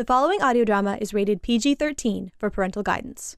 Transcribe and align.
The 0.00 0.06
following 0.06 0.40
audio 0.40 0.64
drama 0.64 0.96
is 0.98 1.12
rated 1.12 1.42
PG 1.42 1.74
13 1.74 2.32
for 2.38 2.48
parental 2.48 2.82
guidance. 2.82 3.36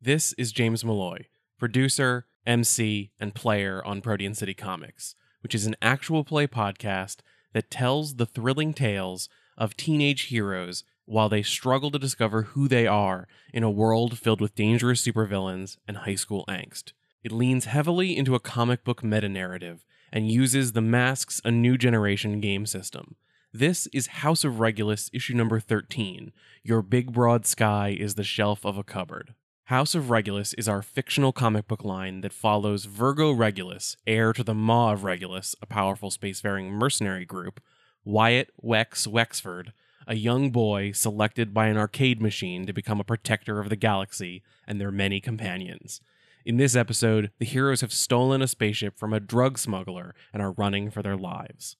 This 0.00 0.32
is 0.38 0.52
James 0.52 0.82
Malloy, 0.82 1.26
producer, 1.58 2.24
MC, 2.46 3.10
and 3.20 3.34
player 3.34 3.84
on 3.84 4.00
Protean 4.00 4.34
City 4.34 4.54
Comics, 4.54 5.14
which 5.42 5.54
is 5.54 5.66
an 5.66 5.76
actual 5.82 6.24
play 6.24 6.46
podcast 6.46 7.16
that 7.52 7.70
tells 7.70 8.14
the 8.14 8.24
thrilling 8.24 8.72
tales 8.72 9.28
of 9.58 9.76
teenage 9.76 10.28
heroes 10.28 10.82
while 11.04 11.28
they 11.28 11.42
struggle 11.42 11.90
to 11.90 11.98
discover 11.98 12.44
who 12.44 12.68
they 12.68 12.86
are 12.86 13.28
in 13.52 13.62
a 13.62 13.70
world 13.70 14.18
filled 14.18 14.40
with 14.40 14.54
dangerous 14.54 15.04
supervillains 15.04 15.76
and 15.86 15.98
high 15.98 16.14
school 16.14 16.46
angst. 16.48 16.92
It 17.22 17.32
leans 17.32 17.66
heavily 17.66 18.16
into 18.16 18.34
a 18.34 18.40
comic 18.40 18.82
book 18.82 19.04
meta 19.04 19.28
narrative 19.28 19.84
and 20.10 20.32
uses 20.32 20.72
the 20.72 20.80
Masks 20.80 21.42
A 21.44 21.50
New 21.50 21.76
Generation 21.76 22.40
game 22.40 22.64
system. 22.64 23.16
This 23.54 23.86
is 23.94 24.08
House 24.08 24.44
of 24.44 24.60
Regulus, 24.60 25.08
issue 25.10 25.32
number 25.32 25.58
13. 25.58 26.32
Your 26.62 26.82
big 26.82 27.12
broad 27.12 27.46
sky 27.46 27.96
is 27.98 28.14
the 28.14 28.22
shelf 28.22 28.62
of 28.66 28.76
a 28.76 28.84
cupboard. 28.84 29.32
House 29.64 29.94
of 29.94 30.10
Regulus 30.10 30.52
is 30.52 30.68
our 30.68 30.82
fictional 30.82 31.32
comic 31.32 31.66
book 31.66 31.82
line 31.82 32.20
that 32.20 32.34
follows 32.34 32.84
Virgo 32.84 33.32
Regulus, 33.32 33.96
heir 34.06 34.34
to 34.34 34.44
the 34.44 34.52
Maw 34.52 34.92
of 34.92 35.02
Regulus, 35.02 35.56
a 35.62 35.66
powerful 35.66 36.10
spacefaring 36.10 36.72
mercenary 36.72 37.24
group, 37.24 37.58
Wyatt 38.04 38.50
Wex 38.62 39.06
Wexford, 39.06 39.72
a 40.06 40.14
young 40.14 40.50
boy 40.50 40.92
selected 40.92 41.54
by 41.54 41.68
an 41.68 41.78
arcade 41.78 42.20
machine 42.20 42.66
to 42.66 42.74
become 42.74 43.00
a 43.00 43.04
protector 43.04 43.60
of 43.60 43.70
the 43.70 43.76
galaxy 43.76 44.42
and 44.66 44.78
their 44.78 44.92
many 44.92 45.22
companions. 45.22 46.02
In 46.44 46.58
this 46.58 46.76
episode, 46.76 47.30
the 47.38 47.46
heroes 47.46 47.80
have 47.80 47.94
stolen 47.94 48.42
a 48.42 48.46
spaceship 48.46 48.98
from 48.98 49.14
a 49.14 49.20
drug 49.20 49.56
smuggler 49.56 50.14
and 50.34 50.42
are 50.42 50.52
running 50.52 50.90
for 50.90 51.02
their 51.02 51.16
lives. 51.16 51.76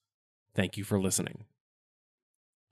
Thank 0.54 0.78
you 0.78 0.82
for 0.82 0.98
listening. 0.98 1.44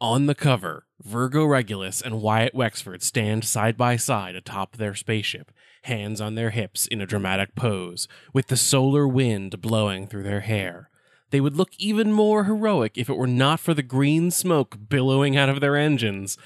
On 0.01 0.27
the 0.27 0.35
cover, 0.35 0.85
Virgo 1.03 1.47
Regulus 1.47 2.03
and 2.03 2.21
Wyatt 2.21 2.55
Wexford 2.55 3.03
stand 3.03 3.47
side 3.47 3.79
by 3.79 3.97
side 3.97 4.35
atop 4.35 4.77
their 4.77 4.95
spaceship, 4.95 5.51
hands 5.85 6.21
on 6.21 6.35
their 6.35 6.51
hips 6.51 6.87
in 6.87 7.01
a 7.01 7.07
dramatic 7.07 7.55
pose, 7.55 8.07
with 8.35 8.49
the 8.49 8.59
solar 8.59 9.09
wind 9.09 9.63
blowing 9.63 10.07
through 10.07 10.25
their 10.25 10.41
hair. 10.41 10.91
They 11.31 11.41
would 11.41 11.57
look 11.57 11.71
even 11.79 12.13
more 12.13 12.45
heroic 12.45 12.99
if 12.99 13.09
it 13.09 13.17
were 13.17 13.27
not 13.27 13.59
for 13.59 13.73
the 13.73 13.83
green 13.83 14.31
smoke 14.31 14.77
billowing 14.91 15.35
out 15.35 15.49
of 15.49 15.61
their 15.61 15.77
engines, 15.77 16.37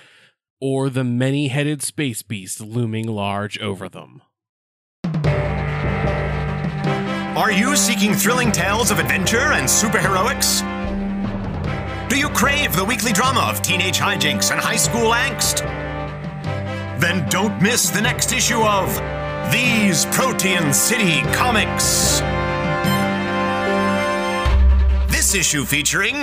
or 0.60 0.88
the 0.88 1.02
many 1.02 1.48
headed 1.48 1.82
space 1.82 2.22
beast 2.22 2.60
looming 2.60 3.08
large 3.08 3.58
over 3.58 3.88
them. 3.88 4.22
Are 7.36 7.50
you 7.50 7.74
seeking 7.74 8.14
thrilling 8.14 8.52
tales 8.52 8.92
of 8.92 9.00
adventure 9.00 9.54
and 9.54 9.66
superheroics? 9.66 10.62
Do 12.10 12.18
you 12.18 12.28
crave 12.30 12.74
the 12.74 12.84
weekly 12.84 13.12
drama 13.12 13.38
of 13.42 13.62
teenage 13.62 14.00
hijinks 14.00 14.50
and 14.50 14.60
high 14.60 14.74
school 14.74 15.12
angst? 15.12 15.60
Then 16.98 17.28
don't 17.28 17.62
miss 17.62 17.88
the 17.88 18.00
next 18.00 18.32
issue 18.32 18.60
of 18.62 18.92
These 19.52 20.06
Protean 20.06 20.74
City 20.74 21.20
Comics. 21.32 22.18
This 25.08 25.36
issue 25.36 25.64
featuring 25.64 26.16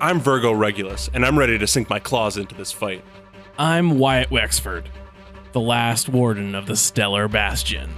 I'm 0.00 0.20
Virgo 0.20 0.52
Regulus, 0.52 1.10
and 1.12 1.26
I'm 1.26 1.36
ready 1.36 1.58
to 1.58 1.66
sink 1.66 1.90
my 1.90 1.98
claws 1.98 2.36
into 2.36 2.54
this 2.54 2.70
fight. 2.70 3.04
I'm 3.58 3.98
Wyatt 3.98 4.30
Wexford, 4.30 4.88
the 5.50 5.60
last 5.60 6.08
warden 6.08 6.54
of 6.54 6.66
the 6.66 6.76
Stellar 6.76 7.26
Bastion. 7.26 7.90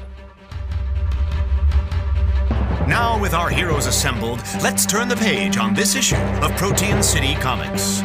Now, 2.87 3.21
with 3.21 3.35
our 3.35 3.49
heroes 3.49 3.87
assembled, 3.87 4.41
let's 4.63 4.87
turn 4.87 5.09
the 5.09 5.17
page 5.17 5.57
on 5.57 5.75
this 5.75 5.97
issue 5.97 6.15
of 6.15 6.57
Protean 6.57 7.03
City 7.03 7.35
Comics. 7.35 8.01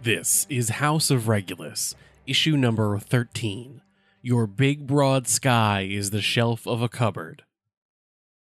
This 0.00 0.44
is 0.48 0.70
House 0.70 1.12
of 1.12 1.28
Regulus, 1.28 1.94
issue 2.26 2.56
number 2.56 2.98
13. 2.98 3.80
Your 4.22 4.48
big 4.48 4.88
broad 4.88 5.28
sky 5.28 5.86
is 5.88 6.10
the 6.10 6.20
shelf 6.20 6.66
of 6.66 6.82
a 6.82 6.88
cupboard. 6.88 7.44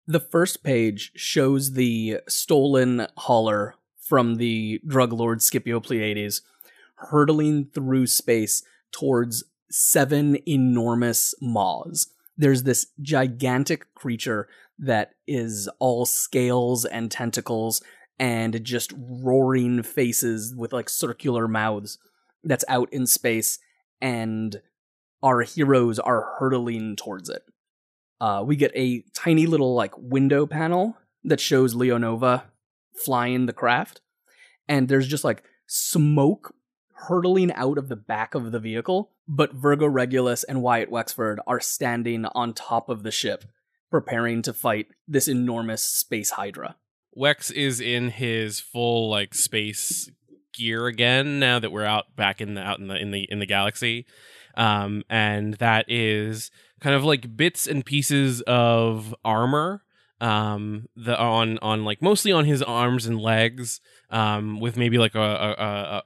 The 0.05 0.21
first 0.21 0.63
page 0.63 1.11
shows 1.13 1.73
the 1.73 2.21
stolen 2.29 3.07
hauler 3.17 3.75
from 3.99 4.35
the 4.35 4.79
drug 4.87 5.11
lord 5.11 5.41
Scipio 5.41 5.81
Pleiades 5.81 6.41
hurtling 6.95 7.65
through 7.65 8.07
space 8.07 8.63
towards 8.93 9.43
seven 9.69 10.37
enormous 10.47 11.33
maws. 11.41 12.07
There's 12.37 12.63
this 12.63 12.87
gigantic 13.01 13.93
creature 13.95 14.47
that 14.79 15.11
is 15.27 15.67
all 15.79 16.05
scales 16.05 16.85
and 16.85 17.09
tentacles 17.09 17.81
and 18.19 18.63
just 18.63 18.93
roaring 18.97 19.83
faces 19.83 20.53
with 20.55 20.73
like 20.73 20.89
circular 20.89 21.47
mouths 21.47 21.97
that's 22.43 22.65
out 22.67 22.91
in 22.91 23.07
space 23.07 23.59
and 24.01 24.61
our 25.23 25.41
heroes 25.41 25.99
are 25.99 26.35
hurtling 26.39 26.95
towards 26.95 27.29
it. 27.29 27.43
Uh, 28.19 28.43
we 28.45 28.55
get 28.55 28.71
a 28.75 29.03
tiny 29.13 29.45
little 29.45 29.75
like 29.75 29.93
window 29.97 30.45
panel 30.45 30.97
that 31.23 31.39
shows 31.39 31.75
Leonova 31.75 32.43
flying 33.05 33.45
the 33.45 33.53
craft, 33.53 34.01
and 34.67 34.87
there's 34.87 35.07
just 35.07 35.23
like 35.23 35.43
smoke 35.67 36.53
hurtling 36.97 37.51
out 37.53 37.77
of 37.77 37.89
the 37.89 37.95
back 37.95 38.35
of 38.35 38.51
the 38.51 38.59
vehicle. 38.59 39.11
But 39.27 39.53
Virgo 39.53 39.87
Regulus 39.87 40.43
and 40.43 40.61
Wyatt 40.61 40.89
Wexford 40.89 41.39
are 41.45 41.59
standing 41.59 42.25
on 42.25 42.53
top 42.53 42.89
of 42.89 43.03
the 43.03 43.11
ship, 43.11 43.45
preparing 43.91 44.41
to 44.43 44.53
fight 44.53 44.87
this 45.07 45.27
enormous 45.27 45.83
space 45.83 46.31
hydra. 46.31 46.75
Wex 47.17 47.51
is 47.51 47.79
in 47.79 48.09
his 48.09 48.59
full 48.59 49.09
like 49.09 49.33
space 49.33 50.09
gear 50.53 50.87
again 50.87 51.39
now 51.39 51.59
that 51.59 51.71
we're 51.71 51.85
out 51.85 52.15
back 52.15 52.41
in 52.41 52.55
the 52.55 52.61
out 52.61 52.79
in 52.79 52.87
the 52.87 52.95
in 52.95 53.11
the 53.11 53.27
in 53.29 53.39
the 53.39 53.45
galaxy. 53.45 54.05
Um, 54.55 55.03
and 55.09 55.53
that 55.55 55.85
is 55.87 56.49
kind 56.79 56.95
of 56.95 57.03
like 57.03 57.37
bits 57.37 57.67
and 57.67 57.85
pieces 57.85 58.41
of 58.41 59.13
armor 59.23 59.83
um 60.19 60.87
the 60.95 61.17
on 61.17 61.59
on 61.59 61.85
like 61.85 62.01
mostly 62.01 62.31
on 62.31 62.45
his 62.45 62.63
arms 62.63 63.05
and 63.05 63.19
legs 63.21 63.79
um 64.09 64.59
with 64.59 64.75
maybe 64.75 64.97
like 64.97 65.13
a 65.13 65.19
a, 65.19 65.51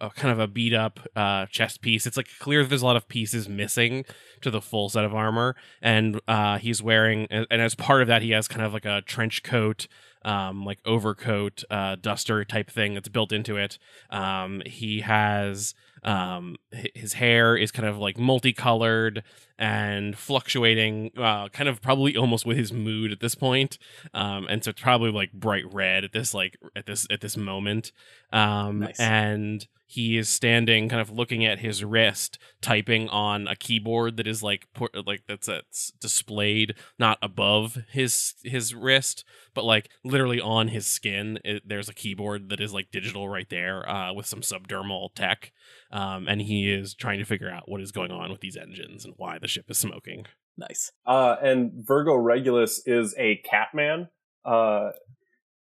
a, 0.02 0.08
a 0.08 0.10
kind 0.10 0.34
of 0.34 0.40
a 0.40 0.48
beat 0.48 0.74
up 0.74 1.00
uh 1.16 1.46
chest 1.46 1.82
piece. 1.82 2.06
It's 2.06 2.18
like 2.18 2.28
clear 2.40 2.62
that 2.62 2.70
there's 2.70 2.82
a 2.82 2.86
lot 2.86 2.98
of 2.98 3.08
pieces 3.08 3.48
missing 3.48 4.04
to 4.42 4.52
the 4.52 4.62
full 4.62 4.90
set 4.90 5.06
of 5.06 5.14
armor. 5.16 5.56
And 5.82 6.20
uh 6.28 6.58
he's 6.58 6.84
wearing 6.84 7.28
and 7.30 7.48
as 7.50 7.76
part 7.76 8.02
of 8.02 8.08
that 8.10 8.22
he 8.22 8.32
has 8.32 8.48
kind 8.48 8.66
of 8.66 8.74
like 8.74 8.86
a 8.86 9.02
trench 9.02 9.44
coat 9.44 9.88
um 10.24 10.66
like 10.66 10.80
overcoat 10.86 11.64
uh 11.70 11.96
duster 11.96 12.44
type 12.44 12.70
thing 12.70 12.94
that's 12.96 13.10
built 13.10 13.32
into 13.32 13.56
it. 13.56 13.78
Um 14.10 14.62
he 14.66 15.02
has 15.02 15.74
um 16.04 16.56
his 16.96 17.14
hair 17.14 17.56
is 17.56 17.72
kind 17.72 17.88
of 17.88 17.98
like 17.98 18.18
multicolored 18.18 19.24
and 19.60 20.18
fluctuating 20.18 21.12
uh 21.18 21.48
kind 21.50 21.70
of 21.70 21.82
probably 21.82 22.18
almost 22.18 22.46
with 22.46 22.58
his 22.58 22.74
mood 22.74 23.12
at 23.12 23.20
this 23.20 23.36
point 23.36 23.78
um 24.14 24.48
and 24.50 24.64
so 24.64 24.72
it's 24.72 24.82
probably 24.82 25.12
like 25.12 25.32
bright 25.32 25.72
red 25.72 26.04
at 26.04 26.12
this 26.12 26.34
like 26.34 26.58
at 26.76 26.86
this 26.88 27.06
at 27.12 27.22
this 27.22 27.38
moment 27.38 27.92
um 28.34 28.80
Nice. 28.80 29.00
and 29.00 29.68
he 29.92 30.18
is 30.18 30.30
standing 30.30 30.88
kind 30.88 31.02
of 31.02 31.10
looking 31.10 31.46
at 31.46 31.60
his 31.60 31.84
wrist 31.84 32.40
typing 32.62 33.10
on 33.10 33.48
a 33.48 33.56
keyboard 33.56 34.16
that 34.16 34.28
is 34.28 34.42
like 34.42 34.68
por- 34.74 34.90
like 35.06 35.24
that's 35.28 35.48
that's 35.48 35.92
displayed 36.00 36.76
not 36.98 37.18
above 37.22 37.78
his 37.90 38.36
his 38.44 38.74
wrist 38.74 39.26
but 39.54 39.66
like 39.66 39.90
literally 40.06 40.40
on 40.40 40.70
his 40.70 40.88
skin 40.88 41.38
it, 41.44 41.62
there's 41.66 41.90
a 41.90 41.94
keyboard 41.94 42.50
that 42.50 42.62
is 42.62 42.74
like 42.74 42.90
digital 42.92 43.28
right 43.28 43.50
there 43.50 43.88
uh, 43.90 44.14
with 44.14 44.26
some 44.26 44.42
subdermal 44.42 45.10
tech 45.14 45.52
um, 45.92 46.26
and 46.28 46.42
he 46.44 46.72
is 46.72 46.96
trying 46.96 47.20
to 47.20 47.26
figure 47.26 47.50
out 47.50 47.70
what 47.70 47.82
is 47.82 47.92
going 47.92 48.12
on 48.12 48.32
with 48.32 48.40
these 48.40 48.56
engines 48.56 49.04
and 49.04 49.14
why 49.18 49.38
the 49.38 49.48
ship 49.48 49.66
is 49.70 49.78
smoking 49.78 50.26
Nice. 50.58 50.92
Uh, 51.06 51.38
and 51.42 51.72
Virgo 51.74 52.14
Regulus 52.16 52.86
is 52.86 53.16
a 53.18 53.38
Catman. 53.38 54.10
Uh, 54.46 54.90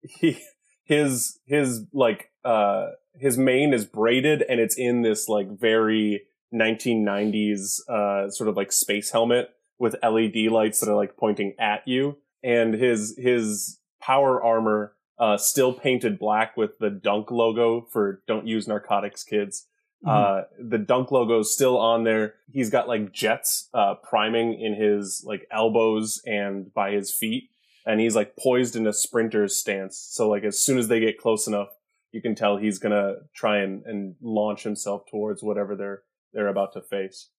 he 0.01 0.41
his 0.83 1.39
his 1.45 1.85
like 1.93 2.30
uh 2.43 2.91
his 3.19 3.37
mane 3.37 3.73
is 3.73 3.85
braided 3.85 4.43
and 4.47 4.59
it's 4.59 4.77
in 4.77 5.01
this 5.01 5.27
like 5.27 5.47
very 5.59 6.23
1990s 6.53 7.87
uh 7.87 8.29
sort 8.29 8.49
of 8.49 8.57
like 8.57 8.71
space 8.71 9.11
helmet 9.11 9.49
with 9.79 9.95
LED 10.03 10.51
lights 10.51 10.79
that 10.79 10.89
are 10.89 10.95
like 10.95 11.17
pointing 11.17 11.53
at 11.59 11.87
you. 11.87 12.17
And 12.43 12.73
his 12.73 13.15
his 13.17 13.79
power 13.99 14.41
armor 14.41 14.93
uh 15.17 15.37
still 15.37 15.73
painted 15.73 16.19
black 16.19 16.55
with 16.55 16.77
the 16.79 16.89
dunk 16.89 17.31
logo 17.31 17.87
for 17.91 18.21
don't 18.27 18.47
use 18.47 18.67
narcotics 18.67 19.23
kids. 19.23 19.67
Uh 20.05 20.43
the 20.59 20.77
dunk 20.77 21.11
logo 21.11 21.39
is 21.39 21.53
still 21.53 21.77
on 21.77 22.03
there. 22.03 22.35
He's 22.51 22.69
got 22.69 22.87
like 22.87 23.11
jets 23.11 23.69
uh 23.73 23.95
priming 23.95 24.59
in 24.59 24.75
his 24.75 25.23
like 25.25 25.47
elbows 25.51 26.21
and 26.25 26.73
by 26.73 26.91
his 26.91 27.13
feet. 27.13 27.49
And 27.85 27.99
he's 27.99 28.15
like 28.15 28.35
poised 28.37 28.75
in 28.75 28.85
a 28.85 28.93
sprinter's 28.93 29.55
stance. 29.55 29.97
So 29.97 30.29
like 30.29 30.43
as 30.43 30.59
soon 30.59 30.77
as 30.77 30.87
they 30.87 30.99
get 30.99 31.17
close 31.17 31.47
enough 31.47 31.69
you 32.11 32.21
can 32.21 32.35
tell 32.35 32.57
he's 32.57 32.79
gonna 32.79 33.15
try 33.33 33.59
and, 33.59 33.85
and 33.85 34.15
launch 34.21 34.63
himself 34.63 35.03
towards 35.09 35.41
whatever 35.43 35.75
they're 35.75 36.03
they're 36.33 36.47
about 36.47 36.73
to 36.73 36.81
face 36.81 37.29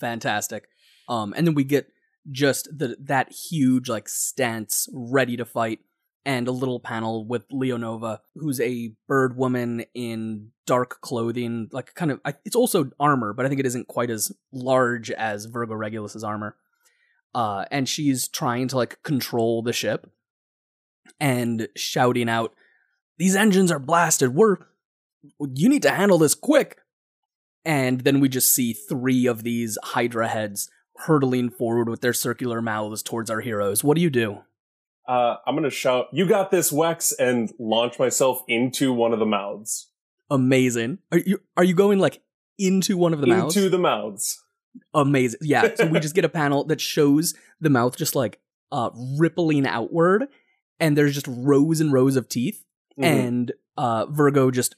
fantastic. 0.00 0.68
Um, 1.08 1.34
and 1.36 1.46
then 1.46 1.54
we 1.54 1.64
get 1.64 1.88
just 2.30 2.68
the 2.76 2.96
that 3.00 3.32
huge 3.32 3.88
like 3.88 4.08
stance 4.08 4.88
ready 4.92 5.36
to 5.36 5.44
fight, 5.44 5.80
and 6.24 6.48
a 6.48 6.52
little 6.52 6.80
panel 6.80 7.26
with 7.26 7.48
Leonova, 7.48 8.20
who's 8.34 8.60
a 8.60 8.94
bird 9.06 9.36
woman 9.36 9.84
in 9.94 10.50
dark 10.66 11.00
clothing, 11.00 11.68
like 11.72 11.94
kind 11.94 12.10
of. 12.10 12.20
It's 12.44 12.56
also 12.56 12.90
armor, 12.98 13.32
but 13.32 13.44
I 13.44 13.48
think 13.48 13.60
it 13.60 13.66
isn't 13.66 13.88
quite 13.88 14.10
as 14.10 14.32
large 14.52 15.10
as 15.10 15.46
Virgo 15.46 15.74
Regulus's 15.74 16.24
armor. 16.24 16.56
Uh, 17.34 17.64
and 17.70 17.88
she's 17.88 18.28
trying 18.28 18.68
to 18.68 18.76
like 18.76 19.02
control 19.02 19.60
the 19.60 19.72
ship 19.72 20.08
and 21.18 21.68
shouting 21.76 22.28
out, 22.28 22.54
"These 23.18 23.36
engines 23.36 23.70
are 23.70 23.78
blasted. 23.78 24.34
We're 24.34 24.56
you 25.40 25.68
need 25.68 25.82
to 25.82 25.90
handle 25.90 26.18
this 26.18 26.34
quick." 26.34 26.78
And 27.64 28.02
then 28.02 28.20
we 28.20 28.28
just 28.28 28.54
see 28.54 28.74
three 28.74 29.26
of 29.26 29.42
these 29.42 29.78
Hydra 29.82 30.28
heads 30.28 30.70
hurtling 30.96 31.50
forward 31.50 31.88
with 31.88 32.02
their 32.02 32.12
circular 32.12 32.60
mouths 32.60 33.02
towards 33.02 33.30
our 33.30 33.40
heroes. 33.40 33.82
What 33.82 33.96
do 33.96 34.02
you 34.02 34.10
do? 34.10 34.42
Uh, 35.08 35.36
I'm 35.46 35.54
gonna 35.54 35.70
shout, 35.70 36.06
"You 36.12 36.26
got 36.26 36.50
this, 36.50 36.72
Wex!" 36.72 37.12
and 37.18 37.52
launch 37.58 37.98
myself 37.98 38.42
into 38.48 38.92
one 38.92 39.12
of 39.12 39.18
the 39.18 39.26
mouths. 39.26 39.88
Amazing. 40.30 40.98
Are 41.12 41.18
you 41.18 41.40
are 41.56 41.64
you 41.64 41.74
going 41.74 41.98
like 41.98 42.22
into 42.58 42.96
one 42.96 43.12
of 43.12 43.20
the 43.20 43.26
mouths? 43.26 43.56
Into 43.56 43.68
the 43.68 43.78
mouths. 43.78 44.42
Amazing. 44.94 45.40
Yeah. 45.42 45.74
So 45.74 45.86
we 45.86 46.00
just 46.00 46.14
get 46.14 46.24
a 46.24 46.30
panel 46.30 46.64
that 46.64 46.80
shows 46.80 47.34
the 47.60 47.70
mouth 47.70 47.96
just 47.96 48.14
like 48.14 48.40
uh 48.72 48.90
rippling 49.18 49.66
outward, 49.66 50.28
and 50.80 50.96
there's 50.96 51.14
just 51.14 51.28
rows 51.28 51.80
and 51.80 51.92
rows 51.92 52.16
of 52.16 52.28
teeth, 52.28 52.64
Mhm. 52.98 53.04
and 53.04 53.52
uh 53.76 54.06
Virgo 54.06 54.50
just 54.50 54.76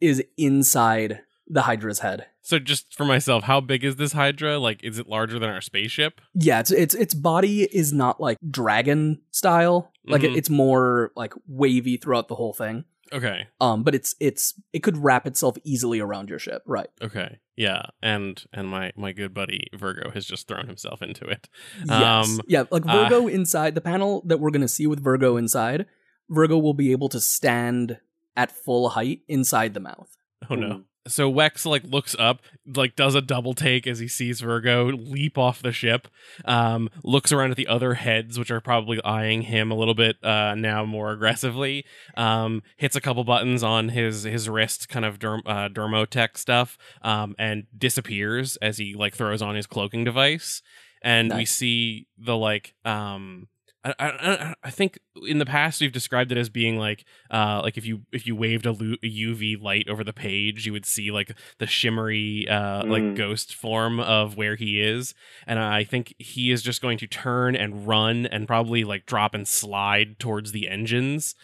is 0.00 0.22
inside 0.36 1.20
the 1.50 1.62
Hydra's 1.62 2.00
head. 2.00 2.26
So 2.42 2.58
just 2.58 2.94
for 2.94 3.04
myself, 3.04 3.44
how 3.44 3.60
big 3.60 3.84
is 3.84 3.96
this 3.96 4.12
Hydra? 4.12 4.58
Like, 4.58 4.82
is 4.84 4.98
it 4.98 5.08
larger 5.08 5.38
than 5.38 5.50
our 5.50 5.60
spaceship? 5.60 6.20
Yeah, 6.34 6.60
it's 6.60 6.70
it's 6.70 6.94
its 6.94 7.14
body 7.14 7.62
is 7.64 7.92
not 7.92 8.20
like 8.20 8.38
dragon 8.50 9.20
style. 9.30 9.92
Like 10.06 10.22
it, 10.24 10.30
Mhm. 10.32 10.36
it's 10.36 10.50
more 10.50 11.10
like 11.16 11.34
wavy 11.46 11.96
throughout 11.96 12.28
the 12.28 12.34
whole 12.34 12.52
thing. 12.54 12.84
Okay. 13.12 13.46
Um, 13.60 13.82
but 13.82 13.94
it's 13.94 14.14
it's 14.20 14.54
it 14.72 14.80
could 14.82 14.98
wrap 14.98 15.26
itself 15.26 15.56
easily 15.64 16.00
around 16.00 16.28
your 16.30 16.38
ship, 16.38 16.62
right? 16.66 16.88
Okay. 17.02 17.38
Yeah. 17.56 17.82
And 18.02 18.42
and 18.52 18.68
my 18.68 18.92
my 18.96 19.12
good 19.12 19.32
buddy 19.34 19.68
Virgo 19.74 20.10
has 20.10 20.24
just 20.26 20.48
thrown 20.48 20.66
himself 20.66 21.00
into 21.02 21.24
it. 21.26 21.48
Yes. 21.86 22.28
Um, 22.28 22.40
yeah, 22.46 22.64
like 22.70 22.86
uh, 22.86 22.92
Virgo 23.08 23.26
inside 23.26 23.74
the 23.74 23.80
panel 23.80 24.22
that 24.26 24.40
we're 24.40 24.50
gonna 24.50 24.68
see 24.68 24.86
with 24.86 25.02
Virgo 25.02 25.36
inside, 25.38 25.86
Virgo 26.28 26.58
will 26.58 26.74
be 26.74 26.92
able 26.92 27.08
to 27.10 27.20
stand 27.20 27.98
at 28.36 28.50
full 28.52 28.90
height 28.90 29.20
inside 29.28 29.74
the 29.74 29.80
mouth. 29.80 30.16
Oh 30.50 30.54
no. 30.54 30.68
Mhm. 30.68 30.84
So 31.06 31.32
Wex 31.32 31.64
like 31.64 31.84
looks 31.84 32.14
up, 32.18 32.42
like 32.66 32.94
does 32.94 33.14
a 33.14 33.22
double 33.22 33.54
take 33.54 33.86
as 33.86 33.98
he 33.98 34.08
sees 34.08 34.42
Virgo 34.42 34.88
leap 34.88 35.38
off 35.38 35.62
the 35.62 35.72
ship. 35.72 36.06
Um, 36.44 36.90
looks 37.02 37.32
around 37.32 37.50
at 37.50 37.56
the 37.56 37.66
other 37.66 37.94
heads, 37.94 38.38
which 38.38 38.50
are 38.50 38.60
probably 38.60 39.02
eyeing 39.02 39.42
him 39.42 39.70
a 39.70 39.74
little 39.74 39.94
bit 39.94 40.22
uh, 40.22 40.54
now 40.54 40.84
more 40.84 41.10
aggressively. 41.12 41.86
Um, 42.14 42.62
hits 42.76 42.94
a 42.94 43.00
couple 43.00 43.24
buttons 43.24 43.62
on 43.62 43.88
his 43.88 44.24
his 44.24 44.50
wrist, 44.50 44.90
kind 44.90 45.06
of 45.06 45.18
derm, 45.18 45.40
uh, 45.46 45.70
dermotech 45.70 46.36
stuff, 46.36 46.76
um, 47.00 47.34
and 47.38 47.64
disappears 47.76 48.56
as 48.56 48.76
he 48.76 48.94
like 48.94 49.14
throws 49.14 49.40
on 49.40 49.54
his 49.54 49.66
cloaking 49.66 50.04
device. 50.04 50.60
And 51.00 51.32
we 51.34 51.46
see 51.46 52.06
the 52.18 52.36
like 52.36 52.74
um. 52.84 53.48
I, 53.84 53.94
I, 53.98 54.54
I- 54.64 54.70
think 54.70 54.98
in 55.26 55.38
the 55.38 55.46
past 55.46 55.80
we've 55.80 55.92
described 55.92 56.30
it 56.32 56.38
as 56.38 56.48
being 56.48 56.78
like 56.78 57.04
uh 57.30 57.60
like 57.62 57.78
if 57.78 57.86
you 57.86 58.02
if 58.12 58.26
you 58.26 58.34
waved 58.36 58.66
a, 58.66 58.72
UV 58.74 59.60
light 59.62 59.88
over 59.88 60.02
the 60.04 60.12
page 60.12 60.66
you 60.66 60.72
would 60.72 60.84
see 60.84 61.10
like 61.10 61.32
the 61.58 61.66
shimmery 61.66 62.46
uh 62.48 62.84
like 62.84 63.02
Mm. 63.02 63.16
ghost 63.16 63.54
form 63.54 64.00
of 64.00 64.36
where 64.36 64.56
he 64.56 64.80
is 64.80 65.14
and 65.46 65.58
I 65.58 65.84
think 65.84 66.14
he 66.18 66.50
is 66.50 66.62
just 66.62 66.82
going 66.82 66.98
to 66.98 67.06
turn 67.06 67.54
and 67.56 67.86
run 67.86 68.26
and 68.26 68.46
probably 68.46 68.84
like 68.84 69.06
drop 69.06 69.32
and 69.34 69.46
slide 69.46 70.18
towards 70.18 70.52
the 70.52 70.68
engines 70.68 71.34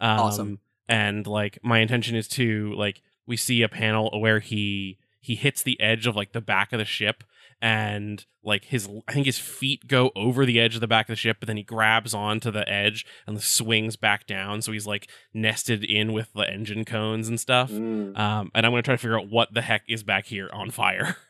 um, 0.00 0.18
Awesome. 0.20 0.58
and 0.88 1.26
like 1.26 1.58
my 1.62 1.78
intention 1.78 2.16
is 2.16 2.28
to 2.28 2.74
like 2.74 3.02
we 3.26 3.36
see 3.36 3.62
a 3.62 3.68
panel 3.68 4.10
where 4.20 4.40
he 4.40 4.98
he 5.20 5.36
hits 5.36 5.62
the 5.62 5.80
edge 5.80 6.06
of 6.06 6.14
like 6.16 6.32
the 6.32 6.40
back 6.42 6.72
of 6.72 6.78
the 6.78 6.84
ship 6.84 7.24
and 7.62 8.26
like 8.42 8.64
his 8.66 8.88
i 9.08 9.12
think 9.12 9.26
his 9.26 9.38
feet 9.38 9.86
go 9.86 10.10
over 10.14 10.44
the 10.44 10.60
edge 10.60 10.74
of 10.74 10.80
the 10.80 10.86
back 10.86 11.06
of 11.08 11.12
the 11.12 11.16
ship 11.16 11.38
but 11.40 11.46
then 11.46 11.56
he 11.56 11.62
grabs 11.62 12.12
onto 12.14 12.50
the 12.50 12.68
edge 12.68 13.06
and 13.26 13.40
swings 13.42 13.96
back 13.96 14.26
down 14.26 14.60
so 14.62 14.70
he's 14.72 14.86
like 14.86 15.08
nested 15.32 15.82
in 15.84 16.12
with 16.12 16.32
the 16.34 16.42
engine 16.50 16.84
cones 16.84 17.28
and 17.28 17.40
stuff 17.40 17.70
Mm. 17.70 18.18
um 18.18 18.50
and 18.54 18.66
i'm 18.66 18.72
gonna 18.72 18.82
try 18.82 18.94
to 18.94 18.98
figure 18.98 19.18
out 19.18 19.28
what 19.30 19.52
the 19.54 19.62
heck 19.62 19.82
is 19.88 20.02
back 20.02 20.26
here 20.26 20.48
on 20.52 20.70
fire 20.70 21.16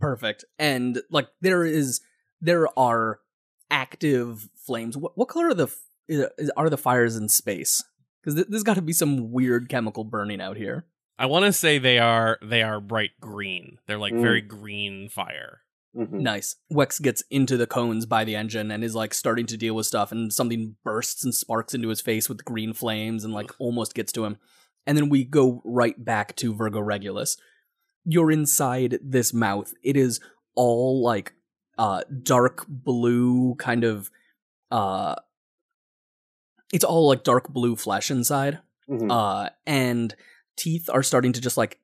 Perfect. 0.00 0.46
And 0.58 1.02
like 1.10 1.28
there 1.42 1.66
is 1.66 2.00
there 2.40 2.66
are 2.78 3.20
active 3.70 4.48
flames. 4.56 4.96
What 4.96 5.16
what 5.18 5.28
color 5.28 5.48
are 5.48 5.54
the 5.54 5.68
is- 6.08 6.50
are 6.56 6.70
the 6.70 6.78
fires 6.78 7.16
in 7.16 7.28
space? 7.28 7.82
Because 8.22 8.36
th- 8.36 8.46
there's 8.48 8.62
got 8.62 8.74
to 8.74 8.82
be 8.82 8.92
some 8.94 9.32
weird 9.32 9.68
chemical 9.68 10.04
burning 10.04 10.40
out 10.40 10.56
here. 10.56 10.86
I 11.22 11.26
want 11.26 11.44
to 11.46 11.52
say 11.52 11.78
they 11.78 11.98
are 11.98 12.38
they 12.42 12.62
are 12.62 12.80
bright 12.80 13.12
green 13.20 13.78
they're 13.86 13.98
like 13.98 14.12
Mm. 14.12 14.20
very 14.22 14.40
green 14.42 15.08
fire 15.08 15.60
Mhm. 15.94 16.12
Nice. 16.22 16.56
Wex 16.72 17.02
gets 17.02 17.22
into 17.30 17.58
the 17.58 17.66
cones 17.66 18.06
by 18.06 18.24
the 18.24 18.34
engine 18.34 18.70
and 18.70 18.82
is 18.82 18.94
like 18.94 19.12
starting 19.12 19.44
to 19.44 19.58
deal 19.58 19.74
with 19.74 19.84
stuff, 19.84 20.10
and 20.10 20.32
something 20.32 20.76
bursts 20.82 21.22
and 21.22 21.34
sparks 21.34 21.74
into 21.74 21.88
his 21.90 22.00
face 22.00 22.30
with 22.30 22.46
green 22.46 22.72
flames 22.72 23.24
and 23.26 23.34
like 23.34 23.50
almost 23.58 23.92
gets 23.94 24.10
to 24.12 24.24
him. 24.24 24.38
And 24.86 24.96
then 24.96 25.10
we 25.10 25.22
go 25.22 25.60
right 25.66 26.02
back 26.02 26.34
to 26.36 26.54
Virgo 26.54 26.80
Regulus. 26.80 27.36
You're 28.06 28.30
inside 28.30 29.00
this 29.02 29.34
mouth. 29.34 29.74
It 29.82 29.98
is 29.98 30.18
all 30.54 31.02
like 31.02 31.34
uh 31.76 32.04
dark 32.22 32.64
blue 32.66 33.54
kind 33.56 33.84
of 33.84 34.10
uh 34.70 35.16
it's 36.72 36.84
all 36.84 37.06
like 37.08 37.22
dark 37.22 37.50
blue 37.50 37.76
flesh 37.76 38.10
inside. 38.10 38.60
Mhm. 38.88 39.10
Uh 39.10 39.50
and 39.66 40.14
teeth 40.56 40.88
are 40.92 41.02
starting 41.02 41.32
to 41.32 41.40
just 41.40 41.56
like 41.56 41.78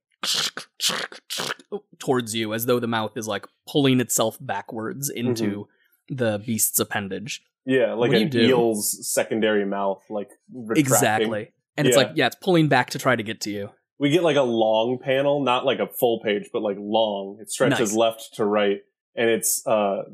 towards 1.99 2.35
you 2.35 2.55
as 2.55 2.67
though 2.67 2.81
the 2.81 2.87
mouth 2.87 3.17
is 3.17 3.27
like 3.27 3.47
pulling 3.71 4.01
itself 4.01 4.37
backwards 4.41 5.09
into 5.11 5.69
the 6.09 6.43
beast's 6.45 6.79
appendage. 6.81 7.43
yeah, 7.67 7.93
like 7.93 8.11
what 8.13 8.23
an 8.23 8.29
do? 8.31 8.41
eel's 8.41 9.07
secondary 9.13 9.65
mouth, 9.65 10.03
like 10.09 10.31
retracting. 10.53 10.81
Exactly. 10.81 11.53
And 11.77 11.87
it's 11.87 11.97
like, 11.97 12.13
yeah, 12.15 12.27
it's 12.27 12.37
pulling 12.37 12.69
back 12.69 12.91
to 12.91 12.99
try 12.99 13.15
to 13.15 13.23
get 13.23 13.41
to 13.43 13.51
you. 13.51 13.71
We 14.01 14.11
get 14.11 14.23
like 14.23 14.37
a 14.37 14.43
long 14.43 14.99
panel, 14.99 15.41
not 15.43 15.65
like 15.65 15.79
a 15.81 15.87
full 15.87 16.21
page, 16.21 16.51
but 16.53 16.63
like 16.63 16.77
long. 16.79 17.39
It 17.41 17.51
stretches 17.51 17.91
Nice. 17.93 17.97
left 17.97 18.35
to 18.35 18.45
right, 18.45 18.81
and 19.15 19.29
it's 19.29 19.67
uh, 19.67 20.05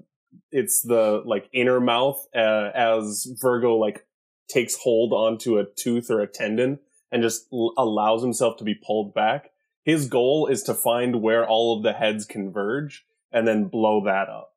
it's 0.51 0.83
the 0.83 1.23
like 1.25 1.49
inner 1.53 1.81
mouth 1.81 2.27
uh, 2.35 2.71
as 2.75 3.27
Virgo 3.41 3.77
like 3.77 4.06
takes 4.49 4.77
hold 4.77 5.12
onto 5.12 5.59
a 5.59 5.65
tooth 5.65 6.11
or 6.11 6.21
a 6.21 6.27
tendon 6.27 6.79
and 7.15 7.23
just 7.23 7.47
l- 7.53 7.73
allows 7.79 8.23
himself 8.23 8.56
to 8.59 8.65
be 8.65 8.75
pulled 8.75 9.15
back. 9.15 9.53
His 9.85 10.09
goal 10.09 10.49
is 10.49 10.65
to 10.65 10.75
find 10.75 11.23
where 11.23 11.47
all 11.47 11.77
of 11.77 11.85
the 11.85 11.93
heads 11.93 12.27
converge 12.27 13.06
and 13.33 13.47
then 13.47 13.67
blow 13.67 14.05
that 14.05 14.29
up. 14.29 14.53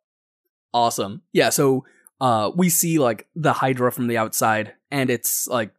Awesome. 0.74 1.22
Yeah, 1.32 1.50
so 1.50 1.86
uh 2.20 2.50
we 2.56 2.68
see 2.68 2.98
like 2.98 3.28
the 3.36 3.54
hydra 3.54 3.92
from 3.92 4.08
the 4.08 4.18
outside 4.18 4.74
and 4.90 5.12
it's 5.12 5.48
like 5.48 5.72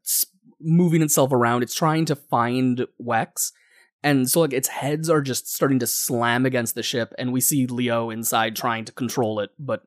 moving 0.61 1.03
itself 1.03 1.33
around. 1.33 1.63
It's 1.63 1.75
trying 1.75 2.05
to 2.07 2.17
find 2.17 2.87
Wex. 3.03 3.53
And 4.05 4.31
so 4.31 4.41
like 4.41 4.53
its 4.53 4.69
heads 4.69 5.11
are 5.11 5.21
just 5.21 5.53
starting 5.53 5.81
to 5.81 5.87
slam 5.87 6.47
against 6.47 6.77
the 6.77 6.83
ship 6.85 7.13
and 7.19 7.33
we 7.33 7.41
see 7.41 7.67
Leo 7.67 8.11
inside 8.11 8.55
trying 8.55 8.85
to 8.85 8.93
control 8.93 9.41
it 9.41 9.51
but 9.59 9.83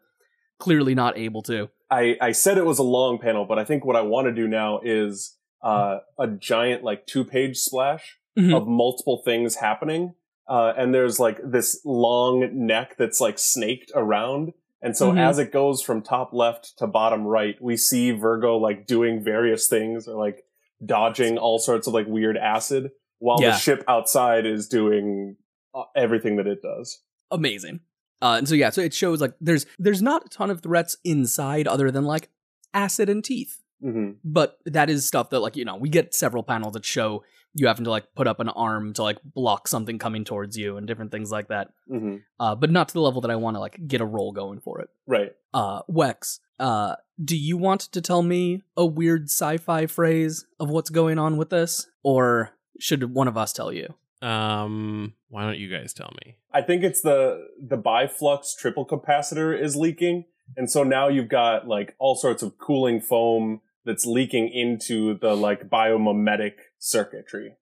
clearly 0.59 0.93
not 0.93 1.17
able 1.17 1.41
to. 1.43 1.69
I, 1.89 2.17
I 2.21 2.31
said 2.33 2.57
it 2.57 2.65
was 2.65 2.79
a 2.79 2.83
long 2.83 3.17
panel, 3.17 3.45
but 3.45 3.59
I 3.59 3.65
think 3.65 3.83
what 3.85 3.95
I 3.95 4.01
want 4.01 4.27
to 4.27 4.33
do 4.33 4.47
now 4.47 4.79
is 4.83 5.37
uh, 5.63 5.99
a 6.19 6.27
giant 6.27 6.83
like 6.83 7.05
two 7.05 7.23
page 7.23 7.57
splash 7.57 8.17
Mhm. 8.37 8.55
of 8.55 8.67
multiple 8.67 9.21
things 9.23 9.55
happening. 9.57 10.13
Uh, 10.47 10.73
and 10.77 10.93
there's 10.93 11.19
like 11.19 11.39
this 11.43 11.79
long 11.85 12.65
neck 12.65 12.95
that's 12.97 13.19
like 13.21 13.37
snaked 13.37 13.91
around. 13.95 14.53
And 14.81 14.97
so 14.97 15.11
Mhm. 15.11 15.19
as 15.19 15.37
it 15.37 15.51
goes 15.51 15.81
from 15.81 16.01
top 16.01 16.33
left 16.33 16.77
to 16.79 16.87
bottom 16.87 17.25
right, 17.27 17.61
we 17.61 17.77
see 17.77 18.11
Virgo 18.11 18.57
like 18.57 18.87
doing 18.87 19.23
various 19.23 19.67
things 19.67 20.07
or 20.07 20.15
like 20.17 20.43
dodging 20.83 21.37
all 21.37 21.59
sorts 21.59 21.87
of 21.87 21.93
like 21.93 22.07
weird 22.07 22.37
acid 22.37 22.91
while 23.19 23.39
Yeah. 23.41 23.51
the 23.51 23.57
ship 23.57 23.83
outside 23.87 24.45
is 24.45 24.67
doing 24.67 25.37
uh, 25.73 25.83
everything 25.95 26.35
that 26.37 26.47
it 26.47 26.61
does. 26.61 27.01
amazing. 27.29 27.79
Uh, 28.21 28.35
and 28.37 28.47
so 28.49 28.53
yeah, 28.55 28.69
so 28.69 28.81
it 28.81 28.93
shows 28.93 29.21
like 29.21 29.33
there's 29.39 29.65
there's 29.79 30.01
not 30.01 30.25
a 30.25 30.29
ton 30.29 30.49
of 30.51 30.61
threats 30.61 30.97
inside 31.03 31.65
other 31.67 31.89
than 31.91 32.03
like 32.05 32.29
acid 32.73 33.09
and 33.09 33.23
teeth, 33.23 33.60
hmm 33.81 34.11
but 34.23 34.57
that 34.65 34.89
is 34.89 35.07
stuff 35.07 35.29
that 35.31 35.39
like 35.39 35.55
you 35.55 35.65
know 35.65 35.75
we 35.75 35.89
get 35.89 36.13
several 36.13 36.43
panels 36.43 36.73
that 36.73 36.85
show 36.85 37.23
you 37.53 37.67
having 37.67 37.83
to 37.83 37.89
like 37.89 38.05
put 38.15 38.27
up 38.27 38.39
an 38.39 38.47
arm 38.49 38.93
to 38.93 39.03
like 39.03 39.17
block 39.23 39.67
something 39.67 39.97
coming 39.99 40.23
towards 40.23 40.57
you 40.57 40.77
and 40.77 40.87
different 40.87 41.11
things 41.11 41.31
like 41.31 41.49
that. 41.49 41.69
hmm 41.87 42.17
Uh, 42.39 42.55
but 42.55 42.69
not 42.71 42.87
to 42.87 42.93
the 42.93 43.01
level 43.01 43.19
that 43.21 43.31
I 43.31 43.35
want 43.35 43.55
to 43.55 43.59
like 43.59 43.77
get 43.87 43.99
a 43.99 44.05
roll 44.05 44.31
going 44.31 44.61
for 44.61 44.79
it. 44.79 44.89
Right. 45.05 45.33
Uh, 45.53 45.81
Wex, 45.89 46.39
uh, 46.59 46.95
do 47.23 47.35
you 47.35 47.57
want 47.57 47.81
to 47.81 47.99
tell 48.01 48.23
me 48.23 48.61
a 48.77 48.85
weird 48.85 49.25
sci-fi 49.25 49.85
phrase 49.87 50.45
of 50.61 50.69
what's 50.69 50.89
going 50.89 51.19
on 51.19 51.35
with 51.35 51.49
this, 51.49 51.87
or 52.03 52.51
should 52.79 53.13
one 53.13 53.27
of 53.27 53.35
us 53.37 53.51
tell 53.53 53.73
you? 53.73 53.95
um 54.21 55.13
why 55.29 55.43
don't 55.43 55.57
you 55.57 55.67
guys 55.67 55.93
tell 55.93 56.13
me 56.23 56.35
I 56.53 56.61
think 56.61 56.83
it's 56.83 57.01
the 57.01 57.47
the 57.59 57.77
biflux 57.77 58.55
triple 58.55 58.85
capacitor 58.85 59.59
is 59.59 59.75
leaking, 59.75 60.25
and 60.55 60.69
so 60.69 60.83
now 60.83 61.07
you've 61.07 61.27
got 61.27 61.67
like 61.67 61.95
all 61.97 62.15
sorts 62.15 62.43
of 62.43 62.57
cooling 62.59 63.01
foam 63.01 63.61
that's 63.85 64.05
leaking 64.05 64.49
into 64.49 65.17
the 65.19 65.35
like 65.35 65.69
biomimetic 65.69 66.53
circuitry. 66.79 67.55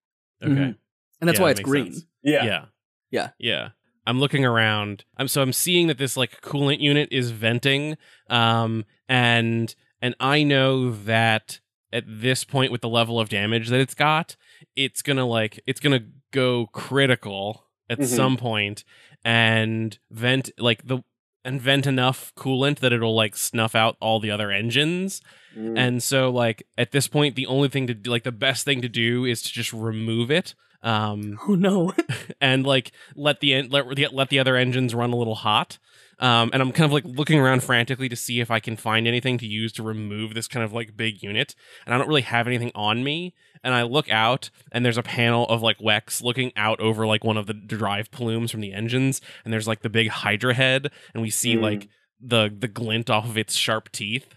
Okay. 0.43 0.51
Mhm. 0.53 0.75
And 1.21 1.27
that's 1.27 1.39
Yeah, 1.39 1.43
why 1.43 1.51
it's 1.51 1.59
makes 1.59 1.69
green. 1.69 1.93
sense. 1.93 2.05
Yeah. 2.23 2.45
Yeah. 2.45 2.65
Yeah. 3.11 3.29
Yeah. 3.39 3.69
I'm 4.05 4.19
looking 4.19 4.45
around. 4.45 5.05
I'm 5.17 5.27
so 5.27 5.41
I'm 5.41 5.53
seeing 5.53 5.87
that 5.87 5.97
this 5.97 6.17
like 6.17 6.41
coolant 6.41 6.79
unit 6.79 7.09
is 7.11 7.31
venting. 7.31 7.97
Um 8.29 8.85
and 9.07 9.73
and 10.01 10.15
I 10.19 10.43
know 10.43 10.91
that 10.91 11.59
at 11.91 12.03
this 12.07 12.43
point 12.43 12.71
with 12.71 12.81
the 12.81 12.89
level 12.89 13.19
of 13.19 13.29
damage 13.29 13.67
that 13.69 13.79
it's 13.79 13.95
got, 13.95 14.35
it's 14.75 15.01
gonna 15.01 15.25
like 15.25 15.59
it's 15.67 15.79
gonna 15.79 16.05
go 16.31 16.67
critical 16.67 17.65
at 17.89 17.99
Mhm. 17.99 18.05
some 18.05 18.37
point 18.37 18.83
and 19.25 19.97
vent 20.11 20.51
like 20.57 20.85
the 20.87 20.99
and 21.45 21.61
vent 21.61 21.87
enough 21.87 22.33
coolant 22.35 22.79
that 22.79 22.93
it'll 22.93 23.15
like 23.15 23.35
snuff 23.35 23.75
out 23.75 23.95
all 23.99 24.19
the 24.19 24.31
other 24.31 24.51
engines. 24.51 25.21
Mm. 25.57 25.77
And 25.77 26.03
so 26.03 26.29
like 26.29 26.63
at 26.77 26.91
this 26.91 27.07
point 27.07 27.35
the 27.35 27.47
only 27.47 27.69
thing 27.69 27.87
to 27.87 27.93
do 27.93 28.11
like 28.11 28.23
the 28.23 28.31
best 28.31 28.65
thing 28.65 28.81
to 28.81 28.89
do 28.89 29.25
is 29.25 29.41
to 29.43 29.51
just 29.51 29.73
remove 29.73 30.31
it. 30.31 30.55
Um 30.83 31.39
Oh 31.47 31.55
no. 31.55 31.93
and 32.41 32.65
like 32.65 32.91
let 33.15 33.39
the 33.39 33.53
en- 33.53 33.69
let 33.69 33.87
the, 33.95 34.07
let 34.11 34.29
the 34.29 34.39
other 34.39 34.55
engines 34.55 34.93
run 34.93 35.11
a 35.11 35.15
little 35.15 35.35
hot. 35.35 35.77
Um, 36.19 36.49
and 36.51 36.61
I'm 36.61 36.71
kind 36.73 36.85
of 36.85 36.91
like 36.91 37.05
looking 37.05 37.39
around 37.39 37.63
frantically 37.63 38.09
to 38.09 38.15
see 38.15 38.41
if 38.41 38.51
I 38.51 38.59
can 38.59 38.75
find 38.75 39.07
anything 39.07 39.37
to 39.37 39.47
use 39.47 39.71
to 39.73 39.83
remove 39.83 40.33
this 40.33 40.47
kind 40.49 40.63
of 40.65 40.73
like 40.73 40.97
big 40.97 41.23
unit. 41.23 41.55
And 41.85 41.95
I 41.95 41.97
don't 41.97 42.07
really 42.09 42.23
have 42.23 42.45
anything 42.47 42.71
on 42.75 43.03
me. 43.03 43.33
And 43.63 43.73
I 43.73 43.83
look 43.83 44.09
out, 44.09 44.49
and 44.71 44.85
there's 44.85 44.97
a 44.97 45.03
panel 45.03 45.45
of 45.47 45.61
like 45.61 45.79
Wex 45.79 46.21
looking 46.23 46.51
out 46.55 46.79
over 46.79 47.05
like 47.07 47.23
one 47.23 47.37
of 47.37 47.45
the 47.47 47.53
drive 47.53 48.11
plumes 48.11 48.51
from 48.51 48.61
the 48.61 48.73
engines. 48.73 49.21
And 49.43 49.53
there's 49.53 49.67
like 49.67 49.81
the 49.81 49.89
big 49.89 50.09
Hydra 50.09 50.53
head, 50.53 50.91
and 51.13 51.21
we 51.23 51.29
see 51.29 51.55
Mm. 51.55 51.61
like 51.61 51.89
the 52.21 52.53
the 52.57 52.67
glint 52.67 53.09
off 53.09 53.25
of 53.25 53.37
its 53.37 53.55
sharp 53.55 53.91
teeth. 53.91 54.27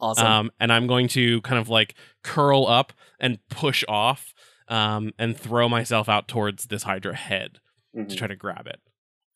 awesome. 0.00 0.26
Um, 0.26 0.50
and 0.58 0.72
I'm 0.72 0.86
going 0.86 1.08
to 1.08 1.42
kind 1.42 1.58
of 1.60 1.68
like 1.68 1.94
curl 2.24 2.66
up 2.66 2.94
and 3.18 3.38
push 3.50 3.84
off, 3.86 4.32
um, 4.68 5.12
and 5.18 5.36
throw 5.38 5.68
myself 5.68 6.08
out 6.08 6.26
towards 6.28 6.66
this 6.68 6.84
Hydra 6.84 7.14
head 7.14 7.58
Mhm. 7.94 8.08
to 8.08 8.16
try 8.16 8.26
to 8.26 8.36
grab 8.36 8.66
it. 8.66 8.80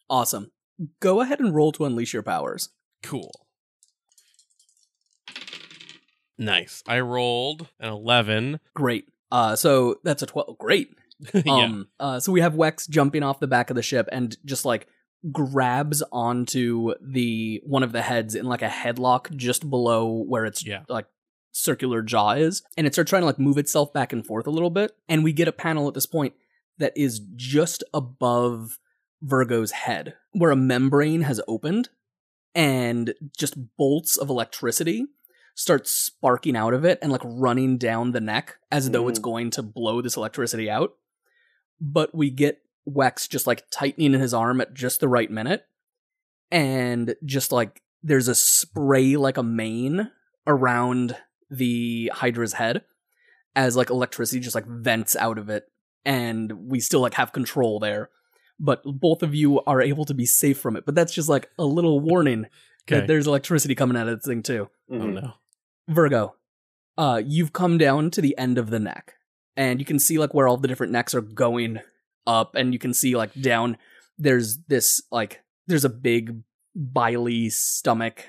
awesome. 0.08 0.50
Go 1.00 1.20
ahead 1.20 1.40
and 1.40 1.54
roll 1.54 1.72
to 1.72 1.84
unleash 1.84 2.12
your 2.12 2.22
powers. 2.22 2.70
Cool. 3.02 3.32
Nice. 6.38 6.82
I 6.86 7.00
rolled 7.00 7.68
an 7.78 7.90
11. 7.92 8.60
Great. 8.74 9.06
Uh, 9.30 9.56
so 9.56 9.96
that's 10.04 10.22
a 10.22 10.26
twelve. 10.26 10.58
Great. 10.58 10.90
yeah. 11.34 11.42
Um, 11.46 11.88
uh, 11.98 12.20
so 12.20 12.32
we 12.32 12.40
have 12.40 12.54
Wex 12.54 12.88
jumping 12.88 13.22
off 13.22 13.40
the 13.40 13.46
back 13.46 13.70
of 13.70 13.76
the 13.76 13.82
ship 13.82 14.08
and 14.12 14.36
just 14.44 14.64
like 14.64 14.86
grabs 15.32 16.02
onto 16.12 16.92
the 17.00 17.60
one 17.64 17.82
of 17.82 17.92
the 17.92 18.02
heads 18.02 18.34
in 18.34 18.46
like 18.46 18.62
a 18.62 18.68
headlock 18.68 19.34
just 19.36 19.68
below 19.70 20.22
where 20.28 20.44
its 20.44 20.64
Yeah. 20.66 20.82
like 20.88 21.06
circular 21.52 22.02
jaw 22.02 22.32
is, 22.32 22.62
and 22.76 22.86
it 22.86 22.92
starts 22.92 23.08
trying 23.10 23.22
to 23.22 23.26
like 23.26 23.38
move 23.38 23.58
itself 23.58 23.92
back 23.92 24.12
and 24.12 24.26
forth 24.26 24.46
a 24.46 24.50
little 24.50 24.70
bit. 24.70 24.92
And 25.08 25.24
we 25.24 25.32
get 25.32 25.48
a 25.48 25.52
panel 25.52 25.88
at 25.88 25.94
this 25.94 26.06
point 26.06 26.34
that 26.78 26.92
is 26.96 27.20
just 27.36 27.82
above 27.94 28.78
Virgo's 29.24 29.70
head, 29.72 30.14
where 30.32 30.50
a 30.50 30.56
membrane 30.56 31.22
has 31.22 31.40
opened, 31.48 31.88
and 32.54 33.14
just 33.36 33.76
bolts 33.76 34.16
of 34.16 34.28
electricity 34.28 35.06
start 35.56 35.86
sparking 35.88 36.56
out 36.56 36.74
of 36.74 36.84
it 36.84 36.98
and 37.00 37.10
like 37.10 37.20
running 37.24 37.78
down 37.78 38.10
the 38.12 38.20
neck 38.20 38.56
as 38.70 38.90
though 38.90 39.08
it's 39.08 39.18
Mm. 39.20 39.22
going 39.22 39.50
to 39.50 39.62
blow 39.62 40.02
this 40.02 40.16
electricity 40.16 40.68
out. 40.68 40.94
But 41.80 42.14
we 42.14 42.30
get 42.30 42.60
Wex 42.88 43.28
just 43.28 43.46
like 43.46 43.64
tightening 43.70 44.14
in 44.14 44.20
his 44.20 44.34
arm 44.34 44.60
at 44.60 44.74
just 44.74 45.00
the 45.00 45.08
right 45.08 45.30
minute. 45.30 45.64
And 46.50 47.14
just 47.24 47.50
like 47.52 47.82
there's 48.02 48.28
a 48.28 48.34
spray 48.34 49.16
like 49.16 49.36
a 49.36 49.42
mane 49.42 50.10
around 50.46 51.16
the 51.50 52.10
Hydra's 52.14 52.54
head 52.54 52.82
as 53.56 53.76
like 53.76 53.90
electricity 53.90 54.40
just 54.40 54.54
like 54.54 54.66
vents 54.66 55.16
out 55.16 55.38
of 55.38 55.48
it. 55.48 55.64
And 56.04 56.68
we 56.68 56.80
still 56.80 57.00
like 57.00 57.14
have 57.14 57.32
control 57.32 57.78
there. 57.78 58.10
But 58.60 58.82
both 58.84 59.22
of 59.22 59.34
you 59.34 59.60
are 59.62 59.82
able 59.82 60.04
to 60.04 60.14
be 60.14 60.26
safe 60.26 60.58
from 60.58 60.76
it. 60.76 60.84
But 60.86 60.94
that's 60.94 61.12
just 61.12 61.28
like 61.28 61.50
a 61.58 61.64
little 61.64 61.98
warning 62.00 62.46
Okay. 62.86 63.00
that 63.00 63.06
there's 63.08 63.26
electricity 63.26 63.74
coming 63.74 63.96
out 63.96 64.08
of 64.08 64.18
this 64.18 64.26
thing 64.26 64.42
too. 64.42 64.68
oh 64.90 64.94
Mhm. 64.94 65.14
no. 65.22 65.32
Virgo, 65.88 66.36
uh, 66.98 67.20
you've 67.24 67.52
come 67.52 67.78
down 67.78 68.10
to 68.12 68.20
the 68.20 68.36
end 68.38 68.58
of 68.58 68.70
the 68.70 68.78
neck, 68.78 69.14
and 69.56 69.80
you 69.80 69.84
can 69.86 69.98
see 69.98 70.18
like 70.18 70.32
where 70.34 70.46
all 70.46 70.56
the 70.56 70.68
different 70.68 70.92
necks 70.92 71.14
are 71.14 71.20
going 71.20 71.80
up, 72.26 72.54
and 72.54 72.72
you 72.72 72.78
can 72.78 72.94
see 72.94 73.16
like 73.16 73.32
down. 73.40 73.76
There's 74.18 74.58
this 74.68 75.02
like 75.10 75.42
there's 75.66 75.84
a 75.84 75.88
big 75.90 76.42
bily 76.92 77.48
stomach 77.50 78.26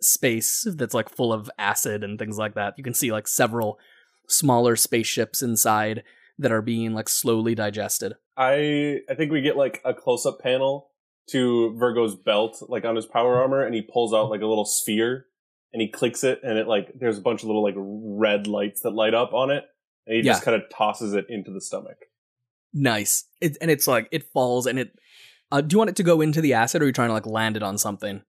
space 0.00 0.66
that's 0.76 0.94
like 0.94 1.08
full 1.08 1.32
of 1.32 1.50
acid 1.58 2.04
and 2.04 2.18
things 2.18 2.38
like 2.38 2.54
that. 2.54 2.74
You 2.76 2.84
can 2.84 2.94
see 2.94 3.10
like 3.12 3.26
several 3.26 3.78
smaller 4.28 4.76
spaceships 4.76 5.42
inside 5.42 6.02
that 6.38 6.52
are 6.52 6.62
being 6.62 6.92
like 6.94 7.08
slowly 7.08 7.54
digested. 7.54 8.14
I 8.36 9.00
I 9.08 9.14
think 9.14 9.32
we 9.32 9.40
get 9.40 9.56
like 9.56 9.80
a 9.84 9.94
close 9.94 10.26
up 10.26 10.40
panel 10.40 10.90
to 11.30 11.74
Virgo's 11.76 12.14
belt, 12.14 12.62
like 12.68 12.84
on 12.84 12.96
his 12.96 13.06
power 13.06 13.40
armor, 13.40 13.64
and 13.64 13.74
he 13.74 13.82
pulls 13.82 14.14
out 14.14 14.30
like 14.30 14.42
a 14.42 14.46
little 14.46 14.64
sphere 14.64 15.26
and 15.72 15.82
he 15.82 15.88
clicks 15.88 16.24
it, 16.24 16.40
and 16.42 16.58
it 16.58 16.66
like 16.66 16.92
there's 16.98 17.18
a 17.18 17.22
bunch 17.22 17.42
of 17.42 17.48
little 17.48 17.62
like 17.62 17.74
red 17.76 18.46
lights 18.46 18.80
that 18.82 18.90
light 18.90 19.14
up 19.14 19.32
on 19.34 19.50
it, 19.50 19.64
and 20.06 20.16
he 20.16 20.22
just 20.22 20.42
kind 20.42 20.60
of 20.60 20.68
tosses 20.70 21.12
it 21.14 21.26
into 21.28 21.50
the 21.50 21.60
stomach. 21.60 21.96
Nice. 22.72 23.24
It, 23.40 23.56
and 23.60 23.70
it's 23.70 23.86
like 23.86 24.08
it 24.12 24.30
falls 24.32 24.66
and 24.66 24.78
it. 24.78 24.98
Uh, 25.50 25.60
do 25.60 25.74
you 25.74 25.78
want 25.78 25.90
it 25.90 25.96
to 25.96 26.02
go 26.02 26.20
into 26.20 26.40
the 26.40 26.54
acid, 26.54 26.82
or 26.82 26.84
are 26.84 26.88
you 26.88 26.92
trying 26.92 27.08
to 27.08 27.14
like 27.14 27.26
land 27.26 27.56
it 27.56 27.62
on 27.62 27.78
something 27.78 28.22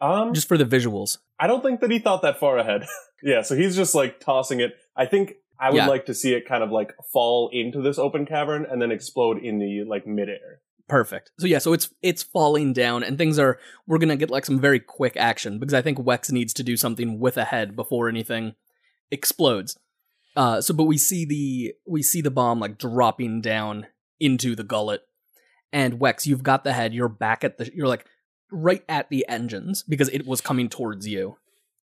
Um, 0.00 0.32
just 0.34 0.48
for 0.48 0.56
the 0.56 0.64
visuals? 0.64 1.18
I 1.38 1.46
don't 1.46 1.62
think 1.62 1.80
that 1.80 1.90
he 1.90 1.98
thought 1.98 2.22
that 2.22 2.38
far 2.38 2.58
ahead. 2.58 2.86
yeah, 3.22 3.42
so 3.42 3.56
he's 3.56 3.76
just 3.76 3.94
like 3.94 4.20
tossing 4.20 4.60
it. 4.60 4.74
I 4.96 5.06
think 5.06 5.34
I 5.60 5.70
would 5.70 5.76
Yeah. 5.76 5.86
like 5.88 6.06
to 6.06 6.14
see 6.14 6.32
it 6.34 6.46
kind 6.48 6.62
of 6.62 6.70
like 6.70 6.94
fall 7.12 7.50
into 7.52 7.82
this 7.82 7.98
open 7.98 8.24
cavern 8.26 8.66
and 8.68 8.80
then 8.80 8.90
explode 8.90 9.38
in 9.42 9.58
the 9.58 9.84
like 9.86 10.06
midair. 10.06 10.60
Perfect. 10.88 11.30
So 11.38 11.46
yeah, 11.46 11.58
so 11.58 11.72
it's 11.72 11.88
it's 12.02 12.22
falling 12.22 12.72
down, 12.72 13.04
and 13.04 13.16
things 13.16 13.38
are. 13.38 13.58
We're 13.86 13.98
gonna 13.98 14.16
get 14.16 14.30
like 14.30 14.44
some 14.44 14.58
very 14.60 14.80
quick 14.80 15.16
action 15.16 15.58
because 15.60 15.74
I 15.74 15.82
think 15.82 15.98
Wex 15.98 16.32
needs 16.32 16.52
to 16.54 16.62
do 16.64 16.76
something 16.76 17.20
with 17.20 17.36
a 17.36 17.44
head 17.44 17.76
before 17.76 18.08
anything 18.08 18.54
explodes. 19.10 19.78
Uh, 20.36 20.60
so 20.60 20.74
but 20.74 20.84
we 20.84 20.98
see 20.98 21.24
the 21.24 21.74
we 21.86 22.02
see 22.02 22.20
the 22.20 22.30
bomb 22.30 22.58
like 22.58 22.78
dropping 22.78 23.40
down 23.40 23.86
into 24.18 24.56
the 24.56 24.64
gullet, 24.64 25.02
and 25.72 26.00
Wex, 26.00 26.26
you've 26.26 26.42
got 26.42 26.64
the 26.64 26.72
head. 26.72 26.92
You're 26.94 27.08
back 27.08 27.44
at 27.44 27.58
the. 27.58 27.70
You're 27.74 27.88
like 27.88 28.06
right 28.50 28.82
at 28.88 29.10
the 29.10 29.24
engines 29.28 29.84
because 29.88 30.08
it 30.08 30.26
was 30.26 30.40
coming 30.40 30.68
towards 30.68 31.06
you. 31.06 31.36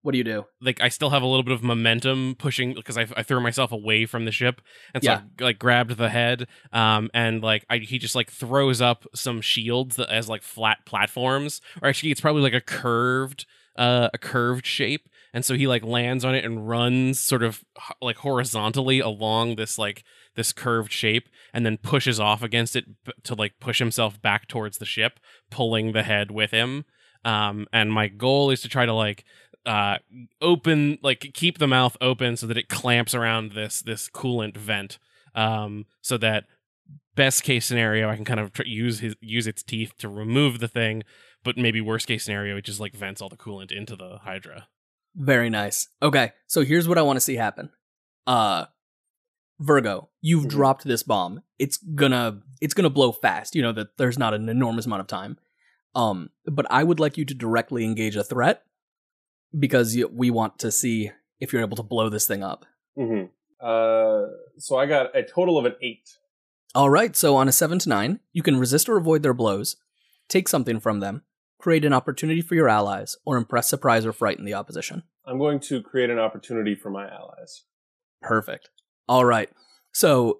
What 0.04 0.12
do 0.12 0.18
you 0.20 0.24
do? 0.24 0.46
Like 0.62 0.82
I 0.82 0.90
still 0.90 1.10
have 1.10 1.24
a 1.24 1.26
little 1.26 1.44
bit 1.44 1.54
of 1.54 1.64
momentum 1.64 2.36
pushing 2.38 2.74
because 2.74 2.98
I, 2.98 3.08
I 3.18 3.24
threw 3.24 3.40
myself 3.40 3.72
away 3.72 4.06
from 4.06 4.26
the 4.26 4.32
ship 4.32 4.62
and 4.94 5.04
so 5.04 5.12
Yeah. 5.12 5.22
I 5.40 5.44
like 5.44 5.60
grabbed 5.60 5.98
the 5.98 6.10
head 6.10 6.48
um 6.72 7.10
and 7.14 7.42
like 7.42 7.66
I, 7.70 7.78
he 7.78 7.98
just 7.98 8.14
like 8.14 8.30
throws 8.30 8.82
up 8.82 9.06
some 9.16 9.42
shields 9.42 9.96
that 9.96 10.10
as 10.12 10.30
like 10.30 10.44
flat 10.44 10.86
platforms 10.86 11.62
or 11.82 11.88
actually 11.90 12.12
it's 12.12 12.22
probably 12.22 12.42
like 12.42 12.54
a 12.54 12.62
curved 12.62 13.46
uh 13.78 14.10
a 14.14 14.18
curved 14.18 14.66
shape 14.66 15.08
and 15.34 15.44
so 15.44 15.56
he 15.56 15.68
like 15.68 15.84
lands 15.84 16.24
on 16.24 16.36
it 16.36 16.46
and 16.46 16.68
runs 16.68 17.20
sort 17.20 17.42
of 17.42 17.64
like 18.02 18.18
horizontally 18.18 19.00
along 19.00 19.56
this 19.56 19.78
like 19.78 20.04
this 20.36 20.52
curved 20.52 20.92
shape 20.92 21.30
and 21.54 21.66
then 21.66 21.78
pushes 21.78 22.20
off 22.20 22.44
against 22.44 22.76
it 22.76 22.86
to 23.24 23.36
like 23.36 23.54
push 23.60 23.80
himself 23.80 24.22
back 24.22 24.48
towards 24.48 24.78
the 24.80 24.86
ship 24.86 25.20
pulling 25.50 25.94
the 25.94 26.04
head 26.04 26.30
with 26.30 26.52
him 26.52 26.84
um 27.26 27.66
and 27.72 27.94
my 27.94 28.08
goal 28.10 28.52
is 28.52 28.62
to 28.62 28.68
try 28.68 28.86
to 28.86 28.94
like 28.94 29.24
uh 29.66 29.98
open 30.42 30.98
like 31.02 31.32
keep 31.34 31.58
the 31.58 31.68
mouth 31.68 31.96
open 32.02 32.36
so 32.36 32.46
that 32.48 32.58
it 32.58 32.68
clamps 32.70 33.16
around 33.16 33.54
this 33.54 33.82
this 33.82 34.10
coolant 34.10 34.58
vent 34.58 34.98
um 35.36 35.86
so 36.02 36.18
that 36.18 36.46
best 37.16 37.44
case 37.44 37.66
scenario 37.66 38.10
i 38.10 38.16
can 38.16 38.26
kind 38.26 38.40
of 38.40 38.52
tr- 38.52 38.64
use 38.66 39.00
his 39.00 39.16
use 39.22 39.48
its 39.48 39.64
teeth 39.64 39.94
to 39.98 40.10
remove 40.10 40.60
the 40.60 40.68
thing 40.68 41.04
but 41.44 41.58
maybe 41.58 41.80
worst 41.80 42.08
case 42.08 42.26
scenario 42.26 42.58
it 42.58 42.66
just 42.66 42.80
like 42.80 42.94
vents 42.94 43.22
all 43.22 43.30
the 43.30 43.38
coolant 43.38 43.72
into 43.72 43.96
the 43.96 44.18
hydra 44.24 44.68
Very 45.16 45.50
nice. 45.52 45.88
Okay, 46.02 46.32
so 46.48 46.64
here's 46.66 46.88
what 46.88 46.98
I 46.98 47.04
want 47.04 47.18
to 47.18 47.22
see 47.22 47.36
happen. 47.36 47.70
Uh 48.26 48.66
Virgo, 49.60 50.10
you've 50.22 50.48
dropped 50.48 50.84
this 50.84 51.04
bomb. 51.04 51.42
It's 51.60 51.78
gonna 51.78 52.42
it's 52.60 52.74
gonna 52.74 52.90
blow 52.90 53.12
fast. 53.12 53.56
You 53.56 53.62
know 53.62 53.72
that 53.74 53.98
there's 53.98 54.18
not 54.18 54.34
an 54.34 54.50
enormous 54.50 54.88
amount 54.88 55.02
of 55.02 55.08
time. 55.08 55.38
Um 55.94 56.32
but 56.46 56.66
I 56.72 56.84
would 56.84 57.00
like 57.00 57.16
you 57.18 57.26
to 57.26 57.34
directly 57.36 57.84
engage 57.86 58.16
a 58.16 58.24
threat 58.24 58.64
because 59.58 59.96
you, 59.96 60.08
we 60.08 60.30
want 60.30 60.60
to 60.60 60.72
see 60.72 61.12
if 61.40 61.52
you're 61.52 61.62
able 61.62 61.78
to 61.78 61.84
blow 61.84 62.10
this 62.10 62.28
thing 62.28 62.44
up. 62.44 62.66
Mm-hmm. 62.98 63.26
Uh, 63.60 64.28
so 64.58 64.78
I 64.78 64.86
got 64.86 65.16
a 65.16 65.24
total 65.24 65.58
of 65.58 65.66
an 65.66 65.76
eight. 65.82 66.18
All 66.76 66.90
right, 66.90 67.16
so 67.16 67.36
on 67.36 67.48
a 67.48 67.52
7 67.52 67.80
to 67.80 67.90
9, 67.90 68.20
you 68.32 68.42
can 68.42 68.60
resist 68.60 68.90
or 68.90 68.98
avoid 68.98 69.22
their 69.22 69.34
blows, 69.34 69.76
take 70.28 70.50
something 70.50 70.80
from 70.80 71.02
them, 71.02 71.22
create 71.60 71.86
an 71.86 71.94
opportunity 71.94 72.42
for 72.42 72.56
your 72.56 72.68
allies, 72.68 73.16
or 73.26 73.38
impress, 73.38 73.70
surprise, 73.70 74.06
or 74.06 74.12
frighten 74.12 74.44
the 74.44 74.56
opposition. 74.56 75.04
I'm 75.26 75.38
going 75.38 75.60
to 75.62 75.82
create 75.82 76.10
an 76.10 76.20
opportunity 76.20 76.74
for 76.76 76.90
my 76.90 77.08
allies. 77.08 77.64
Perfect. 78.22 78.70
All 79.08 79.24
right. 79.24 79.50
So 79.94 80.40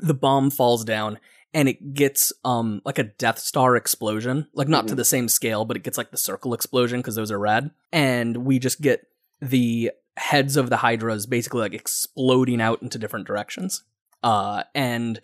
the 0.00 0.14
bomb 0.14 0.50
falls 0.50 0.84
down 0.84 1.18
and 1.54 1.68
it 1.68 1.94
gets 1.94 2.32
um 2.44 2.80
like 2.84 2.98
a 2.98 3.04
Death 3.04 3.38
Star 3.38 3.76
explosion, 3.76 4.46
like 4.54 4.68
not 4.68 4.88
to 4.88 4.94
Mhm. 4.94 4.96
the 4.98 5.04
same 5.04 5.28
scale, 5.28 5.64
but 5.64 5.76
it 5.76 5.82
gets 5.82 5.98
like 5.98 6.10
the 6.10 6.16
circle 6.16 6.54
explosion 6.54 7.00
because 7.00 7.14
those 7.14 7.30
are 7.30 7.38
red, 7.38 7.70
And 7.92 8.38
we 8.38 8.58
just 8.58 8.80
get 8.80 9.06
the 9.40 9.90
heads 10.16 10.56
of 10.56 10.68
the 10.70 10.76
hydras 10.78 11.26
basically 11.26 11.60
like 11.60 11.74
exploding 11.74 12.60
out 12.60 12.82
into 12.82 12.98
different 12.98 13.26
directions. 13.26 13.82
Uh, 14.22 14.62
and 14.74 15.20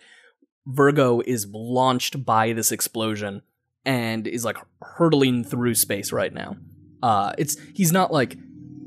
Virgo 0.65 1.21
is 1.25 1.47
launched 1.51 2.25
by 2.25 2.53
this 2.53 2.71
explosion 2.71 3.41
and 3.85 4.27
is 4.27 4.43
like 4.45 4.57
hurtling 4.81 5.43
through 5.43 5.75
space 5.75 6.11
right 6.11 6.33
now. 6.33 6.57
Uh, 7.01 7.33
it's 7.37 7.57
he's 7.73 7.91
not 7.91 8.11
like 8.11 8.37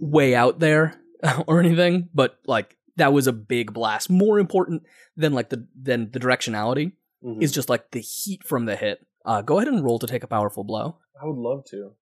way 0.00 0.34
out 0.34 0.58
there 0.60 1.00
or 1.46 1.60
anything, 1.60 2.08
but 2.14 2.38
like 2.46 2.76
that 2.96 3.12
was 3.12 3.26
a 3.26 3.32
big 3.32 3.72
blast. 3.72 4.10
More 4.10 4.38
important 4.38 4.82
than 5.16 5.32
like 5.32 5.48
the 5.48 5.66
than 5.80 6.10
the 6.10 6.20
directionality 6.20 6.92
Mhm. 7.24 7.42
is 7.42 7.52
just 7.52 7.68
like 7.68 7.90
the 7.92 8.00
heat 8.00 8.42
from 8.44 8.66
the 8.66 8.76
hit. 8.76 9.06
Uh, 9.24 9.42
go 9.42 9.58
ahead 9.58 9.68
and 9.72 9.84
roll 9.84 9.98
to 9.98 10.06
take 10.06 10.22
a 10.24 10.26
powerful 10.26 10.64
blow. 10.64 10.96
I 11.20 11.26
would 11.26 11.36
love 11.36 11.64
to. 11.70 11.92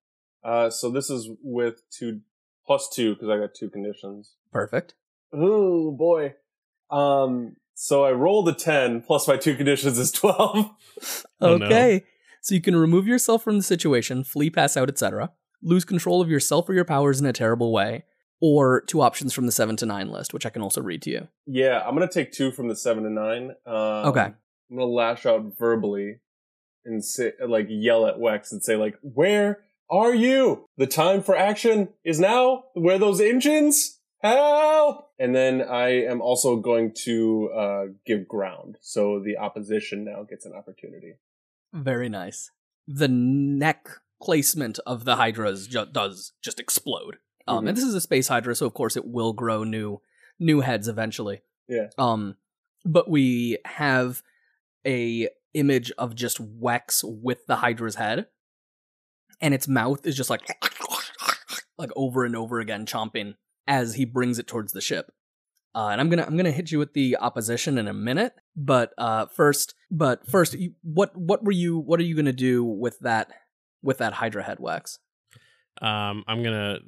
Uh, 0.42 0.70
so 0.70 0.90
this 0.90 1.10
is 1.10 1.28
with 1.42 1.82
two 1.90 2.20
plus 2.66 2.88
two 2.88 3.14
because 3.14 3.28
I 3.28 3.36
got 3.38 3.54
two 3.54 3.68
conditions. 3.68 4.34
Perfect. 4.52 4.94
Oh 5.32 5.92
boy. 5.92 6.34
Um. 6.90 7.56
So 7.74 8.04
I 8.04 8.12
rolled 8.12 8.48
a 8.48 8.52
ten 8.54 9.00
plus 9.02 9.26
my 9.28 9.36
two 9.36 9.54
conditions 9.56 9.98
is 9.98 10.12
twelve. 10.20 10.70
Oh, 11.40 11.56
no. 11.56 11.66
okay. 11.66 12.04
So 12.42 12.54
you 12.54 12.60
can 12.60 12.76
remove 12.76 13.06
yourself 13.06 13.42
from 13.42 13.58
the 13.58 13.62
situation, 13.62 14.24
flee, 14.24 14.48
pass 14.50 14.76
out, 14.76 14.88
etc. 14.88 15.30
Lose 15.62 15.84
control 15.84 16.20
of 16.22 16.30
yourself 16.30 16.68
or 16.68 16.74
your 16.74 16.84
powers 16.86 17.20
in 17.20 17.26
a 17.26 17.32
terrible 17.34 17.70
way, 17.72 18.04
or 18.40 18.80
two 18.82 19.02
options 19.02 19.34
from 19.34 19.44
the 19.46 19.52
seven 19.52 19.76
to 19.76 19.86
nine 19.86 20.10
list, 20.10 20.32
which 20.32 20.46
I 20.46 20.50
can 20.50 20.62
also 20.62 20.80
read 20.80 21.02
to 21.02 21.10
you. 21.10 21.28
yeah, 21.46 21.82
I'm 21.86 21.94
gonna 21.94 22.08
take 22.10 22.32
two 22.32 22.50
from 22.50 22.68
the 22.68 22.76
seven 22.76 23.04
to 23.04 23.10
nine. 23.10 23.50
Um, 23.66 24.08
Okay. 24.08 24.32
I'm 24.70 24.76
gonna 24.78 24.90
lash 24.90 25.26
out 25.26 25.58
verbally 25.58 26.18
and 26.84 27.04
say, 27.04 27.32
like, 27.46 27.66
yell 27.68 28.06
at 28.06 28.16
Wex 28.18 28.52
and 28.52 28.62
say, 28.62 28.76
like, 28.76 28.96
"Where 29.02 29.64
are 29.90 30.14
you? 30.14 30.66
The 30.76 30.86
time 30.86 31.22
for 31.22 31.36
action 31.36 31.88
is 32.04 32.20
now. 32.20 32.64
Where 32.74 32.96
are 32.96 32.98
those 32.98 33.20
engines? 33.20 34.00
Help!" 34.22 35.10
And 35.18 35.34
then 35.34 35.60
I 35.62 36.04
am 36.04 36.20
also 36.22 36.56
going 36.56 36.92
to 37.04 37.50
uh, 37.54 37.84
give 38.06 38.28
ground, 38.28 38.76
so 38.80 39.20
the 39.20 39.36
opposition 39.38 40.04
now 40.04 40.22
gets 40.22 40.46
an 40.46 40.52
opportunity. 40.54 41.14
Very 41.72 42.08
nice. 42.08 42.50
The 42.86 43.08
neck 43.08 43.88
placement 44.22 44.78
of 44.86 45.04
the 45.04 45.16
hydras 45.16 45.66
ju- 45.66 45.86
does 45.90 46.32
just 46.42 46.60
explode. 46.60 47.18
Um, 47.46 47.64
Mhm. 47.64 47.68
and 47.70 47.76
this 47.76 47.84
is 47.84 47.94
a 47.94 48.00
space 48.00 48.28
hydra, 48.28 48.54
so 48.54 48.66
of 48.66 48.74
course 48.74 48.96
it 48.96 49.06
will 49.06 49.32
grow 49.32 49.64
new 49.64 50.00
new 50.38 50.60
heads 50.60 50.88
eventually. 50.88 51.42
Yeah. 51.68 51.88
Um, 51.98 52.36
but 52.84 53.10
we 53.10 53.58
have 53.66 54.22
a 54.87 55.28
image 55.54 55.92
of 55.99 56.14
just 56.14 56.40
Wex 56.60 57.02
with 57.04 57.46
the 57.46 57.56
hydra's 57.56 57.96
head, 57.96 58.26
and 59.40 59.54
its 59.54 59.68
mouth 59.68 60.06
is 60.06 60.16
just 60.16 60.30
like 60.30 60.49
like 61.78 61.90
over 61.96 62.25
and 62.25 62.37
over 62.37 62.60
again 62.60 62.87
chomping 62.87 63.34
as 63.66 63.94
he 63.94 64.04
brings 64.04 64.38
it 64.38 64.46
towards 64.46 64.72
the 64.72 64.80
ship. 64.80 65.12
Uh, 65.75 65.88
and 65.88 66.00
I'm 66.00 66.10
gonna 66.10 66.25
I'm 66.25 66.37
gonna 66.37 66.50
hit 66.50 66.72
you 66.72 66.78
with 66.78 66.94
the 66.94 67.16
opposition 67.16 67.78
in 67.78 67.87
a 67.87 67.94
minute, 67.94 68.32
but 68.56 68.92
uh, 68.99 69.26
first, 69.26 69.75
but 69.90 70.26
first, 70.26 70.56
what 70.82 71.16
what 71.16 71.44
were 71.44 71.52
you 71.52 71.78
what 71.78 72.00
are 72.00 72.04
you 72.04 72.16
gonna 72.16 72.32
do 72.32 72.64
with 72.64 72.99
that 73.00 73.30
with 73.82 73.99
that 73.99 74.14
Hydra 74.14 74.42
head 74.42 74.58
Wex? 74.58 74.99
Um, 75.80 76.25
I'm 76.26 76.42
gonna 76.42 76.80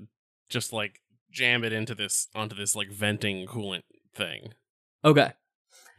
just 0.49 0.73
like 0.73 1.01
jam 1.31 1.63
it 1.63 1.73
into 1.73 1.95
this 1.95 2.27
onto 2.35 2.57
this 2.57 2.75
like 2.75 2.91
venting 2.91 3.47
coolant 3.47 3.83
thing. 4.17 4.53
Okay, 5.05 5.33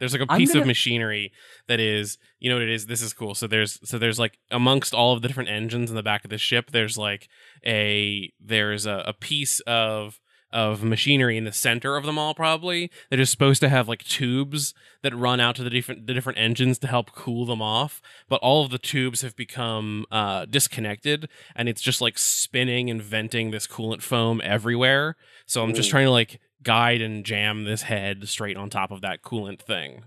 There's 0.04 0.12
like 0.20 0.28
a 0.30 0.36
piece 0.38 0.52
gonna- 0.52 0.62
of 0.62 0.66
machinery 0.66 1.32
that 1.68 1.80
is, 1.80 2.18
you 2.40 2.50
know 2.50 2.56
what 2.56 2.62
it 2.62 2.70
is. 2.70 2.86
This 2.86 3.02
is 3.02 3.12
cool. 3.12 3.34
So 3.34 3.46
there's 3.46 3.78
so 3.88 3.98
there's 3.98 4.18
like 4.18 4.38
amongst 4.50 4.94
all 4.94 5.12
of 5.14 5.22
the 5.22 5.28
different 5.28 5.50
engines 5.50 5.90
in 5.90 5.96
the 5.96 6.02
back 6.02 6.24
of 6.24 6.30
the 6.30 6.38
ship, 6.38 6.70
there's 6.70 6.96
like 6.98 7.28
a 7.66 8.32
there's 8.40 8.86
a, 8.86 9.02
a 9.06 9.12
piece 9.12 9.60
of 9.60 10.20
of 10.52 10.84
machinery 10.84 11.36
in 11.36 11.42
the 11.42 11.52
center 11.52 11.96
of 11.96 12.04
them 12.04 12.16
all 12.16 12.32
probably 12.32 12.88
that 13.10 13.18
is 13.18 13.28
supposed 13.28 13.60
to 13.60 13.68
have 13.68 13.88
like 13.88 14.04
tubes 14.04 14.72
that 15.02 15.12
run 15.12 15.40
out 15.40 15.56
to 15.56 15.64
the 15.64 15.68
different 15.68 16.06
the 16.06 16.14
different 16.14 16.38
engines 16.38 16.78
to 16.78 16.86
help 16.86 17.10
cool 17.10 17.44
them 17.44 17.60
off 17.60 18.00
but 18.28 18.36
all 18.36 18.64
of 18.64 18.70
the 18.70 18.78
tubes 18.78 19.22
have 19.22 19.34
become 19.34 20.06
uh 20.12 20.44
disconnected 20.44 21.28
and 21.56 21.68
it's 21.68 21.82
just 21.82 22.00
like 22.00 22.16
spinning 22.16 22.88
and 22.88 23.02
venting 23.02 23.50
this 23.50 23.66
coolant 23.66 24.00
foam 24.00 24.40
everywhere 24.44 25.16
so 25.44 25.60
i'm 25.64 25.74
just 25.74 25.90
trying 25.90 26.06
to 26.06 26.10
like 26.12 26.38
guide 26.64 27.00
and 27.00 27.24
jam 27.24 27.64
this 27.64 27.82
head 27.82 28.28
straight 28.28 28.56
on 28.56 28.68
top 28.70 28.90
of 28.90 29.00
that 29.02 29.22
coolant 29.22 29.60
thing 29.62 30.02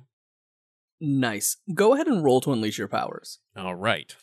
nice. 0.99 1.57
Go 1.73 1.93
ahead 1.93 2.07
and 2.07 2.23
roll 2.23 2.41
to 2.41 2.51
unleash 2.51 2.77
your 2.79 2.87
powers. 2.87 3.39
all 3.55 3.75
right 3.75 4.15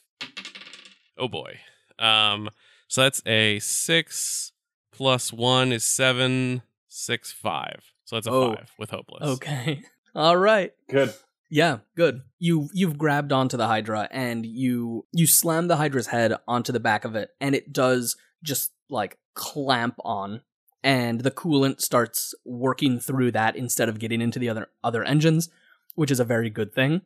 oh 1.16 1.28
boy 1.28 1.58
um 1.98 2.50
so 2.88 3.02
that's 3.02 3.22
a 3.26 3.58
six 3.60 4.52
plus 4.92 5.32
one 5.32 5.72
is 5.72 5.84
seven 5.84 6.62
six 6.88 7.32
five 7.32 7.92
so 8.04 8.16
that's 8.16 8.26
a 8.26 8.30
Oh. 8.32 8.54
five 8.56 8.72
with 8.78 8.90
hopeless 8.90 9.22
Okay, 9.36 9.82
all 10.14 10.36
right. 10.36 10.72
Good. 10.90 11.14
Yeah, 11.50 11.78
good. 11.96 12.22
You 12.40 12.68
you've 12.72 12.98
grabbed 12.98 13.30
onto 13.32 13.56
the 13.56 13.66
Hydra 13.68 14.08
and 14.10 14.44
you 14.44 15.06
you 15.12 15.26
slam 15.26 15.68
the 15.68 15.76
Hydra's 15.76 16.08
head 16.08 16.34
onto 16.48 16.72
the 16.72 16.80
back 16.80 17.04
of 17.04 17.14
it, 17.14 17.30
and 17.40 17.54
it 17.54 17.72
does 17.72 18.16
just 18.42 18.72
like 18.90 19.18
clamp 19.34 19.94
on, 20.04 20.40
and 20.84 21.22
the 21.22 21.30
coolant 21.32 21.80
starts 21.80 22.34
working 22.44 23.00
through 23.00 23.32
that 23.32 23.56
instead 23.56 23.88
of 23.88 23.98
getting 23.98 24.20
into 24.20 24.38
the 24.38 24.48
other 24.48 24.68
other 24.84 25.02
engines, 25.02 25.48
which 25.96 26.10
is 26.12 26.20
a 26.20 26.24
very 26.24 26.50
good 26.50 26.72
thing. 26.74 27.00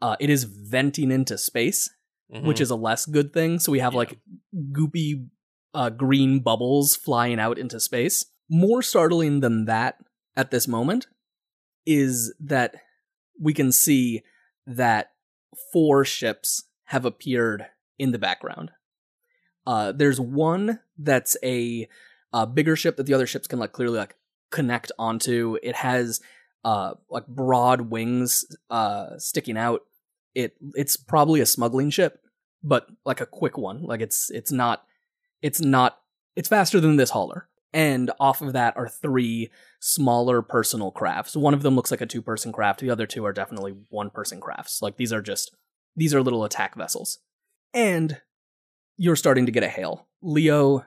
Uh, 0.00 0.16
it 0.20 0.30
is 0.30 0.44
venting 0.44 1.10
into 1.10 1.36
space, 1.36 1.90
which 2.28 2.58
Mhm. 2.58 2.60
is 2.60 2.70
a 2.70 2.76
less 2.76 3.04
good 3.04 3.32
thing. 3.34 3.58
So 3.58 3.72
we 3.72 3.80
have 3.80 3.92
Yeah. 3.92 3.98
like 3.98 4.18
goopy 4.72 5.28
uh, 5.74 5.90
green 5.90 6.40
bubbles 6.40 6.96
flying 6.96 7.38
out 7.38 7.58
into 7.58 7.78
space. 7.78 8.24
More 8.48 8.80
startling 8.82 9.40
than 9.40 9.66
that 9.66 9.98
at 10.34 10.50
this 10.50 10.66
moment 10.66 11.06
is 11.84 12.34
that 12.40 12.74
we 13.38 13.52
can 13.52 13.70
see 13.70 14.22
that 14.66 15.12
four 15.72 16.04
ships 16.06 16.64
have 16.84 17.04
appeared 17.04 17.66
in 17.98 18.12
the 18.12 18.18
background. 18.18 18.70
Uh, 19.66 19.92
there's 19.92 20.18
one 20.20 20.80
that's 20.96 21.36
a, 21.44 21.86
a 22.32 22.46
bigger 22.46 22.76
ship 22.76 22.96
that 22.96 23.06
the 23.06 23.14
other 23.14 23.26
ships 23.26 23.46
can 23.46 23.58
like 23.58 23.72
clearly 23.72 23.98
like 23.98 24.16
connect 24.50 24.92
onto. 24.98 25.58
It 25.62 25.76
has 25.76 26.20
uh 26.64 26.94
like 27.10 27.26
broad 27.26 27.82
wings 27.82 28.44
uh 28.70 29.18
sticking 29.18 29.56
out. 29.56 29.82
It 30.34 30.56
it's 30.74 30.96
probably 30.96 31.40
a 31.40 31.46
smuggling 31.46 31.90
ship, 31.90 32.20
but 32.62 32.86
like 33.04 33.20
a 33.20 33.26
quick 33.26 33.56
one. 33.56 33.82
Like 33.82 34.00
it's 34.00 34.30
it's 34.30 34.52
not 34.52 34.84
it's 35.42 35.60
not 35.60 35.98
it's 36.36 36.48
faster 36.48 36.80
than 36.80 36.96
this 36.96 37.10
hauler. 37.10 37.48
And 37.72 38.10
off 38.18 38.40
of 38.40 38.54
that 38.54 38.76
are 38.76 38.88
three 38.88 39.50
smaller 39.80 40.40
personal 40.40 40.90
crafts. 40.90 41.36
One 41.36 41.52
of 41.52 41.62
them 41.62 41.76
looks 41.76 41.90
like 41.90 42.00
a 42.00 42.06
two 42.06 42.22
person 42.22 42.52
craft. 42.52 42.80
The 42.80 42.90
other 42.90 43.06
two 43.06 43.24
are 43.26 43.32
definitely 43.32 43.74
one 43.90 44.10
person 44.10 44.40
crafts. 44.40 44.80
Like 44.80 44.96
these 44.96 45.12
are 45.12 45.22
just 45.22 45.54
these 45.96 46.14
are 46.14 46.22
little 46.22 46.44
attack 46.44 46.76
vessels. 46.76 47.18
And 47.74 48.20
you're 48.96 49.16
starting 49.16 49.46
to 49.46 49.52
get 49.52 49.62
a 49.62 49.68
hail. 49.68 50.08
Leo 50.22 50.84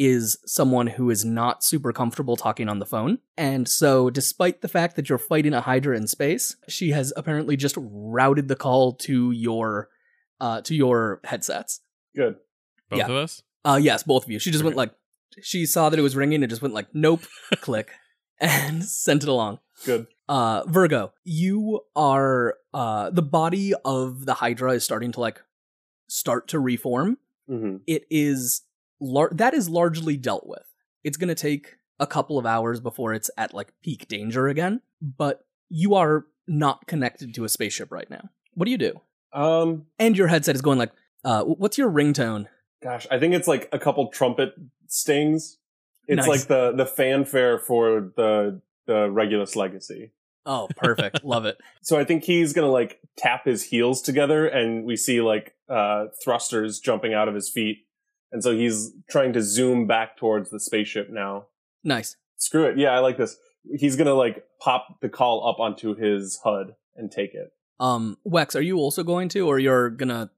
is 0.00 0.38
someone 0.46 0.86
who 0.86 1.10
is 1.10 1.26
not 1.26 1.62
super 1.62 1.92
comfortable 1.92 2.34
talking 2.34 2.70
on 2.70 2.78
the 2.78 2.86
phone. 2.86 3.18
And 3.36 3.68
so, 3.68 4.08
despite 4.08 4.62
the 4.62 4.68
fact 4.68 4.96
that 4.96 5.10
you're 5.10 5.18
fighting 5.18 5.52
a 5.52 5.60
Hydra 5.60 5.94
in 5.94 6.06
space, 6.06 6.56
she 6.68 6.92
has 6.92 7.12
apparently 7.18 7.54
just 7.54 7.74
routed 7.78 8.48
the 8.48 8.56
call 8.56 8.94
to 8.94 9.30
your 9.30 9.90
uh 10.40 10.62
to 10.62 10.74
your 10.74 11.20
headsets. 11.24 11.80
Good. 12.16 12.36
both 12.88 12.98
yeah. 12.98 13.04
of 13.04 13.10
us 13.10 13.42
Uh 13.62 13.78
yes, 13.80 14.02
both 14.02 14.24
of 14.24 14.30
you. 14.30 14.38
She 14.38 14.50
just 14.50 14.64
went 14.64 14.74
like 14.74 14.94
she 15.42 15.66
saw 15.66 15.90
that 15.90 15.98
it 15.98 16.02
was 16.02 16.16
ringing 16.16 16.42
and 16.42 16.48
just 16.48 16.62
went 16.62 16.72
like 16.74 16.88
nope, 16.94 17.24
click 17.56 17.90
and 18.40 18.82
sent 19.04 19.22
it 19.22 19.28
along. 19.28 19.58
Good. 19.84 20.06
Uh 20.30 20.62
Virgo, 20.66 21.12
you 21.24 21.82
are 21.94 22.56
uh 22.72 23.10
the 23.10 23.22
body 23.22 23.74
of 23.84 24.24
the 24.24 24.32
Hydra 24.32 24.72
is 24.72 24.82
starting 24.82 25.12
to 25.12 25.20
like 25.20 25.42
start 26.08 26.48
to 26.48 26.58
reform. 26.58 27.18
hmm 27.46 27.76
It 27.86 28.06
is 28.10 28.62
lar- 29.00 29.30
that 29.34 29.54
is 29.54 29.68
largely 29.68 30.16
dealt 30.16 30.46
with. 30.46 30.62
It's 31.04 31.16
going 31.16 31.28
to 31.28 31.34
take 31.34 31.76
a 31.98 32.06
couple 32.06 32.38
of 32.38 32.46
hours 32.46 32.80
before 32.80 33.14
it's 33.14 33.30
at 33.36 33.52
like 33.54 33.72
peak 33.82 34.08
danger 34.08 34.48
again, 34.48 34.80
but 35.00 35.44
you 35.68 35.94
are 35.94 36.26
not 36.46 36.86
connected 36.86 37.34
to 37.34 37.44
a 37.44 37.48
spaceship 37.48 37.90
right 37.92 38.08
now. 38.10 38.28
What 38.54 38.64
do 38.64 38.70
you 38.70 38.78
do? 38.78 39.00
Um. 39.32 39.86
And 39.98 40.16
your 40.16 40.26
headset 40.26 40.54
is 40.54 40.62
going 40.62 40.78
like 40.78 40.92
uh 41.24 41.44
what's 41.44 41.78
your 41.78 41.90
ringtone? 41.90 42.46
Gosh, 42.82 43.06
I 43.10 43.18
think 43.18 43.34
it's 43.34 43.46
like 43.46 43.68
a 43.72 43.78
couple 43.78 44.08
trumpet 44.08 44.54
stings. 44.88 45.58
It's 46.08 46.26
Nice. 46.26 46.28
like 46.28 46.48
the 46.48 46.72
the 46.72 46.86
fanfare 46.86 47.58
for 47.58 48.12
the 48.16 48.60
the 48.86 49.10
Regulus 49.10 49.54
legacy. 49.54 50.12
Oh, 50.46 50.68
perfect. 50.76 51.22
Love 51.24 51.44
it. 51.44 51.58
So 51.82 51.98
I 51.98 52.04
think 52.04 52.24
he's 52.24 52.52
gonna 52.52 52.70
like 52.72 52.98
tap 53.16 53.44
his 53.44 53.62
heels 53.62 54.02
together, 54.02 54.46
and 54.48 54.84
we 54.84 54.96
see 54.96 55.20
like 55.20 55.54
uh 55.68 56.06
thrusters 56.24 56.80
jumping 56.80 57.14
out 57.14 57.28
of 57.28 57.34
his 57.34 57.48
feet, 57.48 57.86
and 58.32 58.42
so 58.42 58.54
he's 58.54 58.92
trying 59.08 59.32
to 59.32 59.42
zoom 59.42 59.86
back 59.86 60.16
towards 60.16 60.50
the 60.50 60.60
spaceship 60.60 61.08
now. 61.10 61.46
Nice. 61.84 62.16
Screw 62.36 62.66
it, 62.66 62.78
yeah, 62.78 62.90
I 62.90 63.00
like 63.00 63.16
this. 63.16 63.36
He's 63.78 63.96
gonna 63.96 64.14
like 64.14 64.44
pop 64.60 65.00
the 65.00 65.08
call 65.08 65.48
up 65.48 65.60
onto 65.60 65.94
his 65.94 66.38
HUD 66.42 66.74
and 66.96 67.10
take 67.10 67.34
it. 67.34 67.52
Um, 67.78 68.18
Wex, 68.26 68.54
are 68.54 68.60
you 68.60 68.76
also 68.78 69.02
going 69.02 69.28
to, 69.30 69.46
or 69.46 69.58
you're 69.58 69.90
gonna 69.90 70.30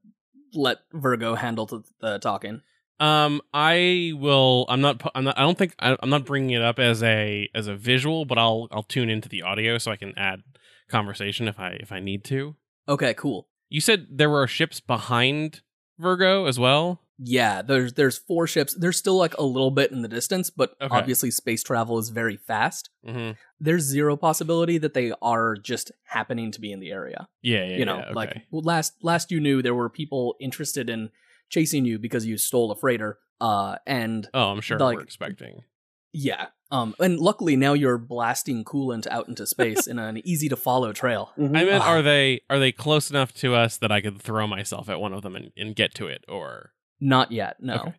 let 0.53 0.79
Virgo 0.93 1.35
handle 1.35 1.65
the, 1.65 1.83
the 2.01 2.19
talking? 2.19 2.61
Um, 2.99 3.41
I 3.53 4.13
will. 4.15 4.65
I'm 4.69 4.81
not. 4.81 5.01
I'm 5.15 5.25
not. 5.25 5.37
I 5.37 5.41
don't 5.41 5.57
think. 5.57 5.75
I'm 5.79 6.09
not 6.09 6.25
bringing 6.25 6.51
it 6.51 6.61
up 6.61 6.79
as 6.79 7.03
a 7.03 7.49
as 7.53 7.67
a 7.67 7.75
visual, 7.75 8.23
but 8.25 8.37
I'll 8.37 8.67
I'll 8.71 8.83
tune 8.83 9.09
into 9.09 9.27
the 9.27 9.41
audio 9.41 9.77
so 9.77 9.91
I 9.91 9.97
can 9.97 10.13
add 10.17 10.43
conversation 10.89 11.47
if 11.47 11.59
I 11.59 11.77
if 11.79 11.91
I 11.91 11.99
need 11.99 12.23
to. 12.25 12.55
Okay, 12.87 13.13
cool. 13.13 13.47
You 13.69 13.81
said 13.81 14.07
there 14.11 14.29
were 14.29 14.47
ships 14.47 14.79
behind 14.79 15.61
Virgo 15.97 16.45
as 16.45 16.59
well. 16.59 17.01
Yeah, 17.25 17.61
there's 17.61 17.93
there's 17.93 18.17
four 18.17 18.47
ships. 18.47 18.73
There's 18.73 18.97
still 18.97 19.15
like 19.17 19.33
a 19.37 19.43
little 19.43 19.71
bit 19.71 19.91
in 19.91 20.01
the 20.01 20.07
distance, 20.07 20.49
but 20.49 20.75
Okay. 20.81 20.93
obviously 20.95 21.31
space 21.31 21.63
travel 21.63 21.97
is 21.99 22.09
very 22.09 22.35
fast. 22.37 22.89
Mm-hmm. 23.07 23.31
There's 23.59 23.83
zero 23.83 24.17
possibility 24.17 24.77
that 24.79 24.93
they 24.93 25.13
are 25.21 25.55
just 25.55 25.91
happening 26.03 26.51
to 26.51 26.59
be 26.59 26.71
in 26.71 26.79
the 26.79 26.91
area. 26.91 27.27
Yeah, 27.41 27.63
yeah. 27.65 27.77
you 27.77 27.85
know, 27.85 27.97
yeah, 27.97 28.05
okay. 28.05 28.13
like 28.13 28.41
well, 28.51 28.63
last 28.63 28.93
last 29.01 29.31
you 29.31 29.39
knew 29.39 29.61
there 29.61 29.75
were 29.75 29.89
people 29.89 30.35
interested 30.39 30.89
in 30.89 31.11
chasing 31.49 31.85
you 31.85 31.97
because 31.99 32.25
you 32.25 32.37
stole 32.37 32.71
a 32.71 32.75
freighter. 32.75 33.19
Uh, 33.39 33.75
and 33.85 34.27
oh, 34.33 34.49
I'm 34.51 34.61
sure 34.61 34.77
like- 34.79 34.97
we're 34.97 35.03
expecting. 35.03 35.63
yeah, 36.13 36.47
um, 36.71 36.95
and 36.99 37.19
luckily 37.19 37.55
now 37.55 37.73
you're 37.73 37.97
blasting 37.97 38.63
coolant 38.63 39.05
out 39.07 39.27
into 39.27 39.45
space 39.45 39.85
in 39.87 39.99
an 39.99 40.17
easy 40.25 40.49
to 40.49 40.55
follow 40.55 40.93
trail. 40.93 41.31
I 41.37 41.41
mean, 41.41 41.69
Ah. 41.69 41.87
are 41.89 42.01
they 42.01 42.41
are 42.49 42.59
they 42.59 42.71
close 42.71 43.09
enough 43.09 43.33
to 43.35 43.53
us 43.55 43.77
that 43.77 43.91
I 43.91 44.01
could 44.01 44.21
throw 44.21 44.47
myself 44.47 44.89
at 44.89 44.99
one 44.99 45.13
of 45.13 45.21
them 45.21 45.35
and, 45.35 45.51
and 45.57 45.75
get 45.75 45.93
to 45.95 46.07
it? 46.07 46.23
Or 46.27 46.71
Not 47.03 47.31
yet, 47.31 47.57
no. 47.59 47.75
Okay. 47.75 47.93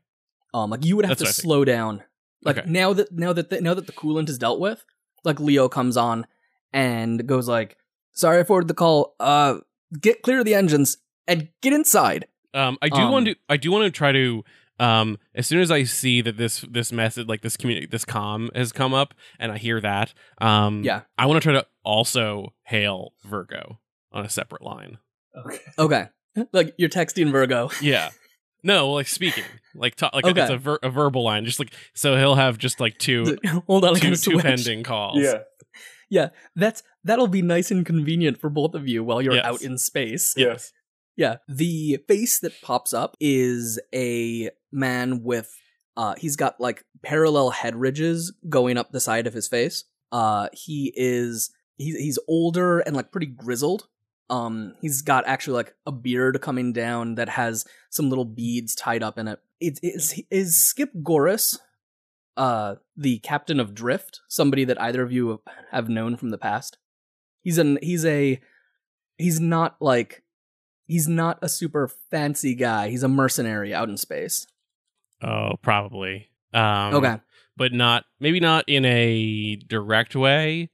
Um, 0.55 0.71
like 0.71 0.85
you 0.85 0.97
would 0.97 1.05
have 1.05 1.19
That's 1.19 1.35
to 1.37 1.43
slow 1.43 1.65
down. 1.65 2.03
Like 2.43 2.59
Okay. 2.59 2.71
now 2.71 2.93
that 2.95 3.13
now 3.13 3.33
that 3.33 3.51
the, 3.51 3.61
now 3.61 3.75
that 3.75 3.87
the 3.87 3.93
coolant 3.93 4.29
is 4.29 4.39
dealt 4.39 4.61
with, 4.61 4.85
like 5.25 5.41
Leo 5.41 5.69
comes 5.69 5.97
on 5.97 6.27
and 6.73 7.27
goes 7.27 7.49
like, 7.49 7.77
"Sorry, 8.13 8.41
I 8.41 8.45
forwarded 8.45 8.69
the 8.69 8.75
call. 8.75 9.15
Uh, 9.21 9.59
get 10.01 10.23
clear 10.23 10.39
of 10.39 10.45
the 10.45 10.55
engines 10.55 10.99
and 11.27 11.49
get 11.61 11.73
inside." 11.73 12.27
Um, 12.55 12.79
I 12.81 12.89
do 12.89 12.97
Um, 13.01 13.13
want 13.13 13.27
to. 13.27 13.37
I 13.49 13.57
do 13.57 13.71
want 13.73 13.85
to 13.85 13.91
try 13.91 14.13
to. 14.13 14.45
Um, 14.81 15.19
as 15.35 15.47
soon 15.47 15.61
as 15.61 15.71
I 15.71 15.85
see 15.85 16.21
that 16.21 16.37
this 16.37 16.65
this 16.71 16.93
message, 16.93 17.27
like 17.29 17.43
this 17.43 17.57
community, 17.57 17.87
this 17.87 18.05
com 18.05 18.51
has 18.55 18.73
come 18.73 18.93
up, 18.95 19.15
and 19.39 19.53
I 19.53 19.59
hear 19.59 19.81
that, 19.81 20.15
um, 20.41 20.83
Yeah. 20.83 21.03
I 21.19 21.27
want 21.27 21.41
to 21.43 21.47
try 21.47 21.53
to 21.61 21.67
also 21.85 22.55
hail 22.65 23.13
Virgo 23.25 23.79
on 24.13 24.25
a 24.25 24.29
separate 24.29 24.63
line. 24.63 24.99
Okay. 25.37 25.59
Okay, 25.79 26.09
like 26.53 26.75
you're 26.77 26.89
texting 26.91 27.31
Virgo. 27.33 27.71
Yeah. 27.81 28.11
No, 28.65 28.91
like 28.93 29.07
speaking, 29.07 29.45
like 29.75 29.95
talk, 29.95 30.15
like 30.15 30.25
Okay. 30.25 30.41
it's 30.41 30.51
a, 30.51 30.57
ver- 30.57 30.79
a 30.83 30.91
verbal 30.91 31.23
line, 31.23 31.45
just 31.45 31.59
like 31.61 31.73
so 31.95 32.17
he'll 32.17 32.35
have 32.35 32.59
just 32.59 32.81
like 32.81 32.99
two 32.99 33.37
Hold 33.67 33.85
on, 33.85 33.95
I 33.97 34.01
two, 34.01 34.17
two 34.17 34.39
pending 34.39 34.83
calls. 34.83 35.23
Yeah. 36.11 36.29
That's 36.57 36.83
that'll 37.03 37.27
be 37.29 37.43
nice 37.43 37.71
and 37.71 37.85
convenient 37.85 38.39
for 38.41 38.49
both 38.49 38.75
of 38.75 38.87
you 38.89 39.03
while 39.05 39.21
you're 39.21 39.35
Yes. 39.35 39.45
out 39.45 39.63
in 39.63 39.79
space. 39.79 40.35
Yes. 40.37 40.73
Yeah. 41.17 41.37
The 41.49 41.99
face 42.09 42.41
that 42.41 42.61
pops 42.63 42.93
up 42.95 43.17
is 43.21 43.81
a 43.95 44.51
man 44.73 45.23
with 45.23 45.53
uh 45.97 46.15
he's 46.17 46.37
got 46.37 46.61
like 46.61 46.85
parallel 47.03 47.51
head 47.51 47.75
ridges 47.77 48.33
going 48.49 48.77
up 48.77 48.91
the 48.93 49.01
side 49.01 49.27
of 49.27 49.35
his 49.35 49.49
face. 49.49 49.85
Uh 50.13 50.49
he 50.53 50.93
is 50.97 51.51
he's 51.77 51.97
he's 51.97 52.19
older 52.29 52.79
and 52.81 52.95
like 52.97 53.11
pretty 53.13 53.27
grizzled. 53.27 53.89
Um 54.31 54.75
he's 54.81 55.03
got 55.03 55.27
actually 55.27 55.55
like 55.55 55.75
a 55.87 55.93
beard 55.93 56.41
coming 56.41 56.73
down 56.73 57.17
that 57.17 57.29
has 57.29 57.65
some 57.91 58.09
little 58.09 58.25
beads 58.25 58.75
tied 58.75 59.03
up 59.03 59.19
in 59.19 59.29
it. 59.29 59.41
It 59.61 59.79
is 59.83 60.21
is 60.31 60.57
Skip 60.57 60.91
Goris 61.03 61.59
uh 62.37 62.77
the 62.97 63.19
captain 63.21 63.61
of 63.61 63.75
Drift, 63.75 64.21
somebody 64.29 64.65
that 64.65 64.81
either 64.81 65.03
of 65.03 65.13
you 65.13 65.43
have 65.71 65.89
known 65.89 66.17
from 66.17 66.31
the 66.31 66.39
past. 66.39 66.79
He's 67.43 67.59
an 67.59 67.79
he's 67.83 68.05
a 68.05 68.41
he's 69.19 69.41
not 69.41 69.77
like 69.81 70.23
he's 70.87 71.09
not 71.09 71.39
a 71.43 71.49
super 71.49 71.89
fancy 72.11 72.55
guy. 72.55 72.89
He's 72.89 73.03
a 73.03 73.09
mercenary 73.09 73.75
out 73.75 73.89
in 73.89 73.97
space. 73.97 74.47
Oh, 75.23 75.53
probably. 75.63 76.29
Um, 76.53 76.95
okay. 76.95 77.17
but 77.57 77.73
not 77.73 78.05
maybe 78.21 78.41
not 78.41 78.65
in 78.69 78.85
a 78.85 79.57
direct 79.57 80.15
way. 80.15 80.71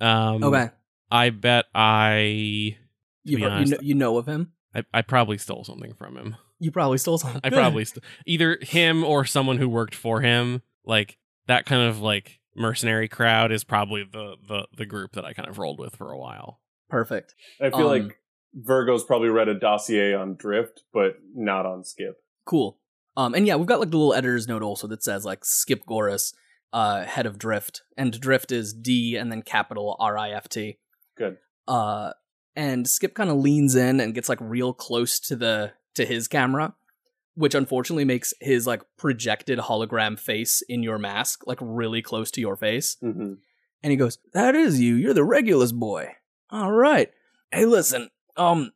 Um, 0.00 0.42
Okay. 0.44 0.70
I 1.10 1.30
bet 1.30 1.66
I, 1.74 2.76
You, 3.24 3.36
be 3.36 3.42
you, 3.42 3.48
honest- 3.48 3.72
know, 3.72 3.78
you 3.82 3.94
know 3.94 4.18
of 4.18 4.26
him. 4.26 4.52
I 4.74 4.84
I 4.92 5.02
probably 5.02 5.38
stole 5.38 5.64
something 5.64 5.94
from 5.94 6.16
him. 6.16 6.36
You 6.58 6.70
probably 6.70 6.98
stole 6.98 7.18
something. 7.18 7.40
I 7.44 7.50
probably 7.50 7.84
st- 7.86 8.04
either 8.26 8.58
him 8.62 9.04
or 9.04 9.24
someone 9.24 9.58
who 9.58 9.68
worked 9.68 9.94
for 9.94 10.20
him. 10.20 10.62
Like 10.84 11.18
that 11.46 11.66
kind 11.66 11.82
of 11.88 12.00
like 12.00 12.40
mercenary 12.54 13.08
crowd 13.08 13.52
is 13.52 13.64
probably 13.64 14.04
the 14.10 14.36
the 14.48 14.66
the 14.76 14.86
group 14.86 15.12
that 15.12 15.24
I 15.24 15.32
kind 15.32 15.48
of 15.48 15.58
rolled 15.58 15.78
with 15.78 15.96
for 15.96 16.10
a 16.12 16.18
while. 16.18 16.60
perfect. 16.88 17.34
I 17.60 17.70
feel 17.70 17.88
Um, 17.90 18.04
like 18.06 18.18
Virgo's 18.54 19.04
probably 19.04 19.28
read 19.28 19.48
a 19.48 19.58
dossier 19.58 20.14
on 20.14 20.34
Drift, 20.36 20.82
but 20.92 21.16
not 21.34 21.66
on 21.66 21.84
Skip. 21.84 22.16
Cool. 22.46 22.78
Um, 23.16 23.34
and 23.34 23.46
yeah, 23.46 23.56
we've 23.56 23.66
got 23.66 23.80
like 23.80 23.90
the 23.90 23.96
little 23.98 24.14
editor's 24.14 24.46
note 24.48 24.62
also 24.62 24.86
that 24.88 25.02
says 25.02 25.24
like 25.24 25.44
Skip 25.44 25.84
Goris, 25.86 26.32
uh, 26.72 27.04
head 27.04 27.26
of 27.26 27.38
Drift, 27.38 27.82
and 27.96 28.18
Drift 28.18 28.52
is 28.52 28.72
D 28.74 29.16
and 29.16 29.30
then 29.32 29.42
capital 29.42 29.96
R 30.00 30.16
I 30.18 30.30
F 30.30 30.48
T. 30.48 30.78
Good. 31.16 31.38
Uh, 31.66 32.12
and 32.54 32.88
Skip 32.88 33.14
kind 33.14 33.30
of 33.30 33.36
leans 33.36 33.74
in 33.74 34.00
and 34.00 34.14
gets 34.14 34.28
like 34.28 34.38
real 34.40 34.72
close 34.72 35.18
to 35.20 35.36
the 35.36 35.72
to 35.94 36.04
his 36.04 36.28
camera, 36.28 36.74
which 37.34 37.54
unfortunately 37.54 38.04
makes 38.04 38.32
his 38.40 38.66
like 38.66 38.82
projected 38.96 39.58
hologram 39.58 40.18
face 40.18 40.62
in 40.68 40.82
your 40.82 40.98
mask 40.98 41.46
like 41.46 41.58
really 41.60 42.02
close 42.02 42.30
to 42.32 42.40
your 42.40 42.56
face. 42.56 42.96
hmm 43.00 43.34
And 43.82 43.90
he 43.90 43.96
goes, 43.96 44.18
That 44.32 44.54
is 44.54 44.80
you. 44.80 44.94
You're 44.94 45.14
the 45.14 45.24
Regulus 45.24 45.72
boy. 45.72 46.12
All 46.50 46.72
right. 46.72 47.10
Hey, 47.50 47.64
listen. 47.66 48.10
Um, 48.36 48.72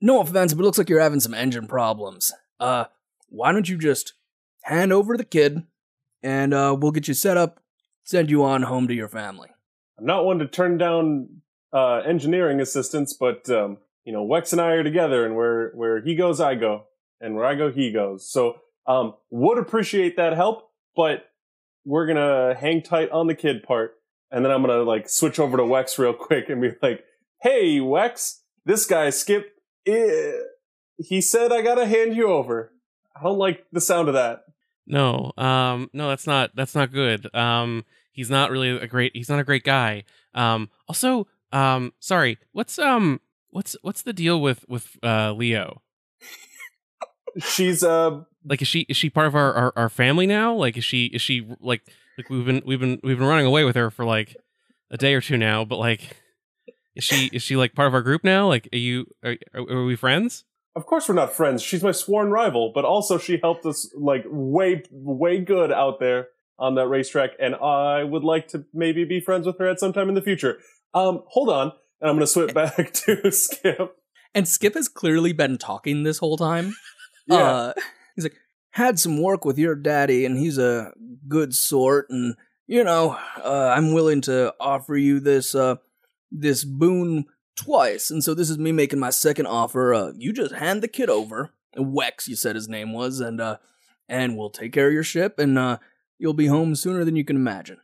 no 0.00 0.20
offense, 0.20 0.52
but 0.52 0.62
it 0.62 0.64
looks 0.64 0.78
like 0.78 0.88
you're 0.88 1.00
having 1.00 1.20
some 1.20 1.34
engine 1.34 1.66
problems. 1.66 2.32
Uh, 2.60 2.84
why 3.28 3.52
don't 3.52 3.68
you 3.68 3.78
just 3.78 4.14
hand 4.64 4.92
over 4.92 5.16
the 5.16 5.24
kid 5.24 5.62
and 6.22 6.54
uh, 6.54 6.76
we'll 6.78 6.92
get 6.92 7.08
you 7.08 7.14
set 7.14 7.36
up, 7.36 7.60
send 8.02 8.30
you 8.30 8.44
on 8.44 8.62
home 8.62 8.88
to 8.88 8.94
your 8.94 9.08
family. 9.08 9.48
I'm 9.98 10.06
not 10.06 10.24
one 10.24 10.38
to 10.40 10.46
turn 10.46 10.78
down 10.78 11.28
uh, 11.74 12.02
engineering 12.06 12.60
assistance, 12.60 13.12
but 13.12 13.50
um, 13.50 13.78
you 14.04 14.12
know, 14.12 14.24
Wex 14.24 14.52
and 14.52 14.60
I 14.60 14.70
are 14.72 14.84
together, 14.84 15.26
and 15.26 15.34
where 15.34 15.70
where 15.74 16.00
he 16.00 16.14
goes, 16.14 16.40
I 16.40 16.54
go, 16.54 16.84
and 17.20 17.34
where 17.34 17.44
I 17.44 17.56
go, 17.56 17.70
he 17.70 17.90
goes. 17.90 18.30
So, 18.30 18.56
um, 18.86 19.14
would 19.30 19.58
appreciate 19.58 20.16
that 20.16 20.34
help, 20.34 20.70
but 20.94 21.26
we're 21.84 22.06
gonna 22.06 22.54
hang 22.54 22.82
tight 22.82 23.10
on 23.10 23.26
the 23.26 23.34
kid 23.34 23.64
part, 23.64 23.96
and 24.30 24.44
then 24.44 24.52
I'm 24.52 24.62
gonna 24.62 24.82
like 24.82 25.08
switch 25.08 25.40
over 25.40 25.56
to 25.56 25.64
Wex 25.64 25.98
real 25.98 26.14
quick 26.14 26.48
and 26.48 26.62
be 26.62 26.70
like, 26.80 27.04
"Hey, 27.42 27.78
Wex, 27.78 28.38
this 28.64 28.86
guy 28.86 29.10
Skip, 29.10 29.56
eh, 29.86 30.32
he 30.98 31.20
said 31.20 31.52
I 31.52 31.60
gotta 31.60 31.86
hand 31.86 32.14
you 32.14 32.28
over. 32.28 32.72
I 33.16 33.22
don't 33.24 33.38
like 33.38 33.66
the 33.72 33.80
sound 33.80 34.08
of 34.08 34.14
that." 34.14 34.44
No, 34.86 35.32
um, 35.36 35.90
no, 35.92 36.08
that's 36.08 36.26
not 36.26 36.52
that's 36.54 36.74
not 36.74 36.92
good. 36.92 37.34
Um, 37.34 37.84
he's 38.12 38.30
not 38.30 38.50
really 38.50 38.70
a 38.70 38.86
great 38.86 39.12
he's 39.14 39.28
not 39.28 39.40
a 39.40 39.44
great 39.44 39.64
guy. 39.64 40.04
Um, 40.34 40.68
also, 40.88 41.26
um, 41.54 41.92
sorry, 42.00 42.38
what's 42.52 42.78
um 42.78 43.20
what's 43.50 43.76
what's 43.82 44.02
the 44.02 44.12
deal 44.12 44.40
with 44.40 44.64
with 44.68 44.96
uh 45.02 45.32
Leo? 45.32 45.82
She's 47.38 47.82
uh 47.82 48.20
Like, 48.44 48.60
is 48.60 48.68
she 48.68 48.80
is 48.80 48.96
she 48.96 49.08
part 49.08 49.26
of 49.26 49.34
our 49.34 49.52
our, 49.54 49.72
our 49.76 49.88
family 49.88 50.26
now? 50.26 50.54
Like, 50.54 50.76
is 50.76 50.84
she 50.84 51.06
is 51.06 51.22
she 51.22 51.48
like 51.60 51.82
like 52.18 52.28
we've 52.28 52.44
been 52.44 52.62
we've 52.66 52.80
been 52.80 53.00
we've 53.02 53.18
been 53.18 53.26
running 53.26 53.46
away 53.46 53.64
with 53.64 53.76
her 53.76 53.90
for 53.90 54.04
like 54.04 54.36
a 54.90 54.96
day 54.96 55.14
or 55.14 55.20
two 55.20 55.36
now, 55.38 55.64
but 55.64 55.78
like. 55.78 56.18
Is 56.96 57.02
she 57.02 57.28
is 57.32 57.42
she 57.42 57.56
like 57.56 57.74
part 57.74 57.88
of 57.88 57.94
our 57.94 58.02
group 58.02 58.22
now? 58.22 58.46
Like, 58.46 58.68
are 58.72 58.78
you 58.78 59.06
are, 59.24 59.34
are, 59.52 59.68
are 59.68 59.84
we 59.84 59.96
friends? 59.96 60.44
Of 60.76 60.86
course 60.86 61.08
we're 61.08 61.16
not 61.16 61.32
friends. 61.32 61.60
She's 61.60 61.82
my 61.82 61.90
sworn 61.90 62.30
rival, 62.30 62.70
but 62.72 62.84
also 62.84 63.18
she 63.18 63.40
helped 63.42 63.66
us 63.66 63.92
like 63.98 64.24
way 64.28 64.84
way 64.92 65.40
good 65.40 65.72
out 65.72 65.98
there 65.98 66.28
on 66.56 66.76
that 66.76 66.86
racetrack 66.86 67.30
and 67.40 67.56
I 67.56 68.04
would 68.04 68.22
like 68.22 68.46
to 68.48 68.64
maybe 68.72 69.04
be 69.04 69.18
friends 69.18 69.44
with 69.44 69.58
her 69.58 69.66
at 69.66 69.80
some 69.80 69.92
time 69.92 70.08
in 70.08 70.14
the 70.14 70.22
future. 70.22 70.58
Um 70.94 71.22
hold 71.28 71.48
on, 71.48 71.72
and 72.00 72.10
I'm 72.10 72.16
going 72.16 72.20
to 72.20 72.26
switch 72.26 72.54
back 72.54 72.92
to 72.92 73.30
Skip. 73.30 73.96
And 74.34 74.48
Skip 74.48 74.74
has 74.74 74.88
clearly 74.88 75.32
been 75.32 75.58
talking 75.58 76.02
this 76.02 76.18
whole 76.18 76.36
time. 76.36 76.74
Yeah. 77.26 77.36
Uh, 77.38 77.72
he's 78.14 78.24
like, 78.26 78.36
had 78.72 78.98
some 78.98 79.22
work 79.22 79.46
with 79.46 79.56
your 79.56 79.74
daddy, 79.74 80.26
and 80.26 80.36
he's 80.36 80.58
a 80.58 80.92
good 81.26 81.54
sort, 81.54 82.10
and 82.10 82.34
you 82.66 82.84
know, 82.84 83.16
uh, 83.42 83.72
I'm 83.74 83.94
willing 83.94 84.20
to 84.22 84.52
offer 84.60 84.94
you 84.94 85.20
this 85.20 85.54
uh, 85.54 85.76
this 86.30 86.64
boon 86.64 87.24
twice, 87.56 88.10
and 88.10 88.22
so 88.22 88.34
this 88.34 88.50
is 88.50 88.58
me 88.58 88.72
making 88.72 88.98
my 88.98 89.08
second 89.08 89.46
offer. 89.46 89.94
Uh, 89.94 90.12
you 90.18 90.34
just 90.34 90.54
hand 90.56 90.82
the 90.82 90.88
kid 90.88 91.08
over, 91.08 91.54
Wex, 91.78 92.28
you 92.28 92.36
said 92.36 92.56
his 92.56 92.68
name 92.68 92.92
was, 92.92 93.20
and 93.20 93.40
uh, 93.40 93.56
and 94.06 94.36
we'll 94.36 94.50
take 94.50 94.72
care 94.72 94.88
of 94.88 94.92
your 94.92 95.02
ship, 95.02 95.38
and 95.38 95.58
uh, 95.58 95.78
you'll 96.18 96.34
be 96.34 96.48
home 96.48 96.74
sooner 96.74 97.04
than 97.04 97.16
you 97.16 97.24
can 97.24 97.36
imagine. 97.36 97.78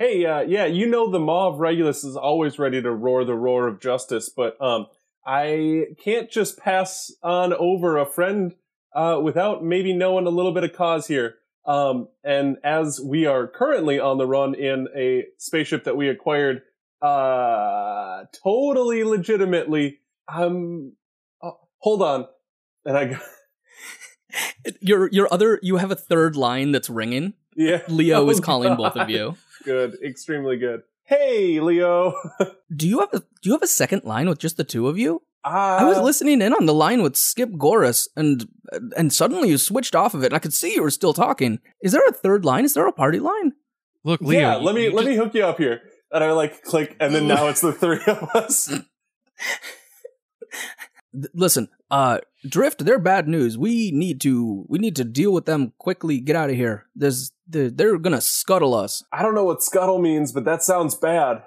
Hey, 0.00 0.24
uh 0.24 0.40
yeah, 0.40 0.64
you 0.64 0.86
know 0.86 1.10
the 1.10 1.18
Maw 1.18 1.48
of 1.48 1.58
Regulus 1.58 2.04
is 2.04 2.16
always 2.16 2.58
ready 2.58 2.80
to 2.80 2.90
roar 2.90 3.22
the 3.22 3.34
roar 3.34 3.68
of 3.68 3.82
justice, 3.82 4.30
but 4.30 4.58
um 4.58 4.86
I 5.26 5.88
can't 6.02 6.30
just 6.30 6.56
pass 6.58 7.12
on 7.22 7.52
over 7.52 7.98
a 7.98 8.06
friend 8.06 8.54
uh 8.96 9.20
without 9.22 9.62
maybe 9.62 9.92
knowing 9.92 10.26
a 10.26 10.30
little 10.30 10.54
bit 10.54 10.64
of 10.64 10.72
cause 10.72 11.06
here. 11.06 11.34
Um 11.66 12.08
and 12.24 12.56
as 12.64 12.98
we 12.98 13.26
are 13.26 13.46
currently 13.46 14.00
on 14.00 14.16
the 14.16 14.26
run 14.26 14.54
in 14.54 14.88
a 14.96 15.26
spaceship 15.36 15.84
that 15.84 15.98
we 15.98 16.08
acquired 16.08 16.62
uh 17.02 18.24
totally 18.42 19.04
legitimately, 19.04 19.98
um 20.34 20.94
oh, 21.42 21.58
hold 21.76 22.00
on. 22.00 22.26
And 22.86 22.96
I 22.96 23.20
Your 24.80 25.10
your 25.10 25.28
other 25.30 25.58
you 25.62 25.76
have 25.76 25.90
a 25.90 25.94
third 25.94 26.36
line 26.36 26.72
that's 26.72 26.88
ringing. 26.88 27.34
Yeah. 27.56 27.82
Leo 27.88 28.28
is 28.30 28.38
Oh, 28.38 28.42
calling 28.42 28.76
both 28.76 28.96
of 28.96 29.10
you. 29.10 29.36
Good, 29.64 29.98
extremely 30.04 30.56
good. 30.56 30.82
Hey, 31.04 31.60
Leo. 31.60 32.14
Do 32.74 32.88
you 32.88 33.00
have 33.00 33.08
a 33.12 33.18
do 33.18 33.48
you 33.48 33.52
have 33.52 33.62
a 33.62 33.66
second 33.66 34.04
line 34.04 34.28
with 34.28 34.38
just 34.38 34.56
the 34.56 34.64
two 34.64 34.86
of 34.88 34.96
you? 34.98 35.22
Uh, 35.44 35.78
I 35.80 35.84
was 35.84 35.98
listening 35.98 36.40
in 36.42 36.52
on 36.52 36.66
the 36.66 36.74
line 36.74 37.02
with 37.02 37.16
Skip 37.16 37.50
Goris, 37.52 38.06
and 38.14 38.46
and 38.96 39.12
suddenly 39.12 39.48
you 39.48 39.58
switched 39.58 39.94
off 39.96 40.14
of 40.14 40.22
it. 40.22 40.26
and 40.26 40.34
I 40.34 40.38
could 40.38 40.52
see 40.52 40.74
you 40.74 40.82
were 40.82 40.90
still 40.90 41.12
talking. 41.14 41.58
Is 41.82 41.92
there 41.92 42.06
a 42.06 42.12
third 42.12 42.44
line? 42.44 42.64
Is 42.64 42.74
there 42.74 42.86
a 42.86 42.92
party 42.92 43.18
line? 43.18 43.54
Look, 44.04 44.20
Leo. 44.20 44.38
yeah, 44.40 44.54
let 44.56 44.74
me 44.74 44.84
you 44.84 44.92
let 44.92 45.04
just- 45.04 45.08
me 45.10 45.16
hook 45.16 45.34
you 45.34 45.44
up 45.44 45.58
here. 45.58 45.80
And 46.12 46.22
I 46.24 46.32
like 46.32 46.62
click, 46.62 46.96
and 47.00 47.14
then 47.14 47.26
now 47.28 47.46
it's 47.48 47.60
the 47.60 47.72
three 47.72 48.00
of 48.06 48.22
us. 48.34 48.72
Listen, 51.34 51.68
uh, 51.90 52.18
Drift, 52.48 52.84
they're 52.84 52.98
bad 53.00 53.26
news. 53.26 53.58
We 53.58 53.90
need 53.90 54.20
to 54.20 54.64
we 54.68 54.78
need 54.78 54.94
to 54.96 55.04
deal 55.04 55.32
with 55.32 55.44
them 55.46 55.72
quickly. 55.78 56.20
Get 56.20 56.36
out 56.36 56.50
of 56.50 56.56
here. 56.56 56.86
There's 56.94 57.32
they're, 57.50 57.70
they're 57.70 57.98
gonna 57.98 58.20
scuttle 58.20 58.74
us. 58.74 59.02
I 59.12 59.22
don't 59.22 59.34
know 59.34 59.44
what 59.44 59.62
scuttle 59.62 59.98
means, 59.98 60.32
but 60.32 60.44
that 60.44 60.62
sounds 60.62 60.94
bad. 60.94 61.38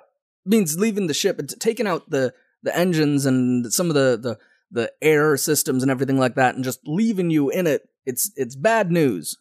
It 0.46 0.50
means 0.50 0.78
leaving 0.78 1.08
the 1.08 1.14
ship 1.14 1.40
and 1.40 1.50
taking 1.60 1.88
out 1.88 2.10
the 2.10 2.34
the 2.62 2.76
engines 2.78 3.26
and 3.26 3.72
some 3.74 3.90
of 3.90 3.96
the 3.96 4.18
the 4.22 4.38
the 4.72 4.92
air 5.02 5.38
systems 5.38 5.84
and 5.84 5.92
everything 5.92 6.18
like 6.18 6.36
that, 6.36 6.56
and 6.56 6.64
just 6.64 6.80
leaving 6.86 7.30
you 7.30 7.50
in 7.50 7.68
it. 7.68 7.88
It's 8.06 8.32
it's 8.36 8.56
bad 8.56 8.92
news. 8.92 9.38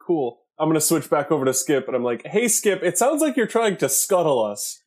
Cool. 0.00 0.40
I'm 0.58 0.68
gonna 0.68 0.80
switch 0.80 1.08
back 1.10 1.30
over 1.30 1.44
to 1.44 1.54
Skip, 1.54 1.86
and 1.86 1.96
I'm 1.96 2.04
like, 2.04 2.26
"Hey, 2.26 2.48
Skip, 2.48 2.82
it 2.82 2.98
sounds 2.98 3.20
like 3.20 3.36
you're 3.36 3.46
trying 3.46 3.76
to 3.78 3.88
scuttle 3.88 4.44
us." 4.44 4.82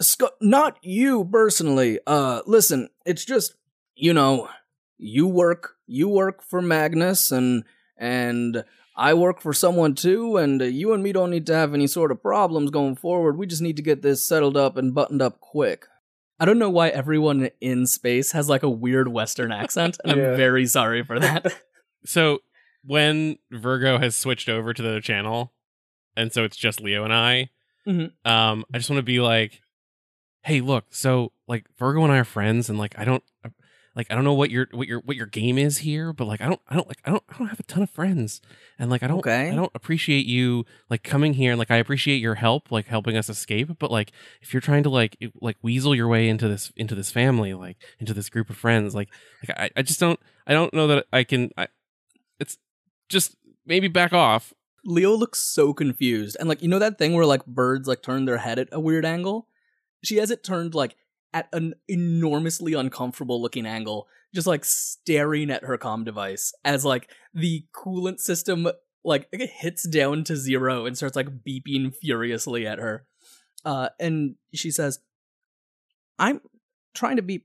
Sc- 0.00 0.22
not 0.40 0.78
you 0.82 1.24
personally. 1.24 1.98
Uh, 2.06 2.42
listen, 2.46 2.88
it's 3.04 3.24
just 3.24 3.54
you 3.94 4.12
know, 4.12 4.48
you 4.98 5.26
work 5.26 5.76
you 5.86 6.08
work 6.08 6.42
for 6.42 6.60
Magnus, 6.60 7.30
and 7.30 7.64
and 7.96 8.64
I 8.96 9.14
work 9.14 9.40
for 9.40 9.52
someone 9.52 9.94
too, 9.94 10.36
and 10.36 10.60
uh, 10.62 10.66
you 10.66 10.92
and 10.92 11.02
me 11.02 11.12
don't 11.12 11.30
need 11.30 11.46
to 11.48 11.54
have 11.54 11.74
any 11.74 11.86
sort 11.86 12.12
of 12.12 12.22
problems 12.22 12.70
going 12.70 12.94
forward. 12.96 13.36
We 13.36 13.46
just 13.46 13.62
need 13.62 13.76
to 13.76 13.82
get 13.82 14.02
this 14.02 14.24
settled 14.24 14.56
up 14.56 14.76
and 14.76 14.94
buttoned 14.94 15.20
up 15.22 15.40
quick. 15.40 15.86
I 16.38 16.44
don't 16.44 16.58
know 16.58 16.70
why 16.70 16.88
everyone 16.88 17.48
in 17.60 17.86
space 17.86 18.32
has 18.32 18.48
like 18.48 18.62
a 18.62 18.68
weird 18.70 19.08
Western 19.08 19.52
accent, 19.52 19.98
and 20.04 20.16
Yeah. 20.18 20.30
I'm 20.30 20.36
very 20.36 20.66
sorry 20.66 21.02
for 21.04 21.18
that. 21.20 21.52
So 22.06 22.40
when 22.84 23.38
Virgo 23.50 23.96
has 23.98 24.14
switched 24.14 24.50
over 24.50 24.74
to 24.74 24.82
the 24.82 24.88
other 24.90 25.00
channel, 25.00 25.54
and 26.18 26.30
so 26.30 26.44
it's 26.44 26.56
just 26.56 26.82
Leo 26.82 27.02
and 27.04 27.14
I, 27.14 27.48
Mhm. 27.86 28.12
um, 28.26 28.64
I 28.74 28.76
just 28.76 28.90
want 28.90 28.98
to 28.98 29.02
be 29.02 29.20
like, 29.22 29.62
hey, 30.42 30.60
look, 30.60 30.84
so 30.90 31.32
like 31.48 31.64
Virgo 31.78 32.04
and 32.04 32.12
I 32.12 32.18
are 32.18 32.24
friends, 32.24 32.68
and 32.68 32.78
like 32.78 32.98
I 32.98 33.06
don't, 33.06 33.22
like 33.96 34.10
I 34.10 34.14
don't 34.14 34.24
know 34.24 34.34
what 34.34 34.50
your 34.50 34.66
what 34.72 34.88
your 34.88 35.00
what 35.00 35.16
your 35.16 35.26
game 35.26 35.56
is 35.56 35.78
here, 35.78 36.12
but 36.12 36.26
like 36.26 36.40
I 36.40 36.46
don't 36.46 36.60
I 36.68 36.74
don't 36.74 36.88
like 36.88 37.00
I 37.04 37.10
don't 37.10 37.22
I 37.28 37.38
don't 37.38 37.48
have 37.48 37.60
a 37.60 37.64
ton 37.64 37.82
of 37.82 37.90
friends, 37.90 38.40
and 38.78 38.90
like 38.90 39.02
I 39.02 39.06
don't 39.06 39.20
Okay. 39.20 39.50
I 39.50 39.54
don't 39.54 39.70
appreciate 39.74 40.26
you 40.26 40.64
like 40.90 41.02
coming 41.02 41.34
here, 41.34 41.52
and 41.52 41.58
like 41.58 41.70
I 41.70 41.76
appreciate 41.76 42.16
your 42.18 42.34
help, 42.34 42.72
like 42.72 42.86
helping 42.86 43.16
us 43.16 43.28
escape, 43.28 43.70
but 43.78 43.90
like 43.90 44.12
if 44.42 44.52
you're 44.52 44.60
trying 44.60 44.82
to 44.82 44.90
like 44.90 45.16
like 45.40 45.56
weasel 45.62 45.94
your 45.94 46.08
way 46.08 46.28
into 46.28 46.48
this 46.48 46.72
into 46.76 46.94
this 46.94 47.10
family, 47.10 47.54
like 47.54 47.76
into 48.00 48.12
this 48.12 48.28
group 48.28 48.50
of 48.50 48.56
friends, 48.56 48.94
like 48.94 49.08
like 49.46 49.58
I, 49.58 49.70
I 49.76 49.82
just 49.82 50.00
don't 50.00 50.18
I 50.46 50.52
don't 50.52 50.74
know 50.74 50.88
that 50.88 51.06
I 51.12 51.24
can 51.24 51.50
I 51.56 51.68
it's 52.40 52.58
just 53.08 53.36
maybe 53.66 53.88
back 53.88 54.12
off. 54.12 54.52
Leo 54.84 55.14
looks 55.14 55.40
so 55.40 55.72
confused. 55.72 56.36
And 56.38 56.48
like, 56.48 56.62
you 56.62 56.68
know 56.68 56.78
that 56.78 56.98
thing 56.98 57.14
where 57.14 57.24
like 57.24 57.46
birds 57.46 57.88
like 57.88 58.02
turn 58.02 58.24
their 58.26 58.38
head 58.38 58.58
at 58.58 58.68
a 58.72 58.80
weird 58.80 59.04
angle? 59.06 59.48
She 60.02 60.16
has 60.16 60.30
it 60.30 60.44
turned 60.44 60.74
like 60.74 60.96
at 61.34 61.48
an 61.52 61.74
enormously 61.88 62.72
uncomfortable 62.72 63.42
looking 63.42 63.66
angle, 63.66 64.06
just 64.32 64.46
like 64.46 64.64
staring 64.64 65.50
at 65.50 65.64
her 65.64 65.76
comm 65.76 66.04
device 66.04 66.54
as 66.64 66.84
like 66.84 67.10
the 67.34 67.66
coolant 67.74 68.20
system 68.20 68.68
like 69.04 69.28
it 69.32 69.50
hits 69.50 69.86
down 69.86 70.24
to 70.24 70.36
zero 70.36 70.86
and 70.86 70.96
starts 70.96 71.16
like 71.16 71.44
beeping 71.44 71.94
furiously 71.94 72.66
at 72.66 72.78
her. 72.78 73.04
Uh 73.64 73.88
and 74.00 74.36
she 74.54 74.70
says, 74.70 75.00
I'm 76.18 76.40
trying 76.94 77.16
to 77.16 77.22
be 77.22 77.44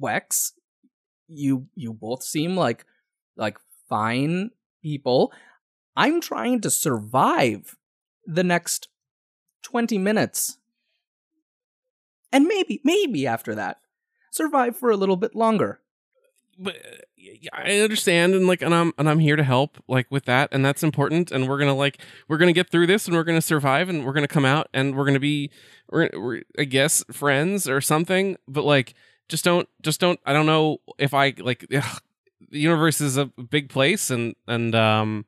Wex, 0.00 0.52
you 1.26 1.66
you 1.74 1.92
both 1.94 2.22
seem 2.22 2.56
like 2.56 2.84
like 3.36 3.58
fine 3.88 4.50
people. 4.82 5.32
I'm 5.96 6.20
trying 6.20 6.60
to 6.60 6.70
survive 6.70 7.76
the 8.26 8.44
next 8.44 8.88
20 9.62 9.98
minutes. 9.98 10.58
And 12.32 12.46
maybe, 12.46 12.80
maybe 12.84 13.26
after 13.26 13.54
that, 13.54 13.78
survive 14.30 14.76
for 14.76 14.90
a 14.90 14.96
little 14.96 15.16
bit 15.16 15.34
longer. 15.34 15.80
But 16.58 16.76
I 17.52 17.80
understand 17.80 18.34
and 18.34 18.46
like 18.46 18.62
and 18.62 18.74
I'm 18.74 18.92
and 18.98 19.08
I'm 19.08 19.18
here 19.18 19.36
to 19.36 19.42
help 19.42 19.82
like 19.88 20.06
with 20.10 20.26
that 20.26 20.50
and 20.52 20.64
that's 20.64 20.82
important 20.82 21.30
and 21.30 21.48
we're 21.48 21.58
to 21.68 21.74
like 21.74 21.98
we're 22.28 22.38
to 22.48 22.52
get 22.52 22.70
through 22.70 22.86
this 22.86 23.06
and 23.06 23.16
we're 23.16 23.24
to 23.36 23.42
survive 23.42 23.88
and 23.88 24.04
we're 24.04 24.12
to 24.26 24.28
come 24.28 24.44
out 24.44 24.68
and 24.74 24.94
we're 24.94 25.04
to 25.14 25.20
be 25.20 25.50
we're, 25.90 26.10
we're 26.12 26.42
I 26.58 26.64
guess 26.64 27.04
friends 27.10 27.68
or 27.68 27.80
something 27.80 28.36
but 28.46 28.64
like 28.64 28.94
just 29.28 29.44
don't 29.44 29.68
just 29.82 30.00
don't 30.00 30.20
I 30.26 30.32
don't 30.32 30.46
know 30.46 30.78
if 30.98 31.14
I 31.14 31.34
like 31.38 31.66
ugh, 31.74 32.00
the 32.50 32.58
universe 32.58 33.00
is 33.00 33.16
a 33.16 33.26
big 33.26 33.68
place 33.68 34.10
and 34.10 34.34
and 34.46 34.74
um 34.74 35.24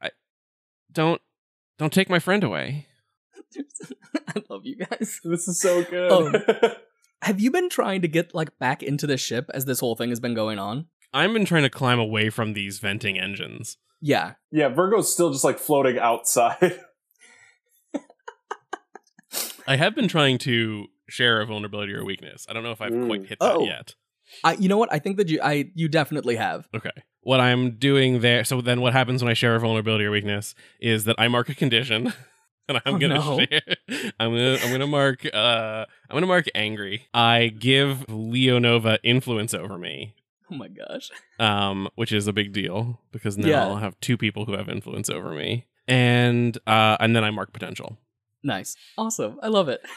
I 0.00 0.10
don't 0.92 1.20
don't 1.78 1.92
take 1.92 2.10
my 2.10 2.18
friend 2.18 2.42
away. 2.42 2.87
I 4.28 4.42
love 4.50 4.64
you 4.64 4.76
guys. 4.76 5.20
This 5.24 5.48
is 5.48 5.60
so 5.60 5.82
good. 5.84 6.10
Um, 6.12 6.34
Have 7.22 7.40
you 7.40 7.50
been 7.50 7.68
trying 7.68 8.02
to 8.02 8.08
get 8.08 8.34
like 8.34 8.56
back 8.58 8.82
into 8.82 9.06
the 9.06 9.16
ship 9.16 9.50
as 9.52 9.64
this 9.64 9.80
whole 9.80 9.96
thing 9.96 10.10
has 10.10 10.20
been 10.20 10.34
going 10.34 10.58
on? 10.58 10.86
I've 11.12 11.32
been 11.32 11.44
trying 11.44 11.62
to 11.64 11.70
climb 11.70 11.98
away 11.98 12.30
from 12.30 12.52
these 12.52 12.78
venting 12.78 13.18
engines. 13.18 13.76
Yeah. 14.00 14.34
yeah, 14.52 14.68
Virgo's 14.68 15.12
still 15.12 15.32
just 15.32 15.42
like 15.42 15.58
floating 15.58 15.98
outside. 15.98 16.78
I 19.66 19.76
have 19.76 19.94
been 19.94 20.08
trying 20.08 20.38
to 20.38 20.86
share 21.08 21.40
a 21.40 21.46
vulnerability 21.46 21.92
or 21.92 22.04
weakness. 22.04 22.46
I 22.48 22.52
don't 22.52 22.62
know 22.62 22.70
if 22.72 22.80
I've 22.80 22.92
Mm. 22.92 23.06
quite 23.06 23.26
hit 23.26 23.38
that 23.40 23.54
Oh. 23.56 23.64
yet. 23.64 23.94
I 24.44 24.52
you 24.54 24.68
know 24.68 24.76
what? 24.78 24.92
I 24.92 24.98
think 24.98 25.16
that 25.16 25.28
you 25.28 25.40
I 25.42 25.70
you 25.74 25.88
definitely 25.88 26.36
have. 26.36 26.68
Okay. 26.74 26.90
What 27.22 27.40
I'm 27.40 27.72
doing 27.78 28.20
there, 28.20 28.44
so 28.44 28.60
then 28.60 28.80
what 28.80 28.92
happens 28.92 29.22
when 29.22 29.30
I 29.30 29.34
share 29.34 29.54
a 29.56 29.60
vulnerability 29.60 30.04
or 30.04 30.10
weakness 30.10 30.54
is 30.80 31.04
that 31.04 31.16
I 31.18 31.28
mark 31.28 31.48
a 31.48 31.54
condition, 31.54 32.12
and 32.74 32.80
I'm 32.84 32.94
Oh, 32.94 32.98
gonna 32.98 33.14
no. 33.14 33.38
share. 33.50 34.10
I'm 34.20 34.30
gonna 34.32 34.58
I'm 34.62 34.70
gonna 34.72 34.86
mark 34.86 35.24
uh 35.32 35.84
I'm 36.08 36.14
gonna 36.14 36.26
mark 36.26 36.46
angry. 36.54 37.06
I 37.14 37.48
give 37.48 38.06
Leonova 38.08 38.98
influence 39.02 39.54
over 39.54 39.78
me, 39.78 40.14
Oh 40.50 40.54
my 40.54 40.68
gosh. 40.68 41.10
um, 41.38 41.88
which 41.94 42.12
is 42.12 42.26
a 42.26 42.32
big 42.32 42.52
deal 42.52 43.00
because 43.12 43.36
now 43.38 43.48
Yeah. 43.48 43.66
I'll 43.66 43.76
have 43.76 43.98
two 44.00 44.16
people 44.16 44.44
who 44.44 44.52
have 44.52 44.68
influence 44.68 45.08
over 45.10 45.30
me, 45.32 45.66
and 45.86 46.56
uh 46.66 46.96
and 47.00 47.14
then 47.16 47.24
I 47.24 47.30
mark 47.30 47.52
potential. 47.52 47.98
Nice. 48.42 48.76
Awesome. 48.96 49.38
I 49.42 49.48
love 49.48 49.68
it. 49.68 49.80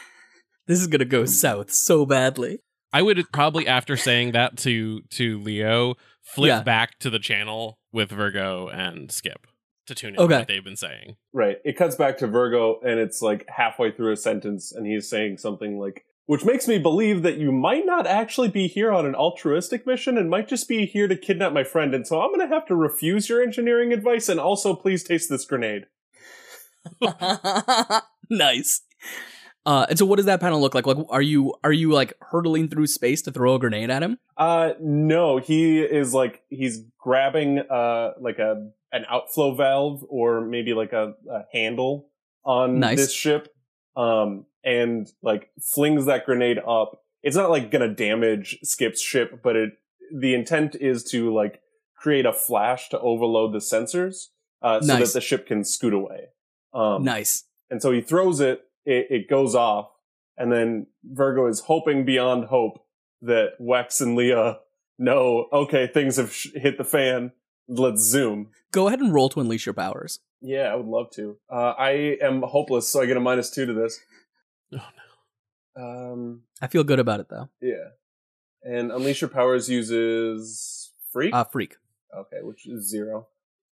This 0.68 0.80
is 0.80 0.86
gonna 0.86 1.04
go 1.04 1.24
south 1.24 1.72
so 1.72 2.06
badly. 2.06 2.60
I 2.92 3.02
would 3.02 3.20
probably 3.32 3.66
after 3.66 3.96
saying 3.96 4.32
that 4.32 4.56
to 4.58 5.00
to 5.10 5.40
Leo 5.40 5.96
flip 6.22 6.48
Yeah. 6.48 6.62
back 6.62 7.00
to 7.00 7.10
the 7.10 7.18
channel 7.18 7.80
with 7.92 8.10
Virgo 8.12 8.68
and 8.68 9.10
Skip 9.10 9.46
to 9.86 9.94
tune 9.94 10.14
in 10.14 10.20
Okay. 10.20 10.38
what 10.38 10.48
they've 10.48 10.64
been 10.64 10.76
saying. 10.76 11.16
right. 11.32 11.58
It 11.64 11.76
cuts 11.76 11.96
back 11.96 12.18
to 12.18 12.26
Virgo, 12.26 12.80
and 12.82 12.98
it's 13.00 13.20
like 13.22 13.44
halfway 13.48 13.90
through 13.90 14.12
a 14.12 14.16
sentence, 14.16 14.72
and 14.72 14.86
he's 14.86 15.08
saying 15.08 15.38
something 15.38 15.78
like, 15.78 16.04
which 16.26 16.44
makes 16.44 16.68
me 16.68 16.78
believe 16.78 17.22
that 17.22 17.36
you 17.38 17.50
might 17.50 17.84
not 17.84 18.06
actually 18.06 18.48
be 18.48 18.68
here 18.68 18.92
on 18.92 19.04
an 19.06 19.14
altruistic 19.14 19.86
mission 19.86 20.16
and 20.16 20.30
might 20.30 20.46
just 20.48 20.68
be 20.68 20.86
here 20.86 21.08
to 21.08 21.16
kidnap 21.16 21.52
my 21.52 21.64
friend. 21.64 21.94
And 21.94 22.06
so 22.06 22.20
I'm 22.22 22.32
going 22.32 22.48
to 22.48 22.54
have 22.54 22.64
to 22.66 22.76
refuse 22.76 23.28
your 23.28 23.42
engineering 23.42 23.92
advice 23.92 24.28
and 24.28 24.38
also 24.38 24.72
please 24.74 25.02
taste 25.02 25.28
this 25.28 25.44
grenade. 25.44 25.86
nice. 28.30 28.82
Uh, 29.64 29.86
and 29.88 29.98
so, 29.98 30.04
what 30.04 30.16
does 30.16 30.26
that 30.26 30.40
panel 30.40 30.60
look 30.60 30.74
like? 30.74 30.86
Like, 30.86 30.96
are 31.10 31.22
you 31.22 31.54
are 31.62 31.72
you 31.72 31.92
like 31.92 32.14
hurtling 32.20 32.68
through 32.68 32.88
space 32.88 33.22
to 33.22 33.30
throw 33.32 33.54
a 33.54 33.58
grenade 33.60 33.90
at 33.90 34.02
him? 34.02 34.18
Uh, 34.36 34.72
no, 34.80 35.38
he 35.38 35.80
is 35.80 36.12
like, 36.12 36.42
he's 36.50 36.80
grabbing, 36.98 37.58
uh, 37.60 38.10
like 38.20 38.38
a, 38.40 38.70
an 38.92 39.04
outflow 39.08 39.54
valve 39.54 40.04
or 40.08 40.40
maybe 40.40 40.74
like 40.74 40.92
a, 40.92 41.14
a 41.30 41.40
handle 41.52 42.10
on 42.44 42.78
Nice. 42.80 42.98
this 42.98 43.12
ship. 43.12 43.48
Um, 43.96 44.46
and 44.64 45.08
like 45.22 45.50
flings 45.60 46.06
that 46.06 46.24
grenade 46.24 46.58
up. 46.58 47.00
It's 47.22 47.36
not 47.36 47.50
like 47.50 47.70
gonna 47.70 47.92
damage 47.94 48.58
Skip's 48.62 49.00
ship, 49.00 49.40
but 49.42 49.56
it, 49.56 49.70
the 50.14 50.34
intent 50.34 50.74
is 50.76 51.02
to 51.10 51.32
like 51.34 51.60
create 51.96 52.26
a 52.26 52.32
flash 52.32 52.88
to 52.90 52.98
overload 53.00 53.52
the 53.52 53.58
sensors, 53.58 54.26
uh, 54.62 54.80
so 54.80 54.86
Nice. 54.98 55.08
that 55.12 55.18
the 55.18 55.20
ship 55.20 55.46
can 55.46 55.64
scoot 55.64 55.92
away. 55.92 56.28
Um, 56.74 57.04
nice. 57.04 57.44
and 57.70 57.82
so 57.82 57.90
he 57.92 58.00
throws 58.00 58.40
it, 58.40 58.62
it, 58.84 59.06
it 59.10 59.28
goes 59.30 59.54
off, 59.54 59.90
and 60.36 60.50
then 60.50 60.86
Virgo 61.04 61.46
is 61.48 61.60
hoping 61.60 62.04
beyond 62.04 62.44
hope 62.46 62.78
that 63.20 63.50
Wex 63.60 64.00
and 64.00 64.16
Leo 64.16 64.58
know, 64.98 65.46
okay, 65.52 65.86
things 65.92 66.16
have 66.16 66.32
sh- 66.32 66.48
hit 66.54 66.78
the 66.78 66.84
fan. 66.84 67.32
Let's 67.68 68.02
zoom. 68.02 68.48
Go 68.72 68.86
ahead 68.88 69.00
and 69.00 69.12
roll 69.14 69.28
to 69.30 69.40
unleash 69.40 69.66
your 69.66 69.72
powers. 69.74 70.20
Yeah, 70.40 70.72
I 70.72 70.74
would 70.74 70.86
love 70.86 71.10
to. 71.14 71.36
Uh, 71.50 71.72
I 71.78 72.16
am 72.22 72.42
hopeless, 72.42 72.88
so 72.88 73.00
I 73.02 73.06
get 73.06 73.16
a 73.16 73.20
minus 73.20 73.50
two 73.50 73.66
to 73.66 73.72
this. 73.72 73.98
Oh 74.74 74.80
Um, 75.76 76.42
I 76.60 76.66
feel 76.66 76.84
good 76.84 76.98
about 76.98 77.20
it 77.20 77.28
though. 77.30 77.48
yeah. 77.60 77.90
And 78.64 78.92
Unleash 78.92 79.20
Your 79.22 79.30
Powers 79.30 79.68
uses 79.68 80.92
Freak. 81.12 81.34
Uh, 81.34 81.42
freak. 81.44 81.74
okay, 82.16 82.38
which 82.42 82.66
is 82.66 82.88
zero. 82.88 83.26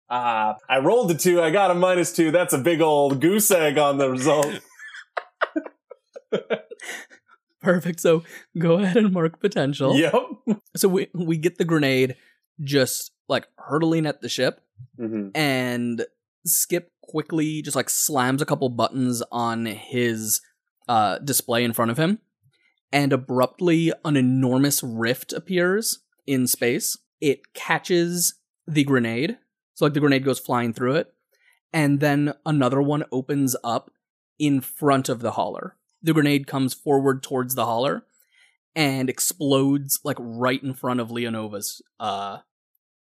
Ah, 0.09 0.57
I 0.68 0.79
rolled 0.79 1.11
a 1.11 1.14
two. 1.14 1.42
I 1.42 1.51
got 1.51 1.72
a 1.72 1.75
minus 1.75 2.12
two. 2.12 2.31
That's 2.31 2.53
a 2.53 2.59
big 2.59 2.81
old 2.81 3.20
goose 3.20 3.51
egg 3.51 3.79
on 3.79 3.99
the 3.99 4.09
result. 4.11 4.61
Perfect. 7.61 8.01
So 8.01 8.22
go 8.59 8.75
ahead 8.79 8.96
and 8.96 9.12
mark 9.12 9.40
potential. 9.40 9.96
yep. 9.96 10.14
So 10.77 10.88
we 10.88 11.09
we 11.14 11.37
get 11.37 11.59
the 11.59 11.64
grenade 11.64 12.16
just 12.61 13.11
like 13.28 13.46
hurtling 13.58 14.06
at 14.06 14.20
the 14.20 14.28
ship, 14.28 14.60
hmm 14.96 15.28
and 15.34 16.04
Skip 16.44 16.92
quickly 17.02 17.60
just 17.62 17.76
like 17.76 17.90
slams 17.90 18.40
a 18.40 18.46
couple 18.46 18.68
buttons 18.68 19.22
on 19.32 19.66
his 19.66 20.40
uh, 20.88 21.18
display 21.18 21.64
in 21.64 21.72
front 21.72 21.90
of 21.90 21.98
him, 21.98 22.20
and 22.92 23.12
abruptly 23.12 23.92
an 24.04 24.16
enormous 24.16 24.82
rift 24.82 25.32
appears 25.32 26.00
in 26.26 26.46
space. 26.46 26.96
It 27.20 27.52
catches 27.54 28.34
the 28.66 28.84
grenade, 28.84 29.38
so 29.74 29.84
like 29.84 29.94
the 29.94 30.00
grenade 30.00 30.24
goes 30.24 30.38
flying 30.38 30.72
through 30.72 30.96
it, 30.96 31.12
and 31.72 32.00
then 32.00 32.34
another 32.44 32.80
one 32.80 33.04
opens 33.10 33.56
up 33.64 33.90
in 34.38 34.60
front 34.60 35.08
of 35.08 35.20
the 35.20 35.32
hauler. 35.32 35.76
The 36.02 36.12
grenade 36.12 36.46
comes 36.46 36.74
forward 36.74 37.22
towards 37.22 37.54
the 37.54 37.64
hauler 37.64 38.04
and 38.74 39.08
explodes 39.08 40.00
like 40.04 40.18
right 40.20 40.62
in 40.62 40.74
front 40.74 41.00
of 41.00 41.08
Leonova's 41.08 41.82
uh 41.98 42.38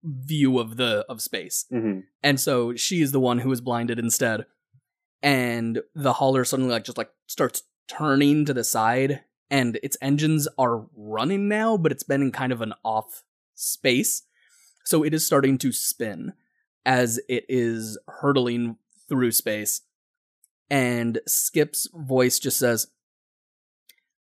view 0.04 0.58
of 0.58 0.76
the 0.76 1.04
of 1.08 1.20
space. 1.20 1.66
hmm 1.70 2.00
And 2.22 2.40
so 2.40 2.74
she 2.76 3.00
is 3.02 3.12
the 3.12 3.20
one 3.20 3.38
who 3.38 3.52
is 3.52 3.60
blinded 3.60 3.98
instead. 3.98 4.46
And 5.22 5.82
the 5.94 6.14
hauler 6.14 6.44
suddenly 6.44 6.70
like 6.72 6.84
just 6.84 6.98
like 6.98 7.10
starts 7.26 7.64
turning 7.88 8.44
to 8.44 8.54
the 8.54 8.64
side 8.64 9.22
and 9.50 9.78
its 9.82 9.96
engines 10.00 10.46
are 10.58 10.86
running 10.94 11.48
now, 11.48 11.76
but 11.76 11.90
it's 11.90 12.02
been 12.02 12.22
in 12.22 12.32
kind 12.32 12.52
of 12.52 12.60
an 12.60 12.74
off 12.84 13.22
space. 13.54 14.22
So 14.84 15.02
it 15.02 15.14
is 15.14 15.26
starting 15.26 15.58
to 15.58 15.72
spin 15.72 16.34
as 16.84 17.18
it 17.28 17.44
is 17.48 17.98
hurtling 18.06 18.76
through 19.08 19.32
space. 19.32 19.82
And 20.70 21.20
Skip's 21.26 21.88
voice 21.94 22.38
just 22.38 22.58
says, 22.58 22.88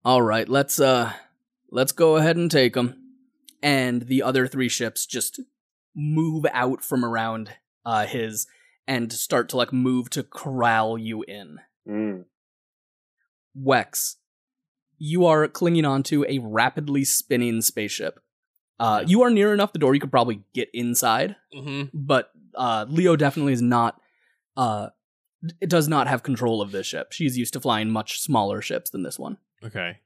"All 0.04 0.22
right, 0.22 0.48
let's 0.48 0.80
uh 0.80 1.12
let's 1.70 1.92
go 1.92 2.16
ahead 2.16 2.36
and 2.36 2.50
take 2.50 2.74
them." 2.74 2.94
And 3.62 4.02
the 4.02 4.22
other 4.22 4.46
three 4.46 4.68
ships 4.68 5.04
just 5.04 5.40
move 6.00 6.46
out 6.52 6.82
from 6.84 7.04
around 7.04 7.50
uh 7.84 8.06
his 8.06 8.46
and 8.86 9.12
start 9.12 9.48
to 9.48 9.56
like 9.56 9.72
move 9.72 10.08
to 10.10 10.22
corral 10.22 10.96
you 10.96 11.22
in. 11.24 11.58
Mm. 11.88 12.24
Wex, 13.60 14.14
you 14.98 15.26
are 15.26 15.48
clinging 15.48 15.84
onto 15.84 16.24
a 16.28 16.38
rapidly 16.38 17.04
spinning 17.04 17.60
spaceship. 17.62 18.20
Uh, 18.80 19.02
you 19.06 19.22
are 19.22 19.30
near 19.30 19.52
enough 19.52 19.72
the 19.72 19.78
door; 19.80 19.92
you 19.94 20.00
could 20.00 20.12
probably 20.12 20.42
get 20.54 20.68
inside, 20.72 21.34
hmm 21.52 21.84
but 21.92 22.30
uh, 22.54 22.86
Leo 22.88 23.16
definitely 23.16 23.52
is 23.52 23.62
not. 23.62 24.00
Uh, 24.56 24.90
it 25.60 25.68
does 25.68 25.88
not 25.88 26.06
have 26.06 26.22
control 26.22 26.62
of 26.62 26.70
this 26.70 26.86
ship. 26.86 27.12
She's 27.12 27.36
used 27.36 27.52
to 27.54 27.60
flying 27.60 27.90
much 27.90 28.20
smaller 28.20 28.62
ships 28.62 28.90
than 28.90 29.02
this 29.02 29.18
one, 29.18 29.38
Okay. 29.64 29.98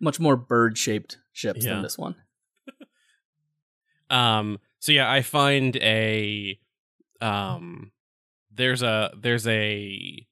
much 0.00 0.18
more 0.20 0.36
bird-shaped 0.36 1.18
ships 1.32 1.64
Yeah. 1.64 1.74
than 1.74 1.82
this 1.82 1.98
one. 1.98 2.14
Um. 4.10 4.58
So 4.82 4.90
yeah, 4.90 5.10
I 5.10 5.22
find 5.22 5.76
a 5.76 6.58
um. 7.20 7.92
There's 8.54 8.82
a 8.82 9.12
there's 9.16 9.46
a 9.46 10.26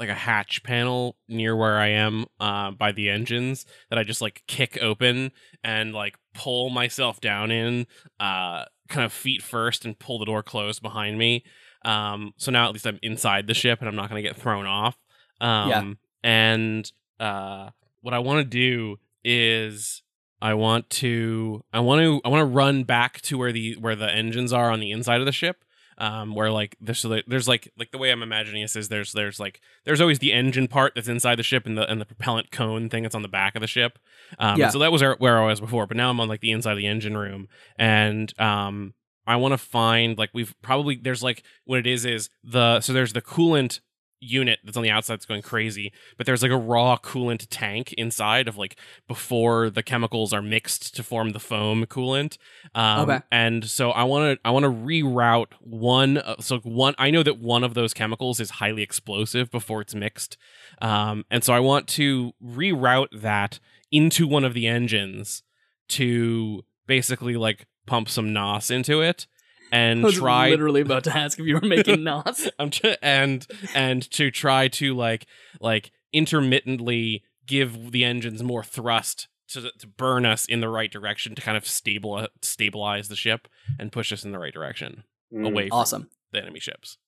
like 0.00 0.08
a 0.08 0.14
hatch 0.14 0.62
panel 0.64 1.16
near 1.28 1.54
where 1.54 1.78
I 1.78 1.88
am 1.88 2.24
uh, 2.40 2.72
by 2.72 2.90
the 2.90 3.08
engines 3.10 3.64
that 3.90 3.98
I 3.98 4.02
just 4.02 4.20
like 4.20 4.42
kick 4.48 4.76
open 4.82 5.30
and 5.62 5.92
like 5.94 6.16
pull 6.34 6.70
myself 6.70 7.20
down 7.20 7.50
in 7.50 7.86
uh 8.18 8.64
kind 8.88 9.04
of 9.04 9.12
feet 9.12 9.40
first 9.42 9.84
and 9.84 9.98
pull 9.98 10.18
the 10.18 10.24
door 10.24 10.42
closed 10.42 10.82
behind 10.82 11.16
me. 11.16 11.44
Um 11.84 12.32
so 12.38 12.50
now 12.50 12.66
at 12.66 12.72
least 12.72 12.86
I'm 12.86 12.98
inside 13.02 13.46
the 13.46 13.54
ship 13.54 13.78
and 13.80 13.88
I'm 13.88 13.96
not 13.96 14.10
going 14.10 14.22
to 14.22 14.28
get 14.28 14.36
thrown 14.36 14.66
off. 14.66 14.96
Um 15.40 15.68
Yeah. 15.68 15.92
and 16.24 16.92
uh 17.20 17.70
what 18.00 18.14
I 18.14 18.18
want 18.18 18.38
to 18.40 18.44
do 18.44 18.96
is 19.22 20.02
I 20.42 20.54
want 20.54 20.88
to 20.90 21.62
I 21.72 21.80
want 21.80 22.00
to 22.00 22.20
I 22.24 22.28
want 22.28 22.40
to 22.40 22.46
run 22.46 22.84
back 22.84 23.20
to 23.22 23.38
where 23.38 23.52
the 23.52 23.76
where 23.76 23.96
the 23.96 24.10
engines 24.10 24.52
are 24.52 24.70
on 24.70 24.80
the 24.80 24.90
inside 24.90 25.20
of 25.20 25.26
the 25.26 25.32
ship. 25.32 25.64
Um, 25.98 26.34
where 26.34 26.50
like 26.50 26.76
there's 26.80 27.04
there's 27.26 27.46
like 27.46 27.70
like 27.76 27.90
the 27.90 27.98
way 27.98 28.10
I'm 28.10 28.22
imagining 28.22 28.62
this 28.62 28.74
is 28.74 28.88
there's 28.88 29.12
there's 29.12 29.38
like 29.38 29.60
there's 29.84 30.00
always 30.00 30.18
the 30.18 30.32
engine 30.32 30.66
part 30.66 30.94
that's 30.94 31.08
inside 31.08 31.36
the 31.36 31.42
ship 31.42 31.66
and 31.66 31.76
the 31.76 31.86
and 31.90 32.00
the 32.00 32.06
propellant 32.06 32.50
cone 32.50 32.88
thing 32.88 33.02
that's 33.02 33.14
on 33.14 33.20
the 33.20 33.28
back 33.28 33.54
of 33.54 33.60
the 33.60 33.66
ship. 33.66 33.98
Um, 34.38 34.58
Yeah. 34.58 34.70
So 34.70 34.78
that 34.78 34.92
was 34.92 35.02
where, 35.02 35.16
where 35.16 35.38
I 35.42 35.46
was 35.46 35.60
before, 35.60 35.86
but 35.86 35.98
now 35.98 36.08
I'm 36.08 36.18
on 36.18 36.26
like 36.26 36.40
the 36.40 36.52
inside 36.52 36.72
of 36.72 36.78
the 36.78 36.86
engine 36.86 37.18
room, 37.18 37.48
and 37.76 38.32
um, 38.40 38.94
I 39.26 39.36
want 39.36 39.52
to 39.52 39.58
find 39.58 40.16
like 40.16 40.30
we've 40.32 40.54
probably 40.62 40.96
there's 40.96 41.22
like 41.22 41.42
what 41.66 41.78
it 41.78 41.86
is 41.86 42.06
is 42.06 42.30
the 42.42 42.80
so 42.80 42.94
there's 42.94 43.12
the 43.12 43.20
coolant 43.20 43.80
unit 44.20 44.58
that's 44.64 44.76
on 44.76 44.82
the 44.82 44.90
outside 44.90 45.14
that's 45.14 45.26
going 45.26 45.42
crazy, 45.42 45.92
but 46.16 46.26
there's 46.26 46.42
like 46.42 46.50
a 46.50 46.56
raw 46.56 46.96
coolant 46.96 47.46
tank 47.50 47.92
inside 47.94 48.48
of 48.48 48.56
like 48.56 48.76
before 49.08 49.70
the 49.70 49.82
chemicals 49.82 50.32
are 50.32 50.42
mixed 50.42 50.94
to 50.96 51.02
form 51.02 51.30
the 51.30 51.40
foam 51.40 51.84
coolant. 51.86 52.36
Um, 52.74 53.00
Okay. 53.00 53.20
And 53.32 53.64
so 53.64 53.90
I 53.90 54.04
want 54.04 54.36
to 54.36 54.48
I 54.48 54.50
want 54.50 54.64
to 54.64 54.70
reroute 54.70 55.52
one. 55.60 56.18
Uh, 56.18 56.36
so 56.40 56.58
one 56.58 56.94
I 56.98 57.10
know 57.10 57.22
that 57.22 57.38
one 57.38 57.64
of 57.64 57.74
those 57.74 57.94
chemicals 57.94 58.40
is 58.40 58.50
highly 58.50 58.82
explosive 58.82 59.50
before 59.50 59.80
it's 59.80 59.94
mixed, 59.94 60.36
um, 60.80 61.24
and 61.30 61.42
so 61.42 61.52
I 61.52 61.60
want 61.60 61.88
to 61.88 62.32
reroute 62.44 63.20
that 63.20 63.58
into 63.90 64.26
one 64.26 64.44
of 64.44 64.54
the 64.54 64.66
engines 64.66 65.42
to 65.88 66.64
basically 66.86 67.36
like 67.36 67.66
pump 67.86 68.08
some 68.08 68.32
nos 68.32 68.70
into 68.70 69.00
it 69.00 69.26
and 69.72 70.02
was 70.02 70.14
try 70.16 70.50
literally 70.50 70.80
about 70.80 71.04
to 71.04 71.16
ask 71.16 71.38
if 71.38 71.46
you 71.46 71.54
were 71.54 71.60
making 71.66 72.02
knots. 72.04 72.48
I'm 72.58 72.70
tr- 72.70 72.94
and 73.02 73.46
and 73.74 74.08
to 74.12 74.30
try 74.30 74.68
to 74.68 74.94
like 74.94 75.26
like 75.60 75.90
intermittently 76.12 77.22
give 77.46 77.92
the 77.92 78.04
engines 78.04 78.42
more 78.42 78.62
thrust 78.64 79.28
to 79.48 79.70
to 79.78 79.86
burn 79.86 80.24
us 80.26 80.44
in 80.46 80.60
the 80.60 80.68
right 80.68 80.90
direction 80.90 81.34
to 81.34 81.42
kind 81.42 81.56
of 81.56 81.66
stable 81.66 82.26
stabilize 82.42 83.08
the 83.08 83.16
ship 83.16 83.48
and 83.78 83.92
push 83.92 84.12
us 84.12 84.24
in 84.24 84.32
the 84.32 84.38
right 84.38 84.54
direction 84.54 85.04
Mm. 85.32 85.46
away 85.46 85.68
from 85.68 85.78
awesome. 85.78 86.10
the 86.32 86.40
enemy 86.42 86.58
ships. 86.58 86.98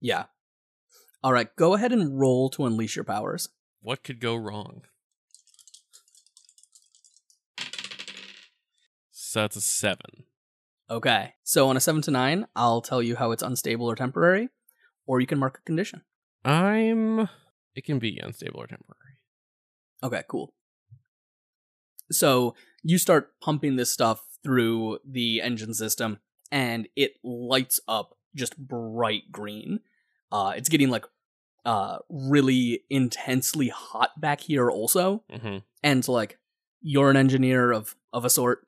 Yeah. 0.00 0.26
All 1.24 1.32
right, 1.32 1.48
go 1.56 1.74
ahead 1.74 1.92
and 1.92 2.18
roll 2.20 2.48
to 2.50 2.64
unleash 2.64 2.94
your 2.94 3.04
powers. 3.04 3.48
What 3.80 4.04
could 4.04 4.20
go 4.20 4.36
wrong? 4.36 4.82
So 9.10 9.40
that's 9.40 9.56
a 9.56 9.60
seven. 9.60 10.24
Okay. 10.92 11.32
So 11.42 11.68
on 11.68 11.76
a 11.76 11.80
7 11.80 12.02
to 12.02 12.10
9, 12.10 12.46
I'll 12.54 12.82
tell 12.82 13.02
you 13.02 13.16
how 13.16 13.32
it's 13.32 13.42
unstable 13.42 13.86
or 13.86 13.96
temporary, 13.96 14.50
or 15.06 15.20
you 15.20 15.26
can 15.26 15.38
mark 15.38 15.58
a 15.58 15.62
condition. 15.62 16.02
I'm. 16.44 17.28
It 17.74 17.84
can 17.86 17.98
be 17.98 18.20
unstable 18.22 18.60
or 18.60 18.66
temporary. 18.66 19.16
Okay, 20.02 20.22
cool. 20.28 20.52
So 22.10 22.54
you 22.82 22.98
start 22.98 23.40
pumping 23.40 23.76
this 23.76 23.90
stuff 23.90 24.20
through 24.44 24.98
the 25.08 25.40
engine 25.40 25.72
system, 25.72 26.18
and 26.50 26.88
it 26.94 27.14
lights 27.24 27.80
up 27.88 28.18
just 28.34 28.58
bright 28.58 29.32
green. 29.32 29.80
Uh, 30.30 30.52
it's 30.56 30.68
getting 30.68 30.90
like 30.90 31.06
uh 31.64 31.98
really 32.10 32.82
intensely 32.90 33.68
hot 33.68 34.20
back 34.20 34.40
here 34.40 34.68
also, 34.68 35.22
hmm 35.32 35.58
and 35.82 36.04
so 36.04 36.12
like 36.12 36.38
you're 36.82 37.08
an 37.08 37.16
engineer 37.16 37.72
of 37.72 37.96
of 38.12 38.26
a 38.26 38.30
sort. 38.30 38.66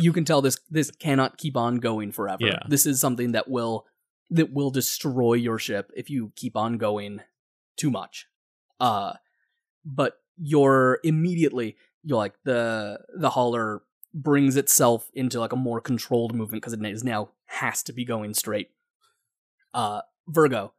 You 0.00 0.12
can 0.12 0.24
tell 0.24 0.42
this 0.42 0.58
this 0.70 0.90
cannot 0.90 1.38
keep 1.38 1.56
on 1.56 1.76
going 1.76 2.12
forever. 2.12 2.44
Yeah. 2.46 2.60
This 2.68 2.86
is 2.86 3.00
something 3.00 3.32
that 3.32 3.48
will 3.48 3.86
that 4.30 4.52
will 4.52 4.70
destroy 4.70 5.34
your 5.34 5.58
ship 5.58 5.90
if 5.96 6.10
you 6.10 6.32
keep 6.36 6.56
on 6.56 6.78
going 6.78 7.20
too 7.76 7.90
much. 7.90 8.26
Uh 8.80 9.14
but 9.84 10.20
you're 10.36 11.00
immediately 11.02 11.76
you're 12.02 12.18
like 12.18 12.34
the 12.44 13.00
the 13.16 13.30
hauler 13.30 13.82
brings 14.14 14.56
itself 14.56 15.10
into 15.14 15.40
like 15.40 15.52
a 15.52 15.56
more 15.56 15.80
controlled 15.80 16.34
movement 16.34 16.62
because 16.62 16.72
it 16.72 16.84
is 16.84 17.04
now 17.04 17.30
has 17.46 17.82
to 17.84 17.92
be 17.92 18.04
going 18.04 18.34
straight. 18.34 18.70
Uh 19.72 20.02
Virgo, 20.26 20.74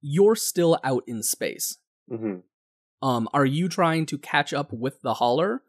you're 0.00 0.36
still 0.36 0.78
out 0.82 1.04
in 1.06 1.22
space. 1.22 1.78
Mhm. 2.10 2.42
Um, 3.00 3.28
are 3.32 3.46
you 3.46 3.68
trying 3.68 4.06
to 4.06 4.18
catch 4.18 4.52
up 4.52 4.72
with 4.72 5.00
the 5.02 5.14
hauler, 5.14 5.62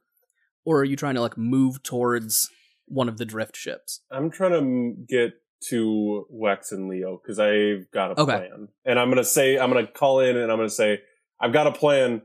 or 0.66 0.80
are 0.82 0.86
you 0.86 0.95
trying 0.95 1.16
to 1.16 1.22
like 1.22 1.38
move 1.38 1.82
towards 1.84 2.49
one 2.88 3.07
of 3.10 3.18
the 3.18 3.26
drift 3.26 3.55
ships? 3.55 4.01
I'm 4.12 4.30
trying 4.30 4.51
to 4.51 4.95
get 5.07 5.34
to 5.70 6.26
Wex 6.34 6.72
and 6.72 6.88
Leo 6.88 7.20
because 7.22 7.38
I've 7.39 7.91
got 7.91 8.12
a 8.18 8.22
Okay. 8.22 8.38
plan, 8.38 8.70
and 8.86 8.97
I'm 8.99 9.10
gonna 9.10 9.24
say 9.24 9.57
I'm 9.57 9.72
gonna 9.72 9.88
call 9.88 10.20
in 10.22 10.38
and 10.38 10.51
I'm 10.51 10.57
gonna 10.57 10.70
say 10.70 11.01
I've 11.41 11.53
got 11.53 11.68
a 11.68 11.72
plan, 11.72 12.22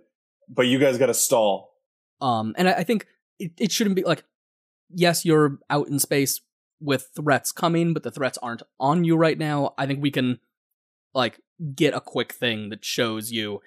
but 0.49 0.62
you 0.66 0.78
guys 0.78 0.99
got 0.99 1.07
to 1.07 1.14
stall. 1.14 1.72
Um, 2.20 2.55
and 2.57 2.68
I, 2.68 2.72
I 2.74 2.85
think 2.85 3.07
it, 3.39 3.53
it 3.59 3.72
shouldn't 3.72 3.97
be 3.97 4.03
like, 4.03 4.24
yes, 4.91 5.24
you're 5.24 5.59
out 5.70 5.89
in 5.89 5.99
space 5.99 6.41
with 6.80 7.09
threats 7.16 7.53
coming, 7.53 7.93
but 7.95 8.03
the 8.03 8.11
threats 8.11 8.39
aren't 8.43 8.62
on 8.80 9.05
you 9.05 9.16
right 9.16 9.39
now. 9.39 9.74
I 9.78 9.87
think 9.87 10.03
we 10.03 10.11
can 10.11 10.39
like 11.14 11.41
get 11.74 11.95
a 11.95 12.01
quick 12.01 12.32
thing 12.32 12.70
that 12.70 12.85
shows 12.85 13.30
you 13.30 13.61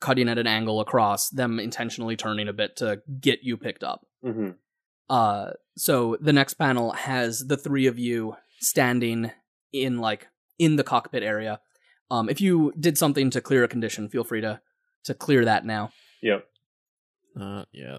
cutting 0.00 0.28
at 0.28 0.38
an 0.38 0.46
angle 0.46 0.80
across 0.80 1.28
them 1.30 1.58
intentionally 1.60 2.16
turning 2.16 2.48
a 2.48 2.52
bit 2.52 2.76
to 2.76 3.00
get 3.20 3.40
you 3.42 3.56
picked 3.56 3.84
up. 3.84 4.06
Hmm 4.24 4.50
Uh, 5.10 5.50
so 5.76 6.16
the 6.20 6.32
next 6.32 6.54
panel 6.54 6.92
has 6.92 7.40
the 7.46 7.56
three 7.56 7.86
of 7.86 7.98
you 7.98 8.36
standing 8.60 9.30
in 9.72 9.98
like 9.98 10.28
in 10.58 10.76
the 10.76 10.84
cockpit 10.84 11.22
area. 11.22 11.60
Um, 12.10 12.28
if 12.28 12.40
you 12.40 12.72
did 12.78 12.96
something 12.96 13.28
to 13.30 13.40
clear 13.40 13.64
a 13.64 13.68
condition, 13.68 14.08
feel 14.08 14.24
free 14.24 14.40
to 14.40 14.60
to 15.04 15.14
clear 15.14 15.44
that 15.44 15.64
now. 15.66 15.90
Yep. 16.22 16.46
Uh, 17.38 17.64
yeah. 17.72 17.98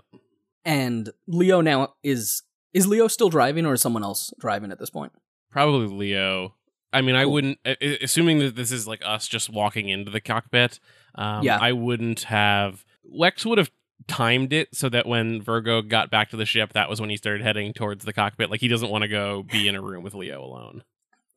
And 0.64 1.12
Leo 1.28 1.62
now 1.62 1.94
is 2.04 2.42
is 2.74 2.88
Leo 2.88 3.08
still 3.08 3.30
driving 3.30 3.66
or 3.66 3.74
is 3.74 3.82
someone 3.82 4.04
else 4.04 4.34
driving 4.40 4.72
at 4.72 4.80
this 4.80 4.90
point? 4.90 5.12
Probably 5.52 5.88
Leo. 5.88 6.56
I 6.92 7.02
mean, 7.02 7.16
I 7.16 7.26
wouldn't, 7.26 7.58
a- 7.66 7.76
a- 7.86 8.04
assuming 8.04 8.40
that 8.40 8.56
this 8.56 8.72
is 8.72 8.88
like 8.88 9.02
us 9.06 9.28
just 9.28 9.50
walking 9.50 9.90
into 9.90 10.12
the 10.12 10.22
cockpit. 10.22 10.80
Um, 11.16 11.44
Yeah. 11.44 11.58
I 11.62 11.74
wouldn't 11.74 12.24
have. 12.24 12.86
Wex 13.06 13.46
would 13.46 13.58
have 13.58 13.70
timed 14.08 14.54
it 14.54 14.76
so 14.76 14.90
that 14.90 15.06
when 15.08 15.42
Virgo 15.42 15.82
got 15.82 16.10
back 16.12 16.30
to 16.30 16.38
the 16.38 16.46
ship, 16.46 16.74
that 16.74 16.90
was 16.90 17.00
when 17.02 17.10
he 17.10 17.18
started 17.18 17.42
heading 17.42 17.74
towards 17.74 18.06
the 18.06 18.14
cockpit. 18.14 18.50
Like 18.52 18.62
he 18.62 18.68
doesn't 18.68 18.90
want 18.90 19.02
to 19.04 19.08
go 19.08 19.44
be 19.44 19.68
in 19.68 19.76
a 19.76 19.82
room 19.82 20.04
with 20.04 20.14
Leo 20.14 20.44
alone. 20.44 20.84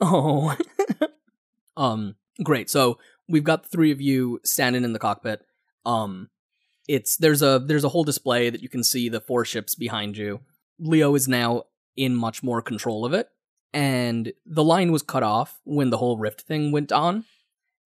Oh. 0.01 0.57
um 1.77 2.17
great. 2.43 2.71
So 2.71 2.99
we've 3.29 3.45
got 3.45 3.63
the 3.65 3.69
three 3.69 3.91
of 3.91 4.01
you 4.01 4.41
standing 4.45 4.85
in 4.85 4.93
the 4.93 4.99
cockpit. 4.99 5.43
Um 5.87 6.29
it's 6.89 7.17
there's 7.17 7.43
a 7.43 7.63
there's 7.65 7.85
a 7.85 7.89
whole 7.91 8.05
display 8.05 8.51
that 8.51 8.63
you 8.63 8.69
can 8.69 8.83
see 8.85 9.09
the 9.09 9.21
four 9.21 9.45
ships 9.45 9.75
behind 9.75 10.17
you. 10.17 10.41
Leo 10.79 11.15
is 11.15 11.29
now 11.29 11.65
in 11.97 12.15
much 12.15 12.43
more 12.43 12.63
control 12.63 13.05
of 13.05 13.13
it. 13.13 13.29
And 13.75 14.33
the 14.47 14.65
line 14.65 14.93
was 14.93 15.03
cut 15.03 15.23
off 15.23 15.59
when 15.65 15.91
the 15.91 15.99
whole 15.99 16.17
rift 16.17 16.43
thing 16.43 16.73
went 16.73 16.91
on. 16.93 17.25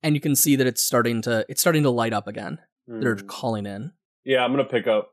And 0.03 0.15
you 0.15 0.21
can 0.21 0.37
see 0.37 0.57
that 0.57 0.67
it's 0.67 0.83
starting 0.85 1.23
to 1.23 1.45
it's 1.49 1.61
starting 1.61 1.83
to 1.83 1.91
light 1.91 2.13
up 2.13 2.27
again. 2.29 2.59
They're 2.87 3.17
Mm. 3.17 3.27
calling 3.27 3.67
in. 3.67 3.93
Yeah, 4.25 4.45
I'm 4.45 4.53
gonna 4.53 4.65
pick 4.65 4.87
up. 4.87 5.11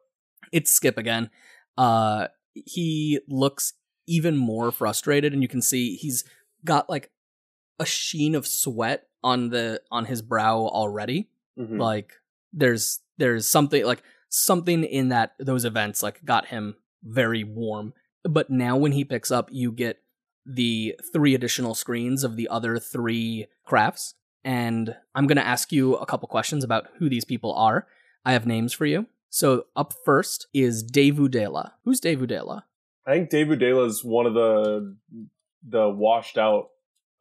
It's 0.51 0.71
Skip 0.71 0.97
again. 0.97 1.29
Uh 1.77 2.27
he 2.53 3.19
looks 3.27 3.73
even 4.07 4.35
more 4.35 4.71
frustrated 4.71 5.33
and 5.33 5.41
you 5.41 5.47
can 5.47 5.61
see 5.61 5.95
he's 5.95 6.23
got 6.65 6.89
like 6.89 7.11
a 7.79 7.85
sheen 7.85 8.35
of 8.35 8.47
sweat 8.47 9.07
on 9.23 9.49
the 9.49 9.81
on 9.91 10.05
his 10.05 10.21
brow 10.21 10.57
already. 10.59 11.29
Mhm. 11.57 11.79
Like 11.79 12.13
there's 12.51 12.99
there's 13.17 13.47
something 13.47 13.85
like 13.85 14.03
something 14.29 14.83
in 14.83 15.09
that 15.09 15.33
those 15.39 15.65
events 15.65 16.01
like 16.03 16.23
got 16.25 16.47
him 16.47 16.75
very 17.03 17.43
warm. 17.43 17.93
But 18.23 18.49
now 18.49 18.75
when 18.77 18.91
he 18.91 19.05
picks 19.05 19.31
up 19.31 19.49
you 19.51 19.71
get 19.71 19.99
the 20.45 20.95
three 21.13 21.35
additional 21.35 21.75
screens 21.75 22.23
of 22.23 22.35
the 22.35 22.47
other 22.47 22.79
three 22.79 23.47
crafts 23.65 24.15
and 24.43 24.95
I'm 25.13 25.27
going 25.27 25.35
to 25.37 25.45
ask 25.45 25.71
you 25.71 25.95
a 25.95 26.05
couple 26.05 26.27
questions 26.27 26.63
about 26.63 26.87
who 26.97 27.09
these 27.09 27.25
people 27.25 27.53
are. 27.53 27.87
I 28.29 28.33
have 28.33 28.45
names 28.45 28.73
for 28.73 28.85
you. 28.85 29.07
So 29.31 29.65
up 29.75 29.91
first 30.05 30.45
is 30.53 30.83
Dave 30.83 31.15
Udela. 31.15 31.71
Who's 31.83 31.99
Dave 31.99 32.19
Udela? 32.19 32.61
I 33.07 33.13
think 33.13 33.31
David 33.31 33.57
Dela 33.57 33.85
is 33.85 34.03
one 34.03 34.27
of 34.27 34.35
the 34.35 34.95
the 35.67 35.89
washed 35.89 36.37
out 36.37 36.67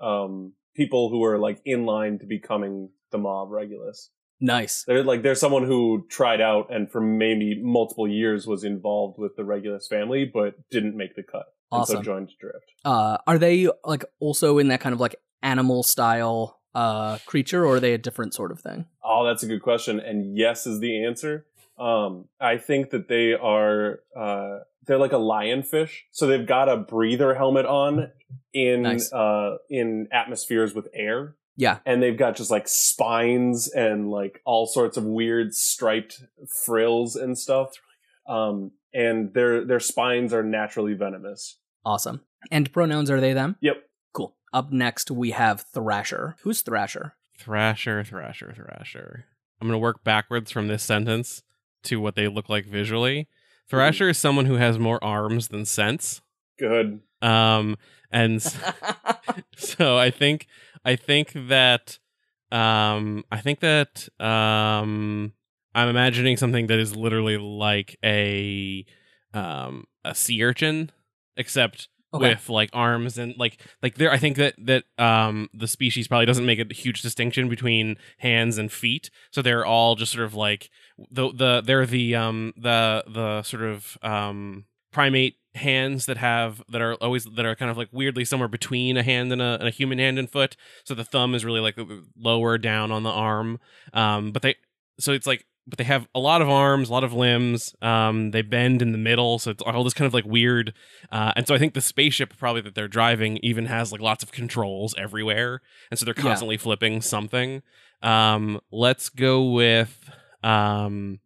um, 0.03 0.53
people 0.77 1.09
who 1.09 1.25
are 1.25 1.39
like 1.39 1.63
in 1.65 1.87
line 1.87 2.19
to 2.19 2.27
becoming 2.27 2.91
the 3.11 3.17
Maw 3.17 3.45
of 3.45 3.49
Regulus. 3.49 4.11
Nice. 4.39 4.85
They're 4.87 5.03
like 5.03 5.23
there's 5.23 5.41
someone 5.41 5.65
who 5.65 6.05
tried 6.11 6.43
out 6.43 6.67
and 6.71 6.91
for 6.93 7.01
maybe 7.01 7.59
multiple 7.63 8.07
years 8.07 8.47
was 8.47 8.63
involved 8.63 9.19
with 9.19 9.35
the 9.35 9.47
Regulus 9.47 9.89
family, 9.89 10.27
but 10.27 10.57
didn't 10.71 10.95
make 10.95 11.17
the 11.17 11.23
cut. 11.23 11.47
And 11.73 11.81
Awesome. 11.81 11.97
so 11.97 12.03
joined 12.03 12.33
Drift. 12.39 12.71
Uh, 12.85 13.17
are 13.27 13.39
they 13.39 13.71
like 13.83 14.05
also 14.21 14.59
in 14.59 14.69
that 14.69 14.81
kind 14.81 14.93
of 14.93 15.01
like 15.01 15.17
animal 15.43 15.83
style 15.83 16.58
uh 16.75 17.19
creature, 17.27 17.64
or 17.64 17.77
are 17.77 17.81
they 17.81 17.95
a 17.95 17.99
different 17.99 18.35
sort 18.35 18.51
of 18.53 18.61
thing? 18.61 18.87
Oh, 19.03 19.25
that's 19.25 19.43
a 19.43 19.47
good 19.47 19.62
question. 19.62 20.01
And 20.01 20.37
yes 20.37 20.66
is 20.66 20.81
the 20.81 21.05
answer. 21.05 21.47
Um, 21.79 22.27
I 22.41 22.57
think 22.59 22.91
that 22.91 23.09
they 23.09 23.35
are 23.35 24.01
uh, 24.16 24.59
they're 24.87 24.99
like 24.99 25.12
a 25.12 25.16
lionfish. 25.16 26.01
So 26.11 26.27
they've 26.27 26.47
got 26.47 26.69
a 26.69 26.77
breather 26.77 27.35
helmet 27.35 27.66
on 27.66 28.11
in 28.53 28.83
Nice. 28.83 29.12
uh, 29.12 29.57
in 29.71 30.09
atmospheres 30.12 30.75
with 30.75 30.89
air. 30.95 31.37
Yeah. 31.61 31.79
and 31.85 32.01
they've 32.01 32.16
got 32.16 32.37
just 32.37 32.53
like 32.53 32.69
spines 32.69 33.69
and 33.69 34.09
like 34.12 34.41
all 34.45 34.66
sorts 34.66 34.97
of 34.97 35.03
weird 35.05 35.55
striped 35.55 36.23
frills 36.64 37.16
and 37.16 37.37
stuff. 37.37 37.73
Um, 38.29 38.71
and 38.95 39.35
their 39.35 39.64
their 39.64 39.81
spines 39.81 40.33
are 40.33 40.43
naturally 40.45 40.95
venomous. 40.95 41.59
Awesome. 41.85 42.21
And 42.53 42.73
pronouns 42.73 43.11
are 43.11 43.21
they 43.21 43.33
them? 43.33 43.57
Yep. 43.61 43.77
Cool. 44.53 44.59
Up 44.59 44.72
next 44.72 45.11
we 45.11 45.30
have 45.32 45.61
Thrasher. 45.72 46.36
Who's 46.42 46.62
Thrasher? 46.62 47.14
Thrasher, 47.38 48.03
Thrasher, 48.05 48.53
Thrasher. 48.55 49.24
I'm 49.61 49.68
going 49.68 49.74
to 49.74 49.78
work 49.82 50.05
backwards 50.05 50.51
from 50.51 50.68
this 50.68 50.82
sentence 50.82 51.42
to 51.84 52.01
what 52.01 52.14
they 52.16 52.28
look 52.28 52.49
like 52.49 52.66
visually. 52.66 53.28
Thrasher 53.68 54.09
is 54.09 54.18
someone 54.18 54.46
who 54.46 54.55
has 54.55 54.78
more 54.78 55.03
arms 55.05 55.49
than 55.49 55.64
sense. 55.64 56.20
Good. 56.59 57.01
Um, 57.22 57.76
and 58.11 58.36
s- 58.36 58.57
so 59.57 59.96
I 59.99 60.11
think 60.11 60.46
I 60.84 60.96
think 60.96 61.32
that 61.49 61.99
um 62.51 63.24
I 63.30 63.40
think 63.40 63.61
that 63.61 64.09
um 64.18 65.32
I'm 65.74 65.88
imagining 65.88 66.36
something 66.38 66.66
that 66.68 66.78
is 66.78 66.96
literally 66.96 67.36
like 67.36 67.99
a 68.03 68.86
um 69.34 69.84
a 70.05 70.14
sea 70.14 70.42
urchin 70.42 70.90
except 71.36 71.88
Okay. 72.15 72.31
with 72.31 72.49
like 72.49 72.71
arms 72.73 73.19
and 73.19 73.35
like 73.37 73.61
like 73.83 73.97
there 73.97 74.11
I 74.11 74.17
think 74.17 74.39
that 74.39 74.55
that 74.65 74.85
um 74.99 75.51
the 75.53 75.69
species 75.69 76.09
probably 76.09 76.25
doesn't 76.27 76.47
make 76.47 76.59
a 76.59 76.75
huge 76.75 77.03
distinction 77.03 77.49
between 77.51 77.97
hands 78.19 78.57
and 78.57 78.73
feet. 78.73 79.11
So 79.31 79.43
they're 79.43 79.67
all 79.67 79.95
just 79.95 80.13
sort 80.13 80.25
of 80.25 80.35
like 80.35 80.71
the 81.11 81.31
the 81.33 81.61
they're 81.61 81.85
the 81.87 82.15
um 82.15 82.55
the 82.57 83.05
the 83.07 83.43
sort 83.43 83.63
of 83.63 83.99
um 84.03 84.65
primate 84.91 85.37
hands 85.55 86.07
that 86.07 86.17
have 86.17 86.63
that 86.69 86.81
are 86.81 86.95
always 86.95 87.25
that 87.25 87.45
are 87.45 87.55
kind 87.55 87.71
of 87.71 87.77
like 87.77 87.89
weirdly 87.93 88.25
somewhere 88.25 88.49
between 88.49 88.97
a 88.97 89.03
hand 89.03 89.33
and 89.33 89.43
a, 89.43 89.57
and 89.59 89.69
a 89.69 89.71
human 89.71 89.99
hand 89.99 90.19
and 90.19 90.31
foot. 90.31 90.57
So 90.85 90.95
the 90.95 91.05
thumb 91.05 91.35
is 91.35 91.45
really 91.45 91.61
like 91.61 91.77
lower 92.17 92.57
down 92.59 92.91
on 92.91 93.03
the 93.03 93.11
arm. 93.11 93.59
Um 93.93 94.33
but 94.33 94.43
they 94.43 94.55
so 94.99 95.13
it's 95.13 95.27
like 95.27 95.45
but 95.69 95.77
they 95.79 95.85
have 95.85 96.09
a 96.14 96.19
lot 96.19 96.41
of 96.43 96.49
arms 96.49 96.89
a 96.89 96.93
lot 96.93 97.05
of 97.05 97.12
limbs 97.12 97.75
um 97.83 98.31
they 98.31 98.43
bend 98.43 98.81
in 98.81 98.93
the 98.93 98.99
middle 98.99 99.39
so 99.39 99.51
it's 99.51 99.62
all 99.62 99.85
this 99.85 99.93
kind 99.95 100.07
of 100.07 100.14
like 100.14 100.25
weird 100.25 100.73
uh 101.12 101.33
and 101.37 101.47
so 101.47 101.55
i 101.55 101.59
think 101.59 101.75
the 101.75 101.81
spaceship 101.81 102.35
probably 102.39 102.62
that 102.62 102.75
they're 102.75 102.89
driving 102.89 103.37
even 103.43 103.66
has 103.66 103.93
like 103.93 104.01
lots 104.01 104.23
of 104.23 104.33
controls 104.33 104.95
everywhere 104.97 105.61
and 105.91 105.99
so 105.99 106.05
they're 106.05 106.14
Yeah. 106.16 106.23
constantly 106.23 106.57
flipping 106.57 107.01
something 107.03 107.62
um 108.03 108.61
let's 108.73 109.09
go 109.11 109.51
with 109.51 110.11
um 110.43 111.21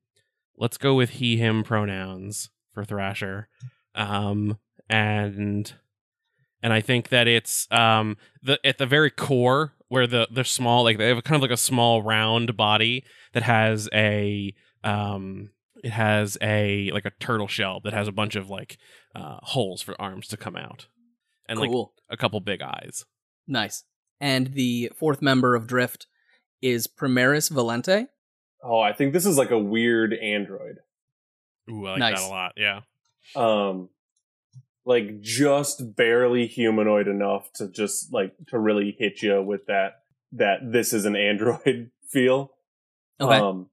let's 0.56 0.76
go 0.76 0.94
with 0.94 1.10
he 1.10 1.36
him 1.36 1.62
pronouns 1.62 2.50
for 2.72 2.84
thrasher 2.84 3.48
um 3.94 4.58
and 4.88 5.74
and 6.62 6.72
i 6.72 6.80
think 6.80 7.10
that 7.10 7.28
it's 7.28 7.68
um 7.70 8.16
the 8.42 8.58
at 8.66 8.78
the 8.78 8.86
very 8.86 9.10
core 9.10 9.72
where 9.92 10.06
the 10.06 10.26
they're 10.30 10.42
small 10.44 10.82
like 10.84 10.96
they 10.98 11.08
have 11.08 11.18
a 11.18 11.22
kind 11.22 11.36
of 11.36 11.42
like 11.42 11.50
a 11.50 11.56
small 11.56 12.02
round 12.02 12.56
body 12.56 13.04
that 13.34 13.42
has 13.42 13.88
a 13.92 14.54
um 14.82 15.50
it 15.84 15.90
has 15.90 16.38
a 16.40 16.90
like 16.92 17.04
a 17.04 17.10
turtle 17.20 17.46
shell 17.48 17.80
that 17.84 17.92
has 17.92 18.08
a 18.08 18.12
bunch 18.12 18.34
of 18.34 18.48
like 18.48 18.78
uh 19.14 19.36
holes 19.42 19.82
for 19.82 19.94
arms 20.00 20.26
to 20.28 20.36
come 20.38 20.56
out 20.56 20.86
and 21.48 21.58
like 21.60 21.70
a 22.08 22.16
couple 22.16 22.40
big 22.40 22.62
eyes 22.62 23.04
nice. 23.46 23.84
And 24.20 24.54
the 24.54 24.90
fourth 24.96 25.20
member 25.20 25.56
of 25.56 25.66
Drift 25.66 26.06
is 26.62 26.86
Primaris 26.86 27.50
Valente. 27.50 28.06
Oh, 28.62 28.78
I 28.80 28.92
think 28.92 29.12
this 29.12 29.26
is 29.26 29.36
like 29.36 29.50
a 29.50 29.58
weird 29.58 30.14
android. 30.14 30.76
ooh 31.68 31.86
i 31.86 31.90
like 31.90 31.98
Nice. 31.98 32.20
that 32.20 32.28
a 32.28 32.30
lot 32.30 32.52
yeah 32.56 32.80
Um, 33.34 33.88
like 34.84 35.20
just 35.20 35.94
barely 35.96 36.46
humanoid 36.46 37.06
enough 37.08 37.52
to 37.54 37.68
just 37.68 38.12
like 38.12 38.32
to 38.48 38.58
really 38.58 38.96
hit 38.98 39.22
you 39.22 39.42
with 39.42 39.66
that 39.66 40.02
that 40.32 40.58
this 40.72 40.92
is 40.92 41.04
an 41.04 41.14
android 41.16 41.90
feel. 42.08 42.50
Okay. 43.20 43.36
Um, 43.36 43.68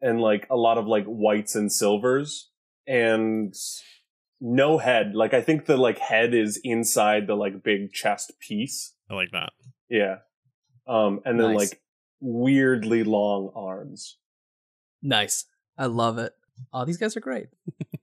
and 0.00 0.20
like 0.20 0.46
a 0.50 0.56
lot 0.56 0.78
of 0.78 0.86
like 0.86 1.04
whites 1.06 1.54
and 1.56 1.72
silvers 1.72 2.50
and 2.86 3.54
no 4.40 4.78
head. 4.78 5.14
Like 5.14 5.34
I 5.34 5.40
think 5.40 5.64
the 5.66 5.76
like 5.76 5.98
head 5.98 6.34
is 6.34 6.60
inside 6.62 7.26
the 7.26 7.34
like 7.34 7.62
big 7.64 7.92
chest 7.92 8.32
piece. 8.38 8.92
i 9.10 9.14
like 9.14 9.30
that 9.32 9.50
Yeah. 9.88 10.16
Um, 10.86 11.20
and 11.24 11.40
then 11.40 11.54
Nice. 11.54 11.70
like 11.70 11.80
weirdly 12.20 13.02
long 13.02 13.50
arms. 13.56 14.18
Nice. 15.02 15.46
I 15.78 15.86
love 15.86 16.18
it. 16.18 16.32
Oh, 16.72 16.84
these 16.84 16.96
guys 16.98 17.16
are 17.16 17.20
great. 17.20 17.48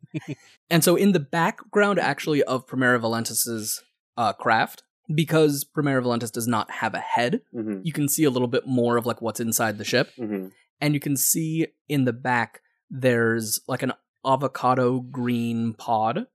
and 0.70 0.84
so 0.84 0.96
in 0.96 1.12
the 1.12 1.20
background 1.20 2.00
actually 2.00 2.44
of 2.44 2.68
Primera 2.68 3.00
Valentis's 3.00 3.82
uh, 4.18 4.34
craft, 4.34 4.84
because 5.14 5.64
Primera 5.66 6.04
Valentis 6.04 6.32
does 6.32 6.48
not 6.48 6.70
have 6.72 6.94
a 6.94 7.00
head, 7.00 7.42
hmm 7.52 7.80
you 7.84 7.92
can 7.92 8.08
see 8.08 8.24
a 8.24 8.30
little 8.30 8.48
bit 8.48 8.66
more 8.66 8.98
of 8.98 9.06
like 9.06 9.22
what's 9.22 9.40
inside 9.40 9.78
the 9.78 9.86
ship. 9.86 10.12
hmm 10.18 10.48
And 10.80 10.94
you 10.94 11.00
can 11.00 11.18
see 11.18 11.68
in 11.90 12.06
the 12.06 12.14
back 12.14 12.62
there's 12.90 13.60
like 13.68 13.84
an 13.84 13.94
avocado 14.26 15.00
green 15.00 15.74
pod 15.74 16.28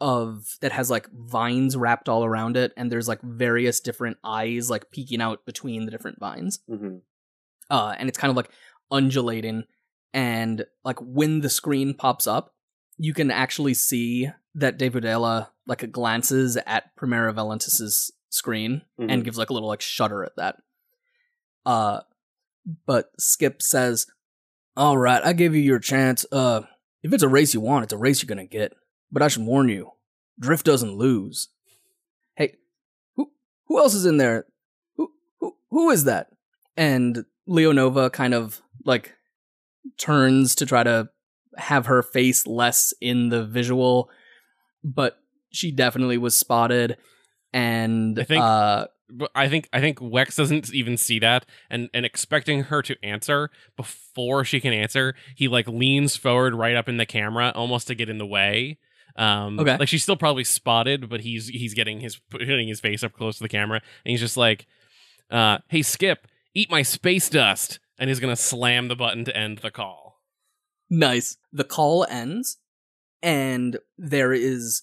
of 0.00 0.56
that 0.60 0.72
has 0.72 0.90
like 0.90 1.08
vines 1.12 1.76
wrapped 1.76 2.08
all 2.08 2.22
around 2.24 2.56
it 2.56 2.72
and 2.76 2.92
there's 2.92 3.08
like 3.08 3.22
various 3.22 3.80
different 3.80 4.18
eyes 4.22 4.68
like 4.68 4.90
peeking 4.90 5.22
out 5.22 5.46
between 5.46 5.86
the 5.86 5.90
different 5.90 6.20
vines 6.20 6.60
hmm 6.68 6.98
uh, 7.70 7.94
and 7.98 8.08
it's 8.08 8.18
kind 8.18 8.30
of 8.30 8.36
like 8.36 8.50
undulating. 8.90 9.64
And 10.12 10.64
like 10.84 10.98
when 11.00 11.40
the 11.40 11.50
screen 11.50 11.94
pops 11.94 12.26
up, 12.26 12.54
you 12.98 13.12
can 13.14 13.30
actually 13.30 13.74
see 13.74 14.30
that 14.54 14.78
Davidella 14.78 15.48
like 15.66 15.90
glances 15.92 16.56
at 16.66 16.94
Primera 16.96 17.34
Valentis's 17.34 18.12
screen 18.30 18.82
Mhm. 18.98 19.10
and 19.12 19.24
gives 19.24 19.36
like 19.38 19.50
a 19.50 19.52
little 19.52 19.68
like 19.68 19.80
shudder 19.80 20.24
at 20.24 20.36
that. 20.36 20.56
Uh 21.64 22.00
but 22.86 23.10
Skip 23.18 23.62
says, 23.62 24.06
All 24.76 24.98
right, 24.98 25.22
I 25.24 25.32
give 25.32 25.54
you 25.54 25.62
your 25.62 25.78
chance. 25.78 26.24
Uh 26.32 26.62
if 27.02 27.12
it's 27.12 27.22
a 27.22 27.28
race 27.28 27.54
you 27.54 27.60
want, 27.60 27.84
it's 27.84 27.92
a 27.92 27.98
race 27.98 28.22
you're 28.22 28.28
gonna 28.28 28.46
get. 28.46 28.72
But 29.12 29.22
I 29.22 29.28
should 29.28 29.44
warn 29.44 29.68
you, 29.68 29.92
Drift 30.38 30.66
doesn't 30.66 30.94
lose. 30.96 31.48
Hey, 32.34 32.56
who 33.14 33.30
who 33.66 33.78
else 33.78 33.94
is 33.94 34.06
in 34.06 34.16
there? 34.16 34.46
Who 34.96 35.12
who 35.40 35.56
who 35.70 35.90
is 35.90 36.04
that? 36.04 36.28
And 36.76 37.24
Leonova 37.48 38.12
kind 38.12 38.34
of 38.34 38.60
like 38.84 39.14
turns 39.98 40.54
to 40.56 40.66
try 40.66 40.82
to 40.82 41.08
have 41.56 41.86
her 41.86 42.02
face 42.02 42.46
less 42.46 42.92
in 43.00 43.28
the 43.30 43.44
visual, 43.44 44.10
but 44.84 45.18
she 45.52 45.70
definitely 45.72 46.18
was 46.18 46.36
spotted. 46.36 46.96
And 47.52 48.18
I 48.18 48.24
think- 48.24 48.42
uh, 48.42 48.86
I 49.36 49.48
think 49.48 49.68
I 49.72 49.80
think 49.80 50.00
Wex 50.00 50.34
doesn't 50.36 50.74
even 50.74 50.96
see 50.96 51.20
that, 51.20 51.46
and 51.70 51.88
and 51.94 52.04
expecting 52.04 52.64
her 52.64 52.82
to 52.82 52.96
answer 53.04 53.50
before 53.76 54.44
she 54.44 54.58
can 54.58 54.72
answer, 54.72 55.14
he 55.36 55.46
like 55.46 55.68
leans 55.68 56.16
forward 56.16 56.56
right 56.56 56.74
up 56.74 56.88
in 56.88 56.96
the 56.96 57.06
camera, 57.06 57.52
almost 57.54 57.86
to 57.86 57.94
get 57.94 58.08
in 58.10 58.18
the 58.18 58.26
way. 58.26 58.78
Um, 59.14 59.60
Okay. 59.60 59.76
like 59.78 59.86
she's 59.88 60.02
still 60.02 60.16
probably 60.16 60.42
spotted, 60.42 61.08
but 61.08 61.20
he's 61.20 61.46
he's 61.46 61.72
getting 61.72 62.00
his 62.00 62.16
putting 62.30 62.66
his 62.66 62.80
face 62.80 63.04
up 63.04 63.12
close 63.12 63.36
to 63.38 63.44
the 63.44 63.48
camera, 63.48 63.80
and 64.04 64.10
he's 64.10 64.18
just 64.20 64.36
like, 64.36 64.66
uh, 65.30 65.58
"Hey 65.68 65.82
Skip, 65.82 66.26
eat 66.52 66.68
my 66.68 66.82
space 66.82 67.30
dust," 67.30 67.78
and 68.00 68.10
he's 68.10 68.18
gonna 68.18 68.34
slam 68.34 68.88
the 68.88 68.96
button 68.96 69.24
to 69.24 69.36
end 69.36 69.58
the 69.58 69.70
call. 69.70 70.05
Nice. 70.88 71.36
The 71.52 71.64
call 71.64 72.06
ends, 72.08 72.58
and 73.22 73.78
there 73.98 74.32
is 74.32 74.82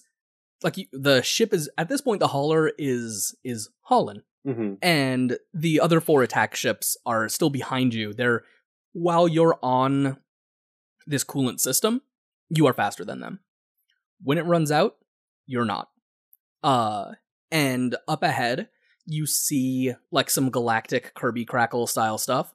like 0.62 0.76
the 0.92 1.22
ship 1.22 1.52
is 1.52 1.70
at 1.78 1.88
this 1.88 2.00
point. 2.00 2.20
The 2.20 2.28
hauler 2.28 2.72
is 2.78 3.34
is 3.44 3.70
hauling. 3.82 4.22
hmm 4.46 4.74
and 4.82 5.38
the 5.54 5.80
other 5.80 6.00
four 6.00 6.22
attack 6.22 6.54
ships 6.54 6.96
are 7.06 7.28
still 7.28 7.50
behind 7.50 7.94
you. 7.94 8.12
They're 8.12 8.44
while 8.92 9.26
you're 9.26 9.58
on 9.62 10.18
this 11.06 11.24
coolant 11.24 11.60
system, 11.60 12.02
you 12.50 12.66
are 12.66 12.72
faster 12.72 13.04
than 13.04 13.20
them. 13.20 13.40
When 14.22 14.38
it 14.38 14.46
runs 14.46 14.70
out, 14.70 14.96
you're 15.46 15.64
not. 15.64 15.88
Uh 16.62 17.12
and 17.50 17.96
up 18.08 18.22
ahead, 18.22 18.68
you 19.06 19.26
see 19.26 19.94
like 20.10 20.30
some 20.30 20.50
galactic 20.50 21.14
Kirby 21.14 21.44
Krackle 21.46 21.88
style 21.88 22.18
stuff 22.18 22.53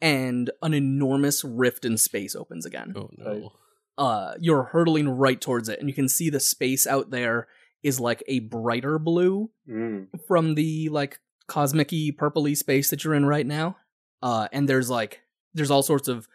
and 0.00 0.50
an 0.62 0.74
enormous 0.74 1.44
rift 1.44 1.84
in 1.84 1.96
space 1.96 2.34
opens 2.36 2.66
again. 2.66 2.92
Oh 2.96 3.10
no! 3.16 3.52
uh 3.96 4.34
you're 4.40 4.64
hurtling 4.64 5.08
right 5.08 5.40
towards 5.40 5.68
it 5.68 5.78
and 5.78 5.88
you 5.88 5.94
can 5.94 6.08
see 6.08 6.28
the 6.30 6.40
space 6.40 6.86
out 6.86 7.10
there 7.10 7.46
is 7.82 8.00
like 8.00 8.22
a 8.26 8.40
brighter 8.40 8.98
blue 8.98 9.50
Mm. 9.68 10.08
from 10.26 10.54
the 10.56 10.88
like 10.88 11.20
cosmic-y 11.46 12.10
purpley 12.16 12.56
space 12.56 12.90
that 12.90 13.04
you're 13.04 13.14
in 13.14 13.26
right 13.26 13.46
now. 13.46 13.76
Uh 14.22 14.48
and 14.52 14.68
there's 14.68 14.90
like 14.90 15.20
there's 15.54 15.70
all 15.70 15.82
sorts 15.82 16.08
of 16.08 16.26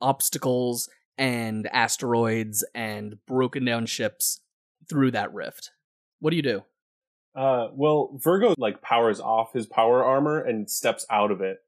obstacles 0.00 0.88
and 1.18 1.66
asteroids 1.72 2.64
and 2.74 3.16
broken 3.26 3.64
down 3.64 3.86
ships 3.86 4.40
through 4.88 5.10
that 5.10 5.32
rift. 5.34 5.70
What 6.20 6.30
do 6.30 6.36
you 6.36 6.42
do? 6.42 6.62
Uh, 7.34 7.68
well, 7.74 8.10
Virgo 8.16 8.54
like 8.58 8.82
powers 8.82 9.20
off 9.20 9.52
his 9.52 9.66
power 9.66 10.04
armor 10.04 10.40
and 10.40 10.68
steps 10.70 11.06
out 11.10 11.30
of 11.30 11.40
it, 11.40 11.58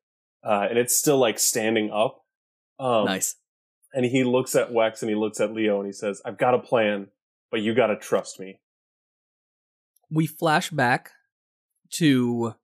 uh, 0.45 0.67
and 0.69 0.79
it's 0.79 0.97
still 0.97 1.19
like 1.19 1.39
standing 1.39 1.91
up. 1.91 2.25
Um, 2.79 3.05
nice 3.05 3.37
And 3.93 4.05
he 4.05 4.25
looks 4.25 4.55
at 4.57 4.71
Wex 4.71 5.03
and 5.03 5.09
he 5.09 5.15
looks 5.15 5.41
at 5.41 5.53
Leo 5.53 5.79
and 5.79 5.87
he 5.87 5.93
says, 5.93 6.21
"I've 6.25 6.39
got 6.39 6.55
a 6.55 6.59
plan, 6.59 7.09
but 7.51 7.61
you 7.61 7.75
got 7.75 7.89
to 7.89 7.97
trust 7.97 8.41
me." 8.41 8.59
we 10.13 10.27
flash 10.27 10.71
back 10.71 11.13
to 11.91 12.55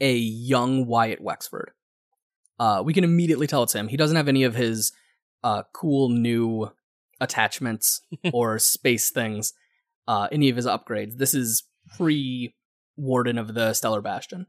a 0.00 0.14
young 0.14 0.86
Wyatt 0.86 1.20
Wexford. 1.20 1.72
Uh, 2.58 2.82
we 2.84 2.92
can 2.92 3.04
immediately 3.04 3.46
tell 3.46 3.62
it's 3.62 3.74
him. 3.74 3.88
He 3.88 3.96
doesn't 3.96 4.16
have 4.16 4.28
any 4.28 4.44
of 4.44 4.54
his 4.54 4.92
uh, 5.42 5.62
cool 5.72 6.10
new 6.10 6.70
attachments 7.20 8.02
or 8.32 8.58
space 8.58 9.10
things, 9.10 9.54
uh, 10.06 10.28
any 10.30 10.50
of 10.50 10.56
his 10.56 10.66
upgrades. 10.66 11.16
This 11.16 11.34
is 11.34 11.64
pre 11.96 12.54
Warden 12.96 13.38
of 13.38 13.54
the 13.54 13.72
Stellar 13.72 14.02
Bastion. 14.02 14.46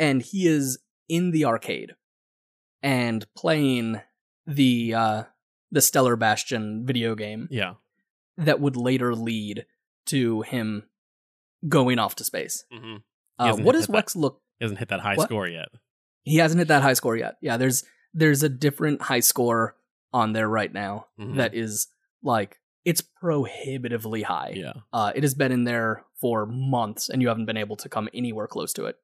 And 0.00 0.20
he 0.22 0.46
is 0.48 0.78
in 1.08 1.30
the 1.30 1.44
arcade 1.44 1.94
and 2.82 3.26
playing 3.36 4.00
the 4.46 4.94
uh, 4.94 5.22
the 5.70 5.80
Stellar 5.80 6.16
Bastion 6.16 6.84
video 6.86 7.14
game 7.14 7.46
Yeah. 7.50 7.74
that 8.38 8.60
would 8.60 8.76
later 8.76 9.14
lead 9.14 9.66
to 10.06 10.42
him 10.42 10.84
going 11.68 11.98
off 11.98 12.14
to 12.16 12.24
space. 12.24 12.64
hmm 12.72 12.96
Uh, 13.38 13.56
what 13.56 13.72
does 13.72 13.86
that- 13.86 13.92
Rex 13.92 14.16
look? 14.16 14.42
He 14.58 14.64
hasn't 14.64 14.78
hit 14.78 14.88
that 14.88 15.00
high 15.00 15.14
What? 15.14 15.28
score 15.28 15.46
yet. 15.46 15.68
He 16.24 16.36
hasn't 16.36 16.58
hit 16.58 16.68
that 16.68 16.82
high 16.82 16.94
score 16.94 17.16
yet. 17.16 17.36
Yeah, 17.40 17.56
there's 17.56 17.84
there's 18.12 18.42
a 18.42 18.48
different 18.48 19.02
high 19.02 19.20
score 19.20 19.76
on 20.12 20.32
there 20.32 20.48
right 20.48 20.72
now 20.72 21.06
Mhm. 21.18 21.36
that 21.36 21.54
is 21.54 21.86
like 22.22 22.58
it's 22.84 23.02
prohibitively 23.02 24.22
high. 24.22 24.52
Yeah. 24.56 24.72
Uh, 24.92 25.12
it 25.14 25.22
has 25.22 25.34
been 25.34 25.52
in 25.52 25.64
there 25.64 26.04
for 26.20 26.46
months, 26.46 27.08
and 27.10 27.20
you 27.22 27.28
haven't 27.28 27.44
been 27.46 27.56
able 27.58 27.76
to 27.76 27.88
come 27.88 28.08
anywhere 28.14 28.46
close 28.46 28.72
to 28.74 28.86
it. 28.86 28.96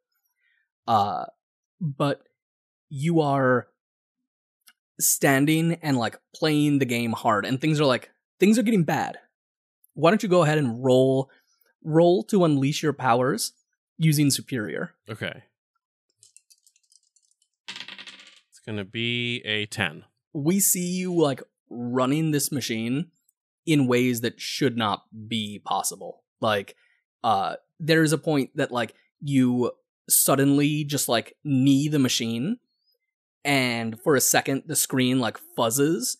Uh, 0.86 1.26
but 1.80 2.22
you 2.88 3.20
are 3.20 3.68
standing 5.00 5.74
and 5.82 5.96
like 5.96 6.18
playing 6.34 6.78
the 6.78 6.84
game 6.84 7.12
hard, 7.12 7.44
and 7.44 7.60
things 7.60 7.80
are 7.80 7.84
like 7.86 8.10
things 8.40 8.58
are 8.58 8.62
getting 8.62 8.84
bad. 8.84 9.18
Why 9.94 10.10
don't 10.10 10.22
you 10.22 10.28
go 10.28 10.42
ahead 10.42 10.58
and 10.58 10.82
roll 10.84 11.30
roll 11.82 12.22
to 12.24 12.44
unleash 12.44 12.82
your 12.82 12.92
powers 12.92 13.52
using 13.98 14.30
superior? 14.30 14.92
Okay. 15.08 15.42
It's 17.68 18.60
gonna 18.64 18.84
be 18.84 19.42
a 19.44 19.66
ten. 19.66 20.04
we 20.32 20.60
see 20.60 20.86
you 20.86 21.14
like 21.14 21.42
running 21.70 22.30
this 22.30 22.52
machine 22.52 23.06
in 23.64 23.86
ways 23.86 24.20
that 24.20 24.40
should 24.40 24.76
not 24.76 25.04
be 25.28 25.58
possible. 25.64 26.22
Like, 26.40 26.76
uh, 27.24 27.56
there's 27.80 28.12
a 28.12 28.18
point 28.18 28.50
that 28.56 28.70
like 28.70 28.94
you 29.20 29.72
suddenly 30.08 30.84
just 30.84 31.08
like 31.08 31.36
knee 31.44 31.88
the 31.88 31.98
machine, 31.98 32.58
and 33.44 34.00
for 34.02 34.16
a 34.16 34.20
second 34.20 34.64
the 34.66 34.76
screen 34.76 35.20
like 35.20 35.38
fuzzes, 35.56 36.16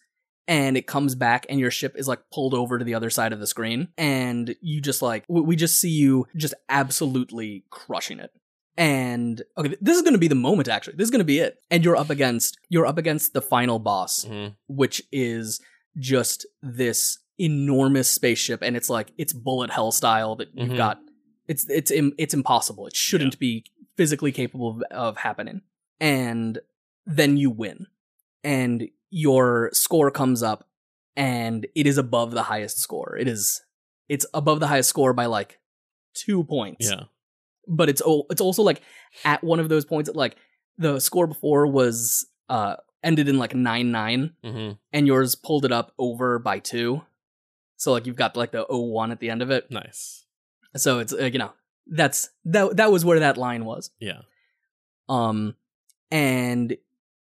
and 0.49 0.77
it 0.77 0.87
comes 0.87 1.15
back, 1.15 1.47
and 1.49 1.59
your 1.59 1.71
ship 1.71 1.95
is 1.97 2.07
like 2.09 2.21
pulled 2.33 2.55
over 2.55 2.79
to 2.79 2.85
the 2.85 2.95
other 2.95 3.11
side 3.11 3.33
of 3.33 3.41
the 3.41 3.47
screen, 3.47 3.89
and 3.99 4.55
you 4.61 4.81
just 4.81 5.03
like 5.03 5.25
we 5.29 5.57
just 5.57 5.81
see 5.81 5.91
you 5.91 6.27
just 6.37 6.55
absolutely 6.69 7.65
crushing 7.71 8.19
it. 8.21 8.31
And 8.79 9.43
okay, 9.57 9.75
this 9.81 9.97
is 9.97 10.03
going 10.03 10.13
to 10.13 10.19
be 10.19 10.29
the 10.29 10.35
moment. 10.35 10.69
Actually, 10.69 10.97
this 10.97 11.07
is 11.07 11.11
going 11.11 11.21
to 11.21 11.25
be 11.25 11.39
it. 11.39 11.57
And 11.71 11.83
you're 11.85 11.97
up 11.97 12.11
against 12.11 12.59
you're 12.69 12.85
up 12.87 12.99
against 12.99 13.33
the 13.33 13.41
final 13.43 13.79
boss, 13.79 14.25
hmm 14.25 14.49
which 14.69 15.03
is 15.11 15.61
just 15.99 16.45
this 16.63 17.19
enormous 17.39 18.11
spaceship 18.11 18.61
and 18.63 18.77
it's 18.77 18.89
like 18.91 19.13
it's 19.19 19.33
bullet 19.33 19.71
hell 19.71 19.93
style 19.93 20.37
that 20.37 20.49
you've 20.55 20.71
Mhm. 20.71 20.77
got 20.77 20.99
it's 21.49 21.69
it's 21.71 21.91
it's 21.95 22.33
impossible 22.35 22.87
it 22.87 22.97
shouldn't 22.97 23.39
be 23.39 23.63
physically 23.97 24.33
capable 24.33 24.71
of, 24.71 24.83
of 24.91 25.17
happening. 25.19 25.63
And 26.01 26.59
then 27.07 27.37
you 27.37 27.51
win. 27.51 27.87
And 28.45 28.89
your 29.11 29.71
score 29.73 30.11
comes 30.11 30.43
up 30.43 30.69
and 31.17 31.67
it 31.75 31.87
is 31.87 31.99
above 31.99 32.33
the 32.33 32.43
highest 32.45 32.79
score. 32.79 33.17
It 33.17 33.29
is 33.29 33.63
it's 34.09 34.27
above 34.35 34.61
the 34.61 34.67
highest 34.69 34.89
score 34.89 35.13
by 35.13 35.27
like 35.27 35.59
2 36.15 36.45
points. 36.45 36.91
Yeah. 36.91 37.05
but 37.67 37.89
it's 37.89 38.03
it's 38.31 38.41
also 38.41 38.63
like 38.63 38.83
at 39.25 39.43
one 39.43 39.59
of 39.61 39.69
those 39.69 39.85
points 39.85 40.09
that 40.09 40.17
like 40.17 40.37
the 40.79 41.01
score 41.01 41.27
before 41.27 41.67
was 41.67 42.27
uh 42.49 42.77
ended 43.03 43.29
in 43.29 43.39
like 43.39 43.53
9-9 43.53 44.33
hmm 44.45 44.71
and 44.93 45.07
yours 45.07 45.35
pulled 45.35 45.65
it 45.65 45.73
up 45.73 45.93
over 45.99 46.39
by 46.39 46.59
2 46.59 47.01
so 47.77 47.93
like 47.93 48.07
you've 48.07 48.17
got 48.17 48.37
like 48.37 48.53
the 48.53 48.65
01 48.69 49.11
at 49.13 49.21
the 49.21 49.31
end 49.31 49.43
of 49.43 49.51
it. 49.51 49.71
Nice. 49.71 50.25
so 50.77 50.99
it's 51.01 51.13
uh, 51.13 51.25
you 51.25 51.39
know 51.39 51.53
that's 51.87 52.31
that 52.45 52.77
that 52.77 52.91
was 52.91 53.05
where 53.05 53.21
that 53.21 53.37
line 53.37 53.65
was. 53.65 53.91
Yeah. 54.01 54.21
um 55.09 55.55
and 56.11 56.77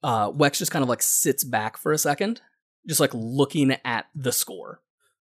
uh 0.04 0.32
Wex 0.32 0.58
just 0.58 0.72
kind 0.72 0.84
of 0.84 0.90
like 0.90 1.02
sits 1.02 1.44
back 1.44 1.78
for 1.78 1.92
a 1.92 1.98
second 1.98 2.42
just 2.88 3.00
like 3.00 3.12
looking 3.14 3.76
at 3.84 4.06
the 4.14 4.32
score. 4.32 4.80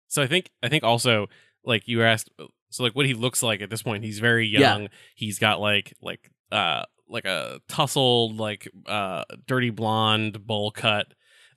So 0.07 0.21
I 0.21 0.27
think 0.27 0.49
I 0.63 0.69
think 0.69 0.84
also 0.84 1.27
like 1.63 1.88
you 1.88 2.01
asked 2.03 2.30
so 2.69 2.84
like 2.84 2.95
what 2.95 3.05
he 3.05 3.13
looks 3.13 3.43
like 3.43 3.61
at 3.61 3.69
this 3.69 3.82
point 3.84 4.03
he's 4.03 4.19
very 4.19 4.47
Yeah. 4.47 4.59
young. 4.59 4.89
He's 5.15 5.39
got 5.39 5.59
like 5.59 5.93
like 6.01 6.32
uh 6.51 6.84
like 7.07 7.25
a 7.25 7.59
tousled 7.67 8.38
like 8.38 8.67
uh 8.86 9.23
dirty 9.47 9.69
blonde 9.71 10.45
bowl 10.47 10.71
cut. 10.71 11.07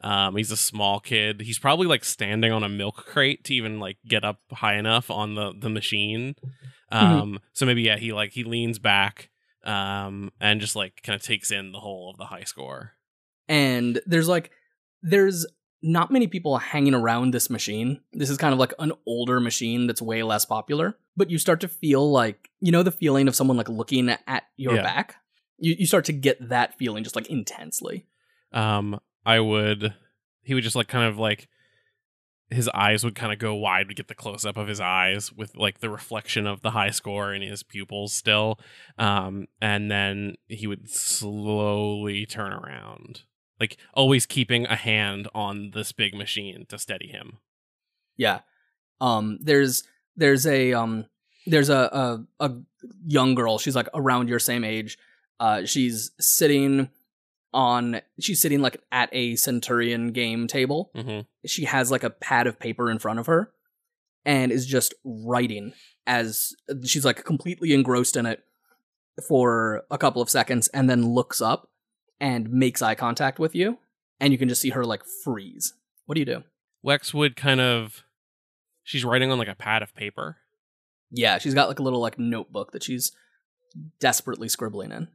Um 0.00 0.34
he's 0.36 0.50
a 0.50 0.56
small 0.56 0.98
kid. 0.98 1.40
He's 1.42 1.58
probably 1.58 1.86
like 1.86 2.04
standing 2.04 2.50
on 2.52 2.64
a 2.64 2.68
milk 2.68 2.96
crate 3.06 3.44
to 3.44 3.54
even 3.54 3.78
like 3.78 3.98
get 4.06 4.24
up 4.24 4.40
high 4.50 4.74
enough 4.76 5.10
on 5.10 5.34
the 5.34 5.52
the 5.56 5.70
machine 5.70 6.34
um 6.93 7.38
so 7.53 7.64
maybe 7.66 7.82
yeah 7.82 7.97
he 7.97 8.12
like 8.12 8.32
he 8.32 8.45
leans 8.45 8.78
back 8.78 9.30
um 9.64 10.30
and 10.40 10.61
just 10.61 10.76
like 10.76 11.03
kind 11.03 11.14
of 11.16 11.22
takes 11.22 11.51
in 11.51 11.72
the 11.72 11.78
whole 11.80 12.11
of 12.11 12.16
the 12.18 12.26
high 12.26 12.45
score 12.45 12.93
and 13.49 14.01
there's 14.07 14.28
like 14.28 14.51
there's 15.03 15.47
not 15.82 16.11
many 16.12 16.26
people 16.28 16.59
hanging 16.59 16.95
around 16.95 17.32
this 17.34 17.51
machine. 17.51 18.01
This 18.12 18.30
is 18.30 18.38
kind 18.38 18.53
of 18.53 18.61
like 18.61 18.72
an 18.78 18.93
older 19.05 19.40
machine 19.40 19.88
that's 19.88 20.01
way 20.01 20.22
less 20.22 20.45
popular, 20.45 20.97
but 21.16 21.28
you 21.28 21.38
start 21.38 21.61
to 21.62 21.66
feel 21.68 22.09
like, 22.09 22.51
you 22.61 22.70
know, 22.70 22.84
the 22.84 22.93
feeling 22.93 23.26
of 23.26 23.34
someone 23.34 23.57
like 23.57 23.68
looking 23.68 24.09
at 24.09 24.45
your 24.57 24.76
Yeah. 24.76 24.82
back? 24.84 25.16
You, 25.59 25.74
you 25.80 25.86
start 25.86 26.05
to 26.05 26.12
get 26.12 26.49
that 26.51 26.78
feeling 26.78 27.03
just 27.03 27.16
like 27.16 27.26
intensely. 27.28 28.07
um 28.53 29.01
i 29.26 29.40
would 29.40 29.93
he 30.43 30.55
would 30.55 30.62
just 30.64 30.76
like 30.76 30.88
kind 30.88 31.09
of 31.09 31.18
like 31.18 31.49
his 32.53 32.68
eyes 32.74 33.03
would 33.05 33.14
kind 33.14 33.32
of 33.32 33.38
go 33.38 33.55
wide 33.55 33.88
we 33.88 33.94
get 33.94 34.09
the 34.09 34.14
close 34.14 34.44
up 34.44 34.57
of 34.57 34.68
his 34.68 34.80
eyes 34.80 35.32
with 35.32 35.57
like 35.57 35.80
the 35.80 35.90
reflection 35.90 36.46
of 36.46 36.61
the 36.62 36.70
high 36.72 36.90
score 36.90 37.34
in 37.34 37.42
his 37.42 37.62
pupils 37.62 38.12
still 38.12 38.59
um 38.98 39.46
and 39.61 39.90
then 39.90 40.34
he 40.48 40.66
would 40.66 40.88
slowly 40.90 42.26
turn 42.26 42.53
around 42.53 43.22
like 43.61 43.76
always 43.94 44.26
keeping 44.26 44.66
a 44.66 44.76
hand 44.76 45.28
on 45.34 45.70
this 45.72 45.92
big 45.92 46.14
machine 46.14 46.66
to 46.68 46.78
steady 46.78 47.09
him 47.09 47.38
Yeah. 48.16 48.40
Um 49.00 49.38
there's 49.40 49.84
there's 50.16 50.46
a 50.46 50.72
um 50.72 51.07
there's 51.46 51.70
a 51.70 52.24
a, 52.40 52.46
a 52.46 52.53
young 53.07 53.34
girl, 53.34 53.59
she's 53.59 53.74
like 53.76 53.88
around 53.94 54.28
your 54.28 54.38
same 54.38 54.64
age. 54.64 54.98
Uh 55.40 55.64
she's 55.64 56.11
sitting 56.20 56.88
on 57.55 58.00
she's 58.20 58.40
sitting 58.40 58.61
like 58.61 58.80
at 58.90 59.09
a 59.12 59.36
centurion 59.36 60.12
game 60.12 60.46
table. 60.46 60.90
hmm 60.94 61.20
She 61.46 61.64
has 61.64 61.90
like 61.90 62.03
a 62.03 62.11
pad 62.11 62.46
of 62.46 62.59
paper 62.59 62.90
in 62.90 62.98
front 62.98 63.18
of 63.18 63.26
her 63.26 63.50
and 64.24 64.50
is 64.53 64.66
just 64.66 64.94
writing 65.05 65.72
as 66.07 66.53
she's 66.84 67.05
like 67.05 67.24
completely 67.24 67.72
engrossed 67.74 68.16
in 68.16 68.26
it 68.26 68.42
for 69.28 69.82
a 69.90 69.98
couple 69.98 70.22
of 70.22 70.30
seconds 70.30 70.68
and 70.68 70.88
then 70.88 71.07
looks 71.14 71.40
up 71.42 71.68
and 72.20 72.50
makes 72.50 72.80
eye 72.82 72.94
contact 72.94 73.38
with 73.38 73.55
you 73.55 73.78
and 74.20 74.32
you 74.32 74.38
can 74.38 74.48
just 74.48 74.61
see 74.62 74.70
her 74.70 74.84
like 74.84 75.03
freeze. 75.24 75.74
What 76.07 76.14
do 76.14 76.20
you 76.20 76.26
do? 76.26 76.42
wex 76.84 77.12
would 77.14 77.36
kind 77.36 77.61
of 77.61 78.03
she's 78.82 79.05
writing 79.05 79.30
on 79.30 79.38
like 79.38 79.46
a 79.48 79.55
pad 79.55 79.82
of 79.82 79.94
paper 79.94 80.38
Yeah, 81.11 81.38
she's 81.38 81.55
got 81.55 81.68
like 81.68 81.78
a 81.78 81.82
little 81.82 82.00
like 82.00 82.18
notebook 82.18 82.72
that 82.72 82.82
she's 82.82 83.12
desperately 84.00 84.48
scribbling 84.48 84.90
in. 84.92 85.09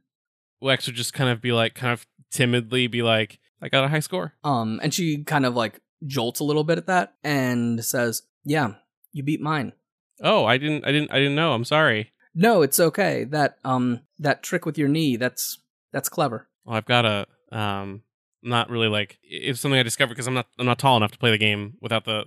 wex 0.62 0.86
would 0.86 0.94
just 0.96 1.12
kind 1.12 1.30
of 1.30 1.40
be 1.40 1.52
like 1.52 1.74
kind 1.74 1.92
of 1.92 2.06
timidly 2.30 2.86
be 2.86 3.02
like 3.02 3.38
i 3.62 3.68
got 3.68 3.84
a 3.84 3.88
high 3.88 4.00
score 4.00 4.34
Um, 4.44 4.80
and 4.82 4.92
she 4.92 5.24
kind 5.24 5.46
of 5.46 5.54
like 5.56 5.80
jolts 6.06 6.40
a 6.40 6.44
little 6.44 6.64
bit 6.64 6.78
at 6.78 6.86
that 6.86 7.14
and 7.24 7.84
says, 7.84 8.22
"Yeah, 8.44 8.74
you 9.12 9.22
beat 9.22 9.40
mine." 9.40 9.72
oh 10.20 10.44
i 10.44 10.58
didn't 10.58 10.84
i 10.84 10.90
didn't 10.92 11.12
i 11.12 11.18
didn't 11.18 11.36
know 11.36 11.52
i'm 11.52 11.64
sorry 11.64 12.10
No, 12.34 12.62
it's 12.62 12.78
okay. 12.78 13.24
That 13.24 13.56
um, 13.64 14.00
that 14.18 14.42
trick 14.42 14.64
with 14.66 14.76
your 14.78 14.88
knee, 14.88 15.16
that's 15.16 15.58
that's 15.92 16.08
clever. 16.08 16.46
Well, 16.64 16.76
I've 16.76 16.84
got 16.86 17.04
a 17.04 17.26
um 17.50 18.02
not 18.42 18.70
really 18.70 18.86
like 18.88 19.18
it's 19.24 19.58
something 19.60 19.78
I 19.80 19.82
discovered 19.82 20.14
because 20.14 20.28
I'm 20.28 20.34
not 20.34 20.46
I'm 20.58 20.66
not 20.66 20.78
tall 20.78 20.96
enough 20.96 21.10
to 21.12 21.18
play 21.18 21.30
the 21.32 21.38
game 21.38 21.74
without 21.80 22.04
the 22.04 22.24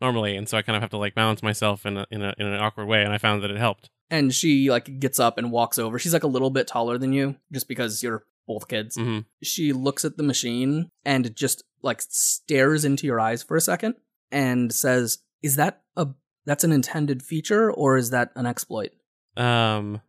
normally, 0.00 0.36
and 0.36 0.48
so 0.48 0.58
I 0.58 0.62
kind 0.62 0.74
of 0.76 0.82
have 0.82 0.90
to 0.90 0.96
like 0.96 1.14
balance 1.14 1.42
myself 1.42 1.86
in 1.86 1.98
a, 1.98 2.06
in 2.10 2.22
a 2.22 2.34
in 2.38 2.46
an 2.46 2.58
awkward 2.60 2.86
way, 2.86 3.04
and 3.04 3.12
I 3.12 3.18
found 3.18 3.42
that 3.42 3.50
it 3.50 3.58
helped. 3.58 3.90
And 4.10 4.34
she 4.34 4.70
like 4.70 4.98
gets 4.98 5.20
up 5.20 5.38
and 5.38 5.52
walks 5.52 5.78
over. 5.78 5.98
She's 6.00 6.12
like 6.14 6.24
a 6.24 6.34
little 6.34 6.50
bit 6.50 6.66
taller 6.66 6.98
than 6.98 7.12
you, 7.12 7.36
just 7.52 7.68
because 7.68 8.02
you're 8.02 8.24
both 8.46 8.68
kids. 8.68 8.96
hmm 8.96 9.20
She 9.42 9.72
looks 9.72 10.04
at 10.04 10.16
the 10.16 10.22
machine 10.22 10.90
and 11.04 11.34
just 11.36 11.64
like 11.82 12.00
stares 12.02 12.84
into 12.84 13.06
your 13.06 13.20
eyes 13.20 13.42
for 13.42 13.56
a 13.56 13.60
second 13.60 13.94
and 14.30 14.72
says, 14.72 15.18
"Is 15.42 15.56
that 15.56 15.82
a 15.96 16.08
that's 16.46 16.64
an 16.64 16.72
intended 16.72 17.22
feature 17.22 17.70
or 17.72 17.96
is 17.96 18.10
that 18.10 18.30
an 18.36 18.46
exploit?" 18.46 18.92
Um, 19.36 20.00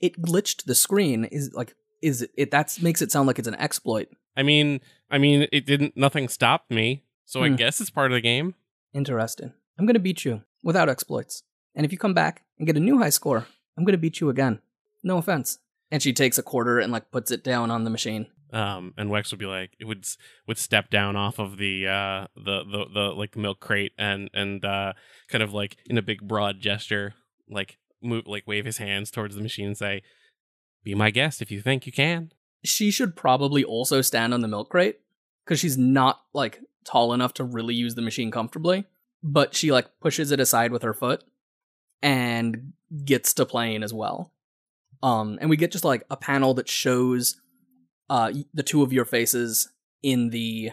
it 0.00 0.20
glitched 0.20 0.64
the 0.64 0.74
screen 0.74 1.24
is 1.24 1.52
like 1.54 1.74
is 2.02 2.22
it, 2.22 2.30
it 2.36 2.50
that 2.50 2.76
makes 2.82 3.00
it 3.02 3.12
sound 3.12 3.26
like 3.28 3.38
it's 3.38 3.48
an 3.48 3.54
exploit 3.56 4.08
I 4.36 4.42
mean, 4.42 4.80
I 5.10 5.18
mean, 5.18 5.46
it 5.52 5.66
didn't. 5.66 5.94
Nothing 5.96 6.26
stopped 6.28 6.70
me, 6.70 7.04
so 7.26 7.42
I 7.42 7.48
Hmm. 7.50 7.56
guess 7.56 7.80
it's 7.80 7.90
part 7.90 8.10
of 8.10 8.16
the 8.16 8.20
game. 8.22 8.54
interesting 8.94 9.52
i'm 9.78 9.86
gonna 9.86 9.98
beat 9.98 10.24
you 10.24 10.42
without 10.62 10.88
exploits 10.90 11.42
and 11.74 11.86
if 11.86 11.92
you 11.92 11.98
come 11.98 12.12
back 12.12 12.44
and 12.58 12.66
get 12.66 12.76
a 12.76 12.80
new 12.80 12.98
high 12.98 13.08
score 13.08 13.46
i'm 13.76 13.84
gonna 13.86 13.96
beat 13.96 14.20
you 14.20 14.28
again 14.28 14.60
no 15.02 15.16
offense 15.16 15.58
and 15.92 16.02
she 16.02 16.12
takes 16.12 16.38
a 16.38 16.42
quarter 16.42 16.80
and 16.80 16.90
like 16.92 17.12
puts 17.12 17.30
it 17.30 17.44
down 17.44 17.70
on 17.70 17.84
the 17.84 17.90
machine 17.90 18.26
Um, 18.52 18.92
and 18.96 19.10
Wex 19.10 19.30
would 19.30 19.38
be 19.38 19.46
like, 19.46 19.76
it 19.78 19.84
would 19.84 20.04
would 20.48 20.58
step 20.58 20.90
down 20.90 21.14
off 21.14 21.38
of 21.38 21.56
the 21.58 21.86
uh 21.86 22.26
the 22.34 22.64
the 22.64 22.86
the 22.92 23.00
like 23.14 23.36
milk 23.36 23.60
crate 23.60 23.92
and 23.96 24.28
and 24.34 24.64
uh 24.64 24.94
kind 25.28 25.42
of 25.44 25.52
like 25.54 25.76
in 25.86 25.96
a 25.96 26.02
big 26.02 26.26
broad 26.26 26.60
gesture, 26.60 27.14
like 27.48 27.78
move 28.02 28.26
like 28.26 28.46
wave 28.46 28.64
his 28.64 28.78
hands 28.78 29.10
towards 29.10 29.36
the 29.36 29.42
machine 29.42 29.68
and 29.68 29.78
say, 29.78 30.02
"Be 30.82 30.94
my 30.94 31.10
guest 31.10 31.40
if 31.40 31.50
you 31.50 31.60
think 31.62 31.86
you 31.86 31.92
can." 31.92 32.32
she 32.64 32.90
should 32.90 33.16
probably 33.16 33.64
also 33.64 34.00
stand 34.00 34.32
on 34.32 34.40
the 34.40 34.48
milk 34.48 34.70
crate 34.70 35.00
because 35.44 35.58
she's 35.58 35.76
not 35.76 36.22
like 36.32 36.60
tall 36.84 37.12
enough 37.12 37.34
to 37.34 37.44
really 37.44 37.74
use 37.74 37.94
the 37.96 38.02
machine 38.02 38.30
comfortably 38.30 38.84
but 39.22 39.54
she 39.54 39.72
like 39.72 39.88
pushes 40.00 40.30
it 40.30 40.38
aside 40.40 40.70
with 40.72 40.82
her 40.82 40.94
foot 40.94 41.24
and 42.02 42.72
gets 43.04 43.34
to 43.34 43.44
playing 43.46 43.82
as 43.82 43.92
well 43.92 44.31
um 45.02 45.38
and 45.40 45.50
we 45.50 45.56
get 45.56 45.72
just 45.72 45.84
like 45.84 46.04
a 46.10 46.16
panel 46.16 46.54
that 46.54 46.68
shows 46.68 47.36
uh 48.10 48.32
the 48.54 48.62
two 48.62 48.82
of 48.82 48.92
your 48.92 49.04
faces 49.04 49.68
in 50.02 50.30
the 50.30 50.70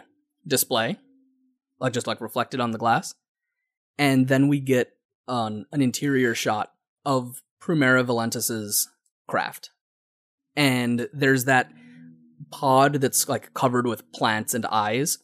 display 0.47 0.97
like 1.79 1.93
just 1.93 2.07
like 2.07 2.21
reflected 2.21 2.59
on 2.59 2.71
the 2.71 2.77
glass. 2.77 3.15
And 3.97 4.27
then 4.27 4.47
we 4.47 4.59
get 4.59 4.93
um, 5.27 5.65
an 5.71 5.81
interior 5.81 6.35
shot 6.35 6.71
of 7.05 7.41
Primera 7.61 8.03
Valentis's 8.05 8.89
craft. 9.27 9.71
And 10.55 11.07
there's 11.13 11.45
that 11.45 11.71
pod 12.51 12.95
that's 12.95 13.27
like 13.29 13.53
covered 13.53 13.87
with 13.87 14.11
plants 14.11 14.53
and 14.53 14.65
eyes. 14.65 15.19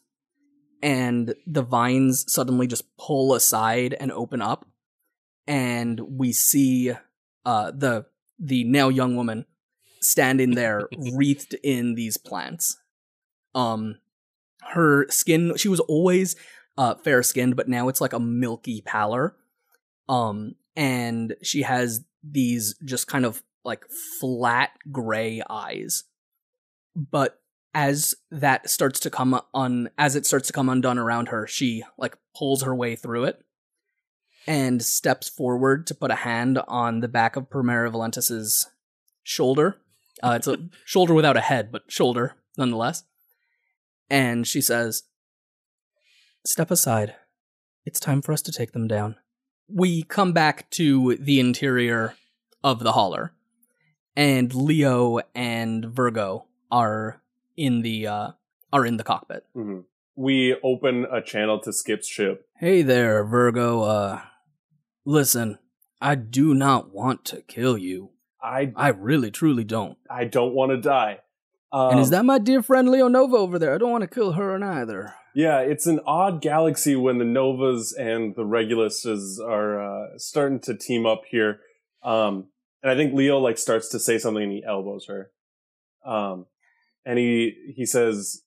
And 0.82 1.34
the 1.48 1.64
vines 1.64 2.26
suddenly 2.28 2.68
just 2.68 2.84
pull 2.98 3.34
aside 3.34 3.96
and 4.00 4.12
open 4.12 4.42
up. 4.42 4.66
And 5.48 6.00
we 6.00 6.32
see 6.32 6.94
uh 7.46 7.72
the 7.72 8.06
the 8.40 8.64
now 8.64 8.90
young 8.90 9.16
woman 9.16 9.46
standing 10.02 10.52
there 10.56 10.88
wreathed 11.14 11.56
in 11.64 11.96
these 11.96 12.18
plants. 12.18 12.78
Um 13.54 13.98
her 14.70 15.06
skin 15.10 15.56
she 15.58 15.70
was 15.70 15.80
always 15.82 16.36
uh 16.78 16.96
fair 16.96 17.22
skinned 17.22 17.56
but 17.56 17.70
now 17.70 17.88
it's 17.88 18.02
like 18.02 18.14
a 18.14 18.20
milky 18.20 18.82
pallor. 18.82 19.36
Um 20.10 20.56
and 20.76 21.36
she 21.42 21.62
has 21.62 22.04
these 22.24 22.76
just 22.84 23.08
kind 23.08 23.26
of 23.26 23.44
like 23.64 23.86
flat 24.20 24.72
gray 24.92 25.42
eyes. 25.50 26.04
But 26.96 27.40
as 27.76 28.16
that 28.32 28.70
starts 28.70 29.02
to 29.02 29.10
come 29.10 29.40
on 29.54 29.90
as 29.98 30.16
it 30.16 30.26
starts 30.26 30.48
to 30.48 30.54
come 30.54 30.70
undone 30.70 30.98
around 30.98 31.28
her 31.28 31.46
she 31.46 31.84
like 31.98 32.18
pulls 32.36 32.64
her 32.64 32.74
way 32.74 32.96
through 32.96 33.26
it 33.26 33.44
and 34.48 34.84
steps 34.84 35.28
forward 35.30 35.88
to 35.88 35.96
put 35.96 36.12
a 36.12 36.16
hand 36.16 36.60
on 36.68 37.00
the 37.00 37.08
back 37.08 37.36
of 37.36 37.50
Primera 37.50 37.92
Valentis's 37.92 38.68
shoulder. 39.24 39.78
Uh, 40.24 40.34
it's 40.38 40.48
a 40.48 40.58
shoulder 40.86 41.14
without 41.14 41.38
a 41.38 41.42
head 41.42 41.72
but 41.72 41.84
shoulder 41.92 42.36
nonetheless. 42.58 43.04
And 44.10 44.48
she 44.48 44.62
says 44.62 45.04
step 46.46 46.72
aside. 46.72 47.16
It's 47.86 48.00
time 48.00 48.22
for 48.22 48.32
us 48.34 48.42
to 48.44 48.52
take 48.52 48.72
them 48.72 48.88
down. 48.88 49.16
We 49.68 50.04
come 50.04 50.32
back 50.32 50.70
to 50.72 51.16
the 51.20 51.40
interior 51.40 52.16
of 52.64 52.80
the 52.80 52.92
hauler 52.94 53.32
and 54.16 54.54
leo 54.54 55.20
and 55.34 55.86
virgo 55.86 56.46
are 56.72 57.22
in 57.58 57.82
the 57.82 58.08
uh 58.08 58.32
are 58.72 58.86
in 58.86 58.98
the 58.98 59.04
cockpit. 59.04 59.46
Mhm. 59.56 59.86
We 60.16 60.56
open 60.64 61.06
a 61.12 61.22
channel 61.22 61.60
to 61.60 61.74
Skip's 61.74 62.08
ship. 62.08 62.48
hey 62.60 62.82
there 62.84 63.24
virgo 63.24 63.82
uh 63.82 64.22
listen 65.06 65.58
i 66.02 66.16
do 66.16 66.54
not 66.54 66.92
want 66.94 67.24
to 67.26 67.42
kill 67.42 67.78
you 67.78 68.12
I 68.42 68.72
i 68.76 68.90
really 68.90 69.32
truly 69.32 69.64
don't 69.64 69.98
I 70.10 70.26
don't 70.26 70.54
want 70.54 70.72
to 70.72 70.78
die. 70.78 71.20
Um, 71.72 71.92
and 71.92 72.00
is 72.00 72.10
that 72.12 72.26
my 72.26 72.40
dear 72.40 72.62
friend 72.62 72.88
leonova 72.90 73.36
over 73.36 73.58
there 73.58 73.74
i 73.74 73.78
don't 73.78 73.92
want 73.92 74.04
to 74.04 74.08
kill 74.08 74.34
her 74.34 74.64
either 74.64 75.14
Yeah, 75.36 75.60
it's 75.60 75.86
an 75.86 76.00
odd 76.06 76.42
galaxy 76.42 76.96
when 76.96 77.18
the 77.18 77.26
Novas 77.26 77.92
and 77.92 78.34
the 78.38 78.46
Reguluses 78.46 79.38
are 79.38 79.82
uh, 79.82 80.18
starting 80.18 80.62
to 80.62 80.78
team 80.78 81.06
up 81.06 81.24
here. 81.30 81.60
Um, 82.04 82.48
and 82.82 82.90
I 82.90 82.96
think 82.96 83.14
Leo 83.14 83.38
like 83.40 83.58
starts 83.58 83.90
to 83.90 84.00
say 84.00 84.18
something 84.18 84.44
and 84.44 84.52
he 84.54 84.64
elbows 84.66 85.08
her. 85.08 85.32
Um, 86.06 86.46
and 87.06 87.20
he 87.20 87.74
he 87.76 87.86
says, 87.86 88.44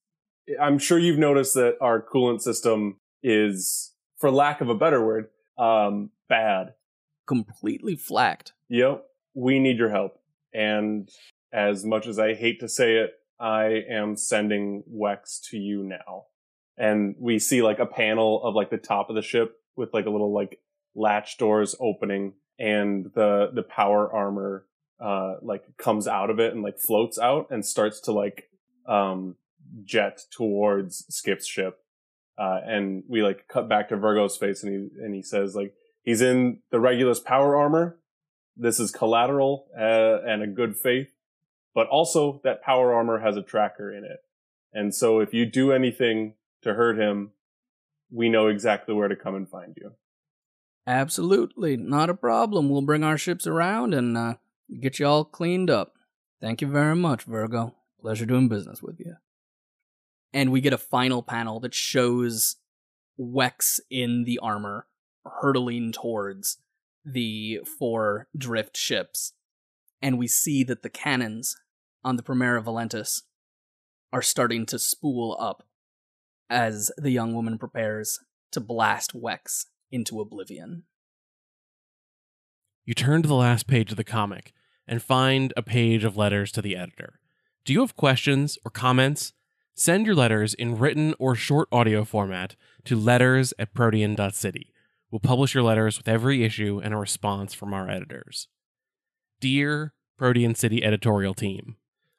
"I'm 0.59 0.79
sure 0.79 0.99
you've 0.99 1.19
noticed 1.19 1.55
that 1.55 1.77
our 1.83 2.01
coolant 2.01 2.41
system 2.41 3.01
is, 3.23 3.93
for 4.17 4.31
lack 4.31 4.63
of 4.63 4.71
a 4.71 4.75
better 4.75 5.05
word, 5.05 5.29
um, 5.59 6.11
bad. 6.29 6.75
completely 7.27 7.97
flacked 7.97 8.53
Yep, 8.69 9.05
we 9.35 9.59
need 9.59 9.79
your 9.79 9.91
help. 9.91 10.21
And 10.53 11.09
as 11.53 11.85
much 11.85 12.07
as 12.07 12.19
I 12.19 12.35
hate 12.35 12.61
to 12.61 12.69
say 12.69 12.97
it, 12.97 13.13
I 13.41 13.85
am 13.89 14.17
sending 14.17 14.83
Wex 14.93 15.41
to 15.51 15.59
you 15.59 15.83
now. 15.83 16.25
And 16.77 17.17
we 17.19 17.39
see 17.39 17.63
like 17.63 17.79
a 17.79 17.87
panel 17.87 18.43
of 18.43 18.55
like 18.55 18.71
the 18.71 18.79
top 18.79 19.11
of 19.11 19.17
the 19.17 19.23
ship 19.23 19.57
with 19.77 19.95
like 19.95 20.07
a 20.07 20.11
little 20.11 20.33
like 20.33 20.61
latch 20.95 21.39
doors 21.39 21.75
opening 21.81 22.35
and 22.59 23.07
the 23.15 23.51
the 23.55 23.63
power 23.63 24.13
armor 24.13 24.67
uh 25.01 25.35
like 25.43 25.63
comes 25.77 26.09
out 26.09 26.29
of 26.29 26.41
it 26.41 26.53
and 26.53 26.63
like 26.63 26.79
floats 26.79 27.19
out 27.19 27.47
and 27.51 27.65
starts 27.65 28.01
to 28.01 28.13
like 28.13 28.51
um 28.87 29.37
jet 29.85 30.21
towards 30.31 31.05
Skip's 31.09 31.47
ship. 31.47 31.79
Uh, 32.37 32.61
and 32.65 33.03
we 33.09 33.23
like 33.23 33.49
cut 33.49 33.69
back 33.69 33.89
to 33.89 33.97
Virgo's 33.97 34.37
face 34.37 34.63
and 34.63 34.73
he, 34.73 35.05
and 35.05 35.15
he 35.15 35.23
says 35.23 35.57
like, 35.57 35.75
he's 36.09 36.23
in 36.23 36.59
the 36.71 36.81
Regulus 36.81 37.21
power 37.21 37.55
armor. 37.55 37.99
This 38.57 38.81
is 38.81 38.91
collateral, 38.91 39.67
uh, 39.79 40.23
and 40.27 40.43
a 40.43 40.47
good 40.47 40.75
faith, 40.75 41.13
but 41.75 41.87
also 41.89 42.41
that 42.45 42.63
power 42.63 42.95
armor 42.95 43.21
has 43.21 43.37
a 43.37 43.43
tracker 43.43 43.93
in 43.93 44.05
it. 44.05 44.21
And 44.73 44.95
so 44.95 45.21
if 45.21 45.35
you 45.35 45.45
do 45.45 45.71
anything 45.71 46.35
to 46.63 46.73
hurt 46.73 46.99
him, 46.99 47.33
we 48.11 48.31
know 48.31 48.47
exactly 48.47 48.95
where 48.95 49.09
to 49.09 49.17
come 49.17 49.35
and 49.35 49.47
find 49.47 49.77
you. 49.77 49.93
Absolutely, 50.87 51.77
not 51.77 52.09
a 52.09 52.15
problem. 52.15 52.71
We'll 52.71 52.81
bring 52.81 53.05
our 53.05 53.19
ships 53.19 53.47
around 53.47 53.93
and 53.93 54.17
uh, 54.17 54.35
get 54.81 54.99
you 54.99 55.07
all 55.07 55.27
cleaned 55.27 55.69
up. 55.69 55.93
Thank 56.41 56.63
you 56.63 56.69
very 56.69 56.97
much, 56.97 57.25
Virgo. 57.25 57.75
Pleasure 58.01 58.25
doing 58.25 58.49
business 58.49 58.83
with 58.83 58.99
you. 58.99 59.17
And 60.33 60.53
we 60.53 60.63
get 60.63 60.73
a 60.73 60.79
final 60.79 61.23
panel 61.23 61.61
that 61.61 61.75
shows 61.75 62.57
Wex 63.21 63.79
in 63.91 64.25
the 64.25 64.39
armor 64.39 64.87
hurtling 65.25 65.93
towards 65.93 66.59
the 67.05 67.61
four 67.79 68.29
drift 68.37 68.77
ships. 68.77 69.33
And 70.01 70.19
we 70.19 70.29
see 70.29 70.63
that 70.65 70.83
the 70.83 70.91
cannons 70.91 71.57
on 72.05 72.17
the 72.17 72.23
Primera 72.23 72.63
Valentis 72.63 73.23
are 74.13 74.23
starting 74.23 74.65
to 74.67 74.79
spool 74.79 75.37
up 75.39 75.65
as 76.49 76.91
the 76.97 77.11
young 77.11 77.35
woman 77.35 77.59
prepares 77.59 78.21
to 78.53 78.61
blast 78.61 79.13
Wex 79.13 79.67
into 79.91 80.21
oblivion. 80.21 80.85
You 82.85 82.95
turn 82.95 83.23
to 83.23 83.29
the 83.29 83.35
last 83.35 83.67
page 83.67 83.91
of 83.91 83.97
the 83.97 84.05
comic 84.05 84.55
and 84.87 85.03
find 85.03 85.53
a 85.57 85.63
page 85.63 86.05
of 86.05 86.17
letters 86.17 86.51
to 86.53 86.63
the 86.63 86.77
editor. 86.77 87.21
Do 87.65 87.75
you 87.75 87.81
have 87.81 87.97
questions 87.97 88.57
or 88.65 88.71
comments? 88.71 89.35
Send 89.75 90.07
your 90.07 90.15
letters 90.15 90.55
in 90.55 90.79
written 90.79 91.15
or 91.19 91.35
short 91.35 91.69
audio 91.71 92.05
format 92.05 92.57
to 92.85 92.97
letters 92.97 93.53
at 93.59 93.75
protean.city. 93.75 94.73
We'll 95.11 95.21
publish 95.21 95.55
your 95.55 95.63
letters 95.63 95.97
with 95.97 96.09
every 96.09 96.45
issue 96.45 96.81
and 96.83 96.93
a 96.93 96.99
response 96.99 97.55
from 97.55 97.73
our 97.73 97.89
editors. 97.89 98.49
Dear 99.41 99.95
Protean 100.19 100.55
City 100.55 100.85
editorial 100.85 101.33
team, 101.33 101.77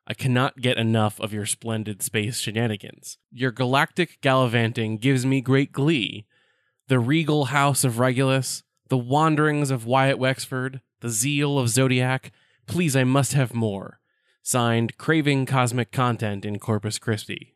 I 0.08 0.16
cannot 0.16 0.62
get 0.62 0.78
enough 0.78 1.20
of 1.20 1.32
your 1.32 1.46
splendid 1.46 2.02
space 2.02 2.40
shenanigans. 2.40 3.20
Your 3.32 3.52
galactic 3.52 4.20
gallivanting 4.22 4.98
gives 4.98 5.24
me 5.24 5.40
great 5.40 5.72
glee. 5.72 6.26
The 6.88 6.98
regal 6.98 7.46
house 7.46 7.84
of 7.84 8.00
Regulus, 8.00 8.64
the 8.88 8.98
wanderings 8.98 9.70
of 9.70 9.86
Wyatt 9.86 10.18
Wexford, 10.18 10.82
the 11.02 11.10
zeal 11.10 11.60
of 11.60 11.70
Zodiac. 11.70 12.32
Please, 12.66 12.96
I 12.96 13.04
must 13.04 13.34
have 13.34 13.54
more. 13.54 14.00
Signed, 14.42 14.98
Craving 14.98 15.46
Cosmic 15.46 15.92
Content 15.92 16.44
in 16.44 16.58
Corpus 16.58 16.98
Christi. 16.98 17.56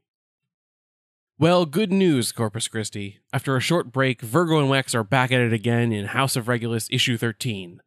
Well, 1.43 1.65
good 1.65 1.91
news, 1.91 2.31
Corpus 2.31 2.69
Christi. 2.69 3.19
After 3.33 3.57
a 3.57 3.59
short 3.59 3.91
break, 3.91 4.21
Virgo 4.21 4.59
and 4.59 4.69
Wex 4.69 4.95
are 4.95 5.03
back 5.03 5.29
at 5.29 5.41
it 5.41 5.51
again 5.51 5.91
in 5.91 6.05
House 6.05 6.37
of 6.37 6.47
Regulus 6.47 6.87
issue 6.89 7.17
13. 7.17 7.81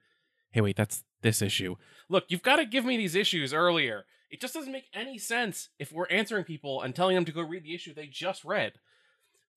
Hey, 0.50 0.60
wait, 0.60 0.76
that's 0.76 1.04
this 1.22 1.40
issue. 1.40 1.76
Look, 2.10 2.24
you've 2.28 2.42
got 2.42 2.56
to 2.56 2.66
give 2.66 2.84
me 2.84 2.98
these 2.98 3.14
issues 3.14 3.54
earlier. 3.54 4.04
It 4.30 4.42
just 4.42 4.52
doesn't 4.52 4.72
make 4.72 4.90
any 4.92 5.16
sense 5.16 5.70
if 5.78 5.90
we're 5.90 6.06
answering 6.08 6.44
people 6.44 6.82
and 6.82 6.94
telling 6.94 7.14
them 7.14 7.24
to 7.24 7.32
go 7.32 7.40
read 7.40 7.64
the 7.64 7.74
issue 7.74 7.94
they 7.94 8.08
just 8.08 8.44
read. 8.44 8.74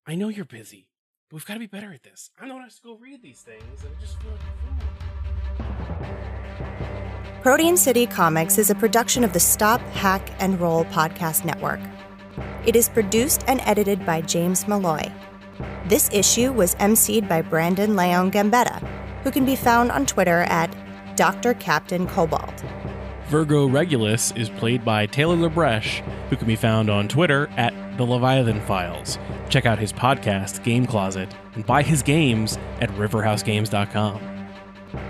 I 0.07 0.15
know 0.15 0.29
you're 0.29 0.45
busy, 0.45 0.87
but 1.29 1.35
we've 1.35 1.45
got 1.45 1.55
to 1.55 1.59
be 1.59 1.67
better 1.67 1.91
at 1.91 2.03
this. 2.03 2.29
I'm 2.39 2.47
the 2.47 2.53
one 2.53 2.63
who 2.63 2.67
has 2.67 2.77
to 2.77 2.81
go 2.81 2.95
read 2.95 3.21
these 3.21 3.41
things, 3.41 3.83
and 3.83 3.91
I 3.97 3.99
just 3.99 4.17
feel 4.21 4.31
like 4.31 4.39
a 5.99 6.03
fool. 6.05 7.41
Protean 7.41 7.75
City 7.75 8.07
Comics 8.07 8.57
is 8.57 8.69
a 8.69 8.75
production 8.75 9.25
of 9.25 9.33
the 9.33 9.41
Stop, 9.41 9.81
Hack, 9.91 10.25
and 10.39 10.57
Roll 10.61 10.85
podcast 10.85 11.43
network. 11.43 11.81
It 12.69 12.75
is 12.75 12.87
produced 12.87 13.43
and 13.47 13.61
edited 13.61 14.05
by 14.05 14.21
James 14.21 14.67
Malloy. 14.67 15.11
This 15.87 16.07
issue 16.13 16.51
was 16.51 16.75
emceed 16.75 17.27
by 17.27 17.41
Brandon 17.41 17.95
Leon 17.95 18.29
Gambetta, 18.29 18.87
who 19.23 19.31
can 19.31 19.43
be 19.43 19.55
found 19.55 19.91
on 19.91 20.05
Twitter 20.05 20.41
at 20.41 20.69
Dr. 21.15 21.55
Captain 21.55 22.05
Cobalt. 22.05 22.63
Virgo 23.25 23.65
Regulus 23.65 24.31
is 24.33 24.51
played 24.51 24.85
by 24.85 25.07
Taylor 25.07 25.35
LaBreche, 25.35 26.01
who 26.29 26.35
can 26.35 26.45
be 26.45 26.55
found 26.55 26.91
on 26.91 27.07
Twitter 27.07 27.49
at 27.57 27.73
The 27.97 28.03
Leviathan 28.03 28.61
Files. 28.61 29.17
Check 29.49 29.65
out 29.65 29.79
his 29.79 29.91
podcast, 29.91 30.63
Game 30.63 30.85
Closet, 30.85 31.33
and 31.55 31.65
buy 31.65 31.81
his 31.81 32.03
games 32.03 32.59
at 32.81 32.91
riverhousegames.com. 32.91 34.21